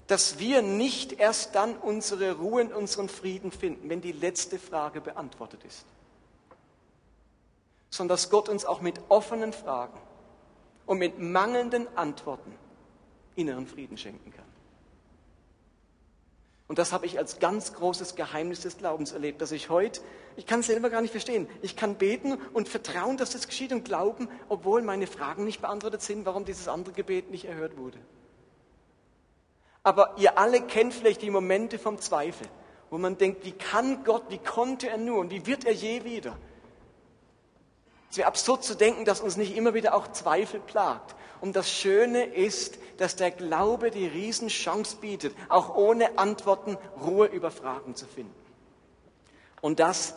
dass 0.08 0.40
wir 0.40 0.62
nicht 0.62 1.14
erst 1.14 1.56
dann 1.56 1.78
unsere 1.78 2.34
Ruhe 2.34 2.64
und 2.64 2.74
unseren 2.74 3.10
Frieden 3.10 3.52
finden, 3.52 3.90
wenn 3.90 4.02
die 4.02 4.12
letzte 4.12 4.60
Frage 4.60 5.02
beantwortet 5.02 5.64
ist, 5.64 5.86
sondern 7.90 8.16
dass 8.16 8.30
Gott 8.30 8.50
uns 8.50 8.66
auch 8.66 8.82
mit 8.82 9.00
offenen 9.10 9.54
Fragen 9.54 9.98
und 10.86 10.98
mit 10.98 11.20
mangelnden 11.20 11.88
Antworten 11.96 12.54
inneren 13.36 13.68
Frieden 13.68 13.98
schenken 13.98 14.34
kann. 14.34 14.53
Und 16.68 16.80
das 16.80 16.94
habe 16.94 17.06
ich 17.06 17.18
als 17.18 17.40
ganz 17.40 17.74
großes 17.74 18.16
Geheimnis 18.16 18.62
des 18.62 18.78
Glaubens 18.78 19.12
erlebt, 19.12 19.42
dass 19.42 19.52
ich 19.52 19.70
heute, 19.70 20.02
ich 20.38 20.46
kann 20.46 20.62
es 20.62 20.68
selber 20.68 20.90
gar 20.90 21.02
nicht 21.02 21.12
verstehen, 21.12 21.48
ich 21.62 21.76
kann 21.76 21.96
beten 21.96 22.38
und 22.54 22.70
vertrauen, 22.70 23.18
dass 23.18 23.32
das 23.32 23.48
geschieht 23.48 23.74
und 23.74 23.84
glauben, 23.84 24.30
obwohl 24.50 24.82
meine 24.82 25.08
Fragen 25.08 25.44
nicht 25.44 25.62
beantwortet 25.62 26.02
sind, 26.02 26.26
warum 26.26 26.46
dieses 26.46 26.68
andere 26.68 26.94
Gebet 26.94 27.32
nicht 27.32 27.46
erhört 27.46 27.78
wurde. 27.78 28.00
Aber 29.84 30.14
ihr 30.18 30.38
alle 30.38 30.62
kennt 30.62 30.94
vielleicht 30.94 31.22
die 31.22 31.30
Momente 31.30 31.78
vom 31.78 32.00
Zweifel, 32.00 32.48
wo 32.90 32.98
man 32.98 33.18
denkt, 33.18 33.44
wie 33.46 33.52
kann 33.52 34.06
Gott, 34.06 34.24
wie 34.30 34.38
konnte 34.38 34.90
er 34.90 34.98
nur 34.98 35.20
und 35.20 35.30
wie 35.32 35.46
wird 35.46 35.66
er 35.66 35.74
je 35.74 36.06
wieder? 36.06 36.38
Es 38.10 38.18
wäre 38.18 38.28
absurd 38.28 38.64
zu 38.64 38.76
denken, 38.76 39.04
dass 39.04 39.20
uns 39.20 39.36
nicht 39.36 39.58
immer 39.58 39.74
wieder 39.74 39.94
auch 39.96 40.12
Zweifel 40.12 40.62
plagt. 40.62 41.16
Und 41.44 41.58
das 41.58 41.70
Schöne 41.70 42.24
ist, 42.24 42.80
dass 42.96 43.18
der 43.18 43.30
Glaube 43.30 43.92
die 43.92 44.08
Riesenchance 44.08 44.96
bietet, 44.96 45.36
auch 45.50 45.76
ohne 45.76 46.18
Antworten 46.18 46.78
Ruhe 47.06 47.26
über 47.26 47.52
Fragen 47.52 47.96
zu 47.96 48.06
finden. 48.06 48.34
Und 49.60 49.82
das 49.82 50.16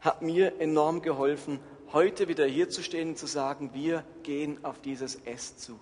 hat 0.00 0.20
mir 0.20 0.60
enorm 0.60 1.00
geholfen, 1.00 1.60
heute 1.92 2.26
wieder 2.26 2.44
hier 2.44 2.68
zu 2.68 2.82
stehen 2.82 3.10
und 3.10 3.18
zu 3.18 3.26
sagen, 3.26 3.70
wir 3.72 4.02
gehen 4.24 4.64
auf 4.64 4.80
dieses 4.80 5.14
S 5.26 5.58
zu. 5.58 5.78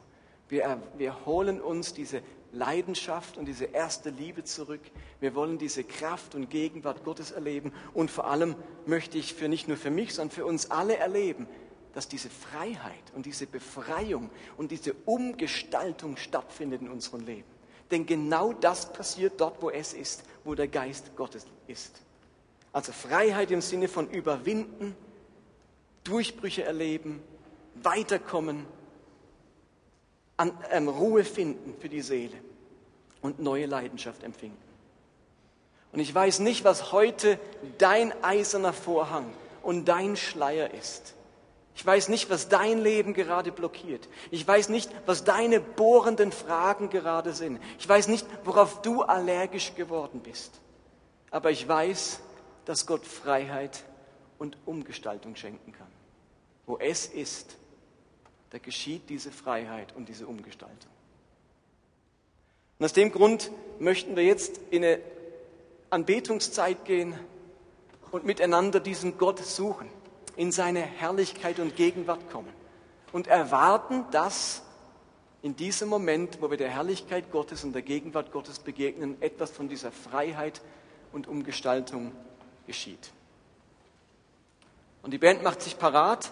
Wir, 0.51 0.77
wir 0.99 1.25
holen 1.25 1.59
uns 1.63 1.95
diese 1.95 2.21
Leidenschaft 2.53 3.39
und 3.39 3.47
diese 3.47 3.65
erste 3.65 4.11
Liebe 4.11 4.45
zurück. 4.45 4.83
Wir 5.21 5.35
wollen 5.35 5.57
diese 5.57 5.85
Kraft 5.85 6.35
und 6.35 6.51
Gegenwart 6.51 7.03
Gottes 7.03 7.31
erleben. 7.31 7.73
Und 7.95 8.11
vor 8.11 8.27
allem 8.27 8.55
möchte 8.85 9.17
ich 9.17 9.33
für 9.33 9.49
nicht 9.49 9.69
nur 9.69 9.79
für 9.79 9.91
mich, 9.91 10.13
sondern 10.13 10.35
für 10.37 10.45
uns 10.45 10.71
alle 10.71 10.99
erleben, 10.99 11.49
dass 11.95 12.09
diese 12.09 12.31
Freiheit 12.31 13.03
und 13.15 13.27
diese 13.27 13.47
Befreiung 13.47 14.31
und 14.57 14.71
diese 14.71 14.95
Umgestaltung 15.05 16.17
stattfindet 16.17 16.83
in 16.83 16.89
unserem 16.89 17.25
Leben. 17.27 17.49
Denn 17.91 18.07
genau 18.07 18.53
das 18.53 18.93
passiert 18.93 19.41
dort, 19.41 19.61
wo 19.63 19.71
es 19.71 19.93
ist, 19.93 20.23
wo 20.45 20.55
der 20.55 20.69
Geist 20.69 21.17
Gottes 21.17 21.47
ist. 21.67 22.03
Also 22.73 22.93
Freiheit 22.93 23.51
im 23.51 23.61
Sinne 23.61 23.89
von 23.89 24.09
überwinden, 24.09 24.95
Durchbrüche 26.05 26.63
erleben, 26.63 27.21
weiterkommen, 27.75 28.67
an, 30.37 30.53
ähm, 30.71 30.89
Ruhe 30.89 31.25
finden 31.25 31.75
für 31.81 31.89
die 31.89 32.01
Seele 32.01 32.37
und 33.21 33.41
neue 33.41 33.67
Leidenschaft 33.67 34.23
empfinden. 34.23 34.57
Und 35.93 35.99
ich 35.99 36.15
weiß 36.15 36.39
nicht, 36.39 36.65
was 36.65 36.93
heute 36.93 37.39
dein 37.79 38.13
eiserner 38.23 38.73
Vorhang 38.73 39.27
und 39.63 39.87
dein 39.87 40.17
Schleier 40.17 40.73
ist. 40.73 41.15
Ich 41.75 41.87
weiß 41.87 42.09
nicht, 42.09 42.31
was 42.31 42.49
dein 42.49 42.79
Leben 42.79 43.15
gerade 43.15 43.53
blockiert. 43.53 44.09
Ich 44.31 44.47
weiß 44.47 44.69
nicht, 44.69 44.91
was 45.07 45.25
deine 45.25 45.61
bohrenden 45.61 46.33
Fragen 46.33 46.91
gerade 46.91 47.33
sind. 47.33 47.61
Ich 47.79 47.89
weiß 47.89 48.09
nicht, 48.09 48.27
worauf 48.45 48.83
du 48.83 49.03
allergisch 49.03 49.75
geworden 49.75 50.21
bist. 50.21 50.61
Aber 51.31 51.51
ich 51.51 51.67
weiß, 51.67 52.21
dass 52.65 52.87
Gott 52.87 53.07
Freiheit 53.07 53.85
und 54.39 54.59
Umgestaltung 54.67 55.37
schenken 55.37 55.73
kann. 55.73 55.87
Wo 56.67 56.77
es 56.79 57.07
ist, 57.07 57.57
da 58.51 58.59
geschieht 58.59 59.09
diese 59.09 59.31
Freiheit 59.31 59.95
und 59.97 60.09
diese 60.09 60.27
Umgestaltung. 60.27 60.91
Und 62.79 62.85
aus 62.85 62.93
dem 62.93 63.13
Grund 63.13 63.51
möchten 63.79 64.17
wir 64.17 64.25
jetzt 64.25 64.59
in 64.71 64.85
eine 64.85 65.01
Anbetungszeit 65.91 66.85
gehen 66.85 67.19
und 68.11 68.25
miteinander 68.25 68.81
diesen 68.81 69.19
Gott 69.19 69.39
suchen 69.39 69.89
in 70.37 70.53
seine 70.53 70.81
Herrlichkeit 70.81 71.59
und 71.59 71.77
Gegenwart 71.77 72.31
kommen 72.31 72.53
und 73.13 73.27
erwarten, 73.27 74.05
dass 74.11 74.63
in 75.43 75.57
diesem 75.57 75.89
Moment, 75.89 76.41
wo 76.41 76.51
wir 76.51 76.59
der 76.59 76.69
Herrlichkeit 76.69 77.31
Gottes 77.33 77.65
und 77.65 77.73
der 77.73 77.83
Gegenwart 77.83 78.31
Gottes 78.33 78.59
begegnen, 78.59 79.21
etwas 79.21 79.51
von 79.51 79.69
dieser 79.69 79.91
Freiheit 79.91 80.61
und 81.13 81.27
Umgestaltung 81.27 82.13
geschieht. 82.67 83.11
Und 85.03 85.13
die 85.13 85.19
Band 85.19 85.43
macht 85.43 85.63
sich 85.63 85.79
parat. 85.79 86.31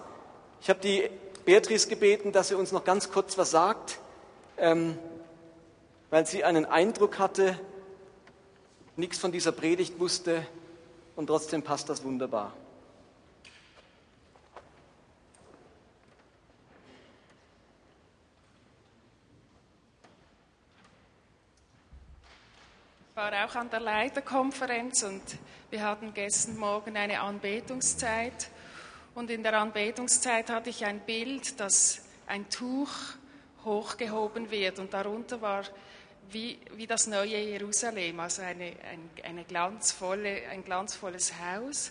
Ich 0.60 0.68
habe 0.68 0.80
die 0.80 1.08
Beatrice 1.46 1.88
gebeten, 1.88 2.32
dass 2.32 2.48
sie 2.48 2.54
uns 2.54 2.72
noch 2.72 2.84
ganz 2.84 3.10
kurz 3.10 3.38
was 3.38 3.50
sagt, 3.50 3.98
ähm, 4.58 4.98
weil 6.10 6.26
sie 6.26 6.44
einen 6.44 6.66
Eindruck 6.66 7.18
hatte, 7.18 7.58
nichts 8.96 9.18
von 9.18 9.32
dieser 9.32 9.52
Predigt 9.52 9.98
wusste 9.98 10.46
und 11.16 11.28
trotzdem 11.28 11.62
passt 11.62 11.88
das 11.88 12.04
wunderbar. 12.04 12.52
War 23.18 23.44
auch 23.44 23.56
an 23.56 23.68
der 23.68 23.80
Leiterkonferenz 23.80 25.02
und 25.02 25.22
wir 25.70 25.82
hatten 25.82 26.14
gestern 26.14 26.56
Morgen 26.56 26.96
eine 26.96 27.18
Anbetungszeit. 27.18 28.48
Und 29.16 29.28
in 29.28 29.42
der 29.42 29.54
Anbetungszeit 29.54 30.48
hatte 30.50 30.70
ich 30.70 30.84
ein 30.84 31.00
Bild, 31.00 31.58
dass 31.58 32.06
ein 32.28 32.48
Tuch 32.48 32.88
hochgehoben 33.64 34.52
wird 34.52 34.78
und 34.78 34.94
darunter 34.94 35.42
war 35.42 35.64
wie, 36.30 36.60
wie 36.76 36.86
das 36.86 37.08
neue 37.08 37.38
Jerusalem, 37.38 38.20
also 38.20 38.42
eine, 38.42 38.66
ein, 38.66 39.10
eine 39.24 39.42
glanzvolle, 39.42 40.42
ein 40.52 40.64
glanzvolles 40.64 41.32
Haus. 41.40 41.90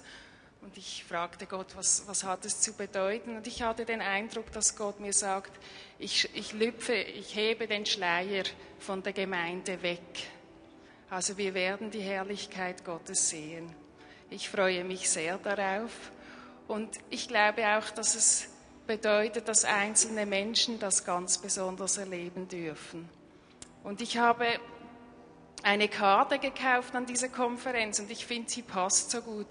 Und 0.61 0.77
ich 0.77 1.03
fragte 1.03 1.45
Gott, 1.45 1.75
was, 1.75 2.03
was 2.07 2.23
hat 2.23 2.45
es 2.45 2.61
zu 2.61 2.71
bedeuten? 2.71 3.35
Und 3.35 3.47
ich 3.47 3.63
hatte 3.63 3.83
den 3.83 3.99
Eindruck, 3.99 4.49
dass 4.53 4.77
Gott 4.77 5.01
mir 5.01 5.11
sagt, 5.11 5.51
ich, 5.99 6.33
ich 6.33 6.53
lüpfe, 6.53 6.95
ich 6.95 7.35
hebe 7.35 7.67
den 7.67 7.85
Schleier 7.85 8.45
von 8.79 9.03
der 9.03 9.11
Gemeinde 9.11 9.81
weg. 9.83 10.29
Also 11.09 11.37
wir 11.37 11.53
werden 11.53 11.89
die 11.89 12.01
Herrlichkeit 12.01 12.83
Gottes 12.83 13.29
sehen. 13.29 13.73
Ich 14.29 14.49
freue 14.49 14.83
mich 14.83 15.09
sehr 15.09 15.37
darauf. 15.37 16.11
Und 16.67 16.97
ich 17.09 17.29
glaube 17.29 17.65
auch, 17.65 17.89
dass 17.91 18.13
es 18.15 18.49
bedeutet, 18.87 19.47
dass 19.47 19.63
einzelne 19.63 20.25
Menschen 20.25 20.79
das 20.79 21.05
ganz 21.05 21.37
besonders 21.37 21.97
erleben 21.97 22.49
dürfen. 22.49 23.07
Und 23.83 24.01
ich 24.01 24.17
habe 24.17 24.47
eine 25.63 25.87
Karte 25.87 26.39
gekauft 26.39 26.93
an 26.93 27.05
diese 27.05 27.29
Konferenz 27.29 27.99
und 27.99 28.11
ich 28.11 28.25
finde, 28.25 28.49
sie 28.49 28.61
passt 28.61 29.11
so 29.11 29.21
gut. 29.21 29.47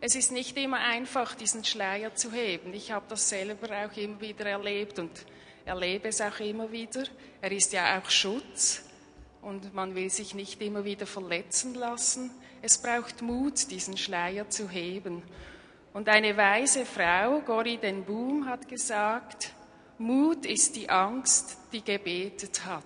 Es 0.00 0.14
ist 0.14 0.32
nicht 0.32 0.56
immer 0.56 0.78
einfach, 0.78 1.34
diesen 1.34 1.64
Schleier 1.64 2.14
zu 2.14 2.32
heben. 2.32 2.72
Ich 2.72 2.92
habe 2.92 3.04
das 3.08 3.28
selber 3.28 3.68
auch 3.70 3.96
immer 3.96 4.20
wieder 4.22 4.46
erlebt 4.46 4.98
und 4.98 5.10
erlebe 5.66 6.08
es 6.08 6.22
auch 6.22 6.40
immer 6.40 6.72
wieder. 6.72 7.04
Er 7.42 7.52
ist 7.52 7.74
ja 7.74 7.98
auch 7.98 8.08
Schutz 8.08 8.83
und 9.44 9.74
man 9.74 9.94
will 9.94 10.10
sich 10.10 10.34
nicht 10.34 10.60
immer 10.62 10.84
wieder 10.84 11.06
verletzen 11.06 11.74
lassen. 11.74 12.30
Es 12.62 12.78
braucht 12.78 13.22
Mut, 13.22 13.70
diesen 13.70 13.96
Schleier 13.96 14.48
zu 14.48 14.70
heben. 14.70 15.22
Und 15.92 16.08
eine 16.08 16.36
weise 16.36 16.86
Frau, 16.86 17.40
Gori 17.40 17.76
den 17.76 18.04
Boom, 18.04 18.46
hat 18.46 18.68
gesagt, 18.68 19.52
Mut 19.98 20.46
ist 20.46 20.76
die 20.76 20.88
Angst, 20.88 21.58
die 21.72 21.84
gebetet 21.84 22.64
hat. 22.64 22.84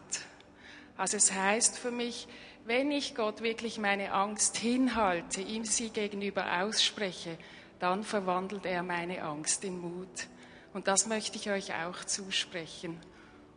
Also 0.96 1.16
es 1.16 1.32
heißt 1.32 1.78
für 1.78 1.92
mich, 1.92 2.26
wenn 2.64 2.90
ich 2.90 3.14
Gott 3.14 3.40
wirklich 3.40 3.78
meine 3.78 4.12
Angst 4.12 4.56
hinhalte, 4.56 5.40
ihm 5.40 5.64
sie 5.64 5.88
gegenüber 5.88 6.60
ausspreche, 6.60 7.38
dann 7.78 8.02
verwandelt 8.02 8.66
er 8.66 8.82
meine 8.82 9.22
Angst 9.22 9.64
in 9.64 9.80
Mut. 9.80 10.26
Und 10.74 10.88
das 10.88 11.06
möchte 11.06 11.38
ich 11.38 11.50
euch 11.50 11.72
auch 11.72 12.04
zusprechen. 12.04 13.00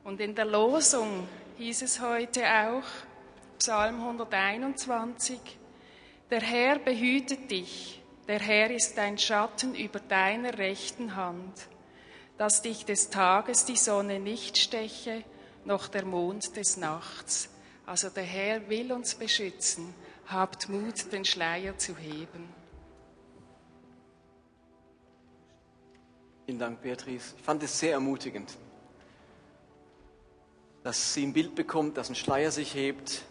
Und 0.04 0.22
in 0.22 0.34
der 0.34 0.46
Losung 0.46 1.28
hieß 1.62 1.84
es 1.84 2.02
heute 2.02 2.42
auch, 2.44 2.84
Psalm 3.60 4.02
121, 4.02 5.40
der 6.32 6.42
Herr 6.42 6.80
behütet 6.80 7.52
dich, 7.52 8.02
der 8.28 8.40
Herr 8.40 8.72
ist 8.72 8.98
dein 8.98 9.20
Schatten 9.20 9.76
über 9.76 10.00
deiner 10.00 10.58
rechten 10.58 11.16
Hand, 11.16 11.54
dass 12.40 12.64
dich 12.64 12.84
des 12.86 13.12
Tages 13.12 13.66
die 13.66 13.76
Sonne 13.76 14.20
nicht 14.20 14.58
steche, 14.58 15.24
noch 15.64 15.88
der 15.88 16.04
Mond 16.04 16.56
des 16.58 16.78
Nachts. 16.78 17.50
Also 17.86 18.10
der 18.10 18.24
Herr 18.24 18.68
will 18.68 18.92
uns 18.92 19.14
beschützen. 19.14 19.94
Habt 20.26 20.68
Mut, 20.68 21.12
den 21.12 21.26
Schleier 21.26 21.78
zu 21.78 21.96
heben. 21.96 22.50
Vielen 26.48 26.58
Dank, 26.58 26.82
Beatrice. 26.82 27.36
Ich 27.38 27.44
fand 27.44 27.62
es 27.62 27.78
sehr 27.78 27.94
ermutigend, 27.94 28.58
dass 30.84 31.14
sie 31.14 31.26
ein 31.26 31.34
Bild 31.34 31.56
bekommt, 31.56 31.98
dass 31.98 32.10
ein 32.10 32.16
Schleier 32.16 32.52
sich 32.52 32.74
hebt, 32.74 33.24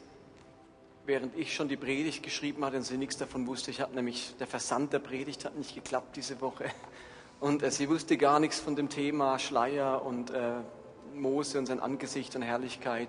während 1.07 1.37
ich 1.37 1.55
schon 1.55 1.69
die 1.69 1.77
Predigt 1.77 2.23
geschrieben 2.23 2.65
hatte 2.65 2.77
und 2.77 2.85
sie 2.85 2.97
nichts 2.97 3.17
davon 3.17 3.47
wusste. 3.47 3.71
Ich 3.71 3.81
hatte 3.81 3.95
nämlich, 3.95 4.35
der 4.39 4.47
Versand 4.47 4.93
der 4.93 5.01
Predigt 5.01 5.45
hat 5.45 5.57
nicht 5.57 5.75
geklappt 5.75 6.17
diese 6.17 6.41
Woche. 6.41 6.67
Und 7.41 7.63
äh, 7.63 7.71
sie 7.71 7.89
wusste 7.89 8.17
gar 8.17 8.39
nichts 8.39 8.61
von 8.61 8.77
dem 8.77 8.89
Thema 8.89 9.39
Schleier 9.39 10.05
und 10.05 10.31
äh, 10.31 10.53
Mose 11.15 11.59
und 11.59 11.67
sein 11.67 11.81
Angesicht 11.81 12.37
und 12.37 12.43
Herrlichkeit. 12.43 13.09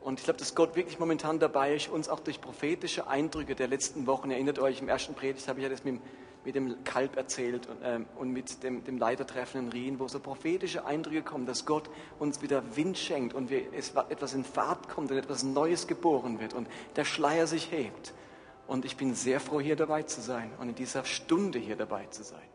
Und 0.00 0.18
ich 0.18 0.24
glaube, 0.24 0.40
dass 0.40 0.54
Gott 0.54 0.74
wirklich 0.74 0.98
momentan 0.98 1.38
dabei 1.38 1.76
ist, 1.76 1.88
uns 1.88 2.08
auch 2.08 2.20
durch 2.20 2.40
prophetische 2.40 3.06
Eindrücke 3.06 3.54
der 3.54 3.68
letzten 3.68 4.06
Wochen, 4.06 4.30
erinnert 4.32 4.58
euch, 4.58 4.80
im 4.80 4.88
ersten 4.88 5.14
Predigt 5.14 5.46
habe 5.46 5.60
ich 5.60 5.62
ja 5.62 5.68
das 5.70 5.84
mit, 5.84 6.00
mit 6.44 6.54
dem 6.54 6.84
Kalb 6.84 7.16
erzählt 7.16 7.68
und, 7.68 7.78
ähm, 7.84 8.06
und 8.18 8.30
mit 8.30 8.62
dem, 8.62 8.84
dem 8.84 8.98
Leitertreffen 8.98 9.66
in 9.66 9.68
Rien, 9.68 9.98
wo 9.98 10.08
so 10.08 10.20
prophetische 10.20 10.84
Eindrücke 10.84 11.22
kommen, 11.22 11.46
dass 11.46 11.66
Gott 11.66 11.88
uns 12.18 12.42
wieder 12.42 12.76
Wind 12.76 12.98
schenkt 12.98 13.34
und 13.34 13.50
wir, 13.50 13.72
es, 13.72 13.94
etwas 14.08 14.34
in 14.34 14.44
Fahrt 14.44 14.88
kommt 14.88 15.10
und 15.10 15.16
etwas 15.16 15.42
Neues 15.42 15.86
geboren 15.86 16.40
wird 16.40 16.54
und 16.54 16.68
der 16.96 17.04
Schleier 17.04 17.46
sich 17.46 17.70
hebt. 17.70 18.12
Und 18.66 18.84
ich 18.84 18.96
bin 18.96 19.14
sehr 19.14 19.40
froh, 19.40 19.60
hier 19.60 19.76
dabei 19.76 20.02
zu 20.02 20.20
sein 20.20 20.50
und 20.58 20.68
in 20.68 20.74
dieser 20.74 21.04
Stunde 21.04 21.58
hier 21.58 21.76
dabei 21.76 22.06
zu 22.06 22.22
sein. 22.22 22.51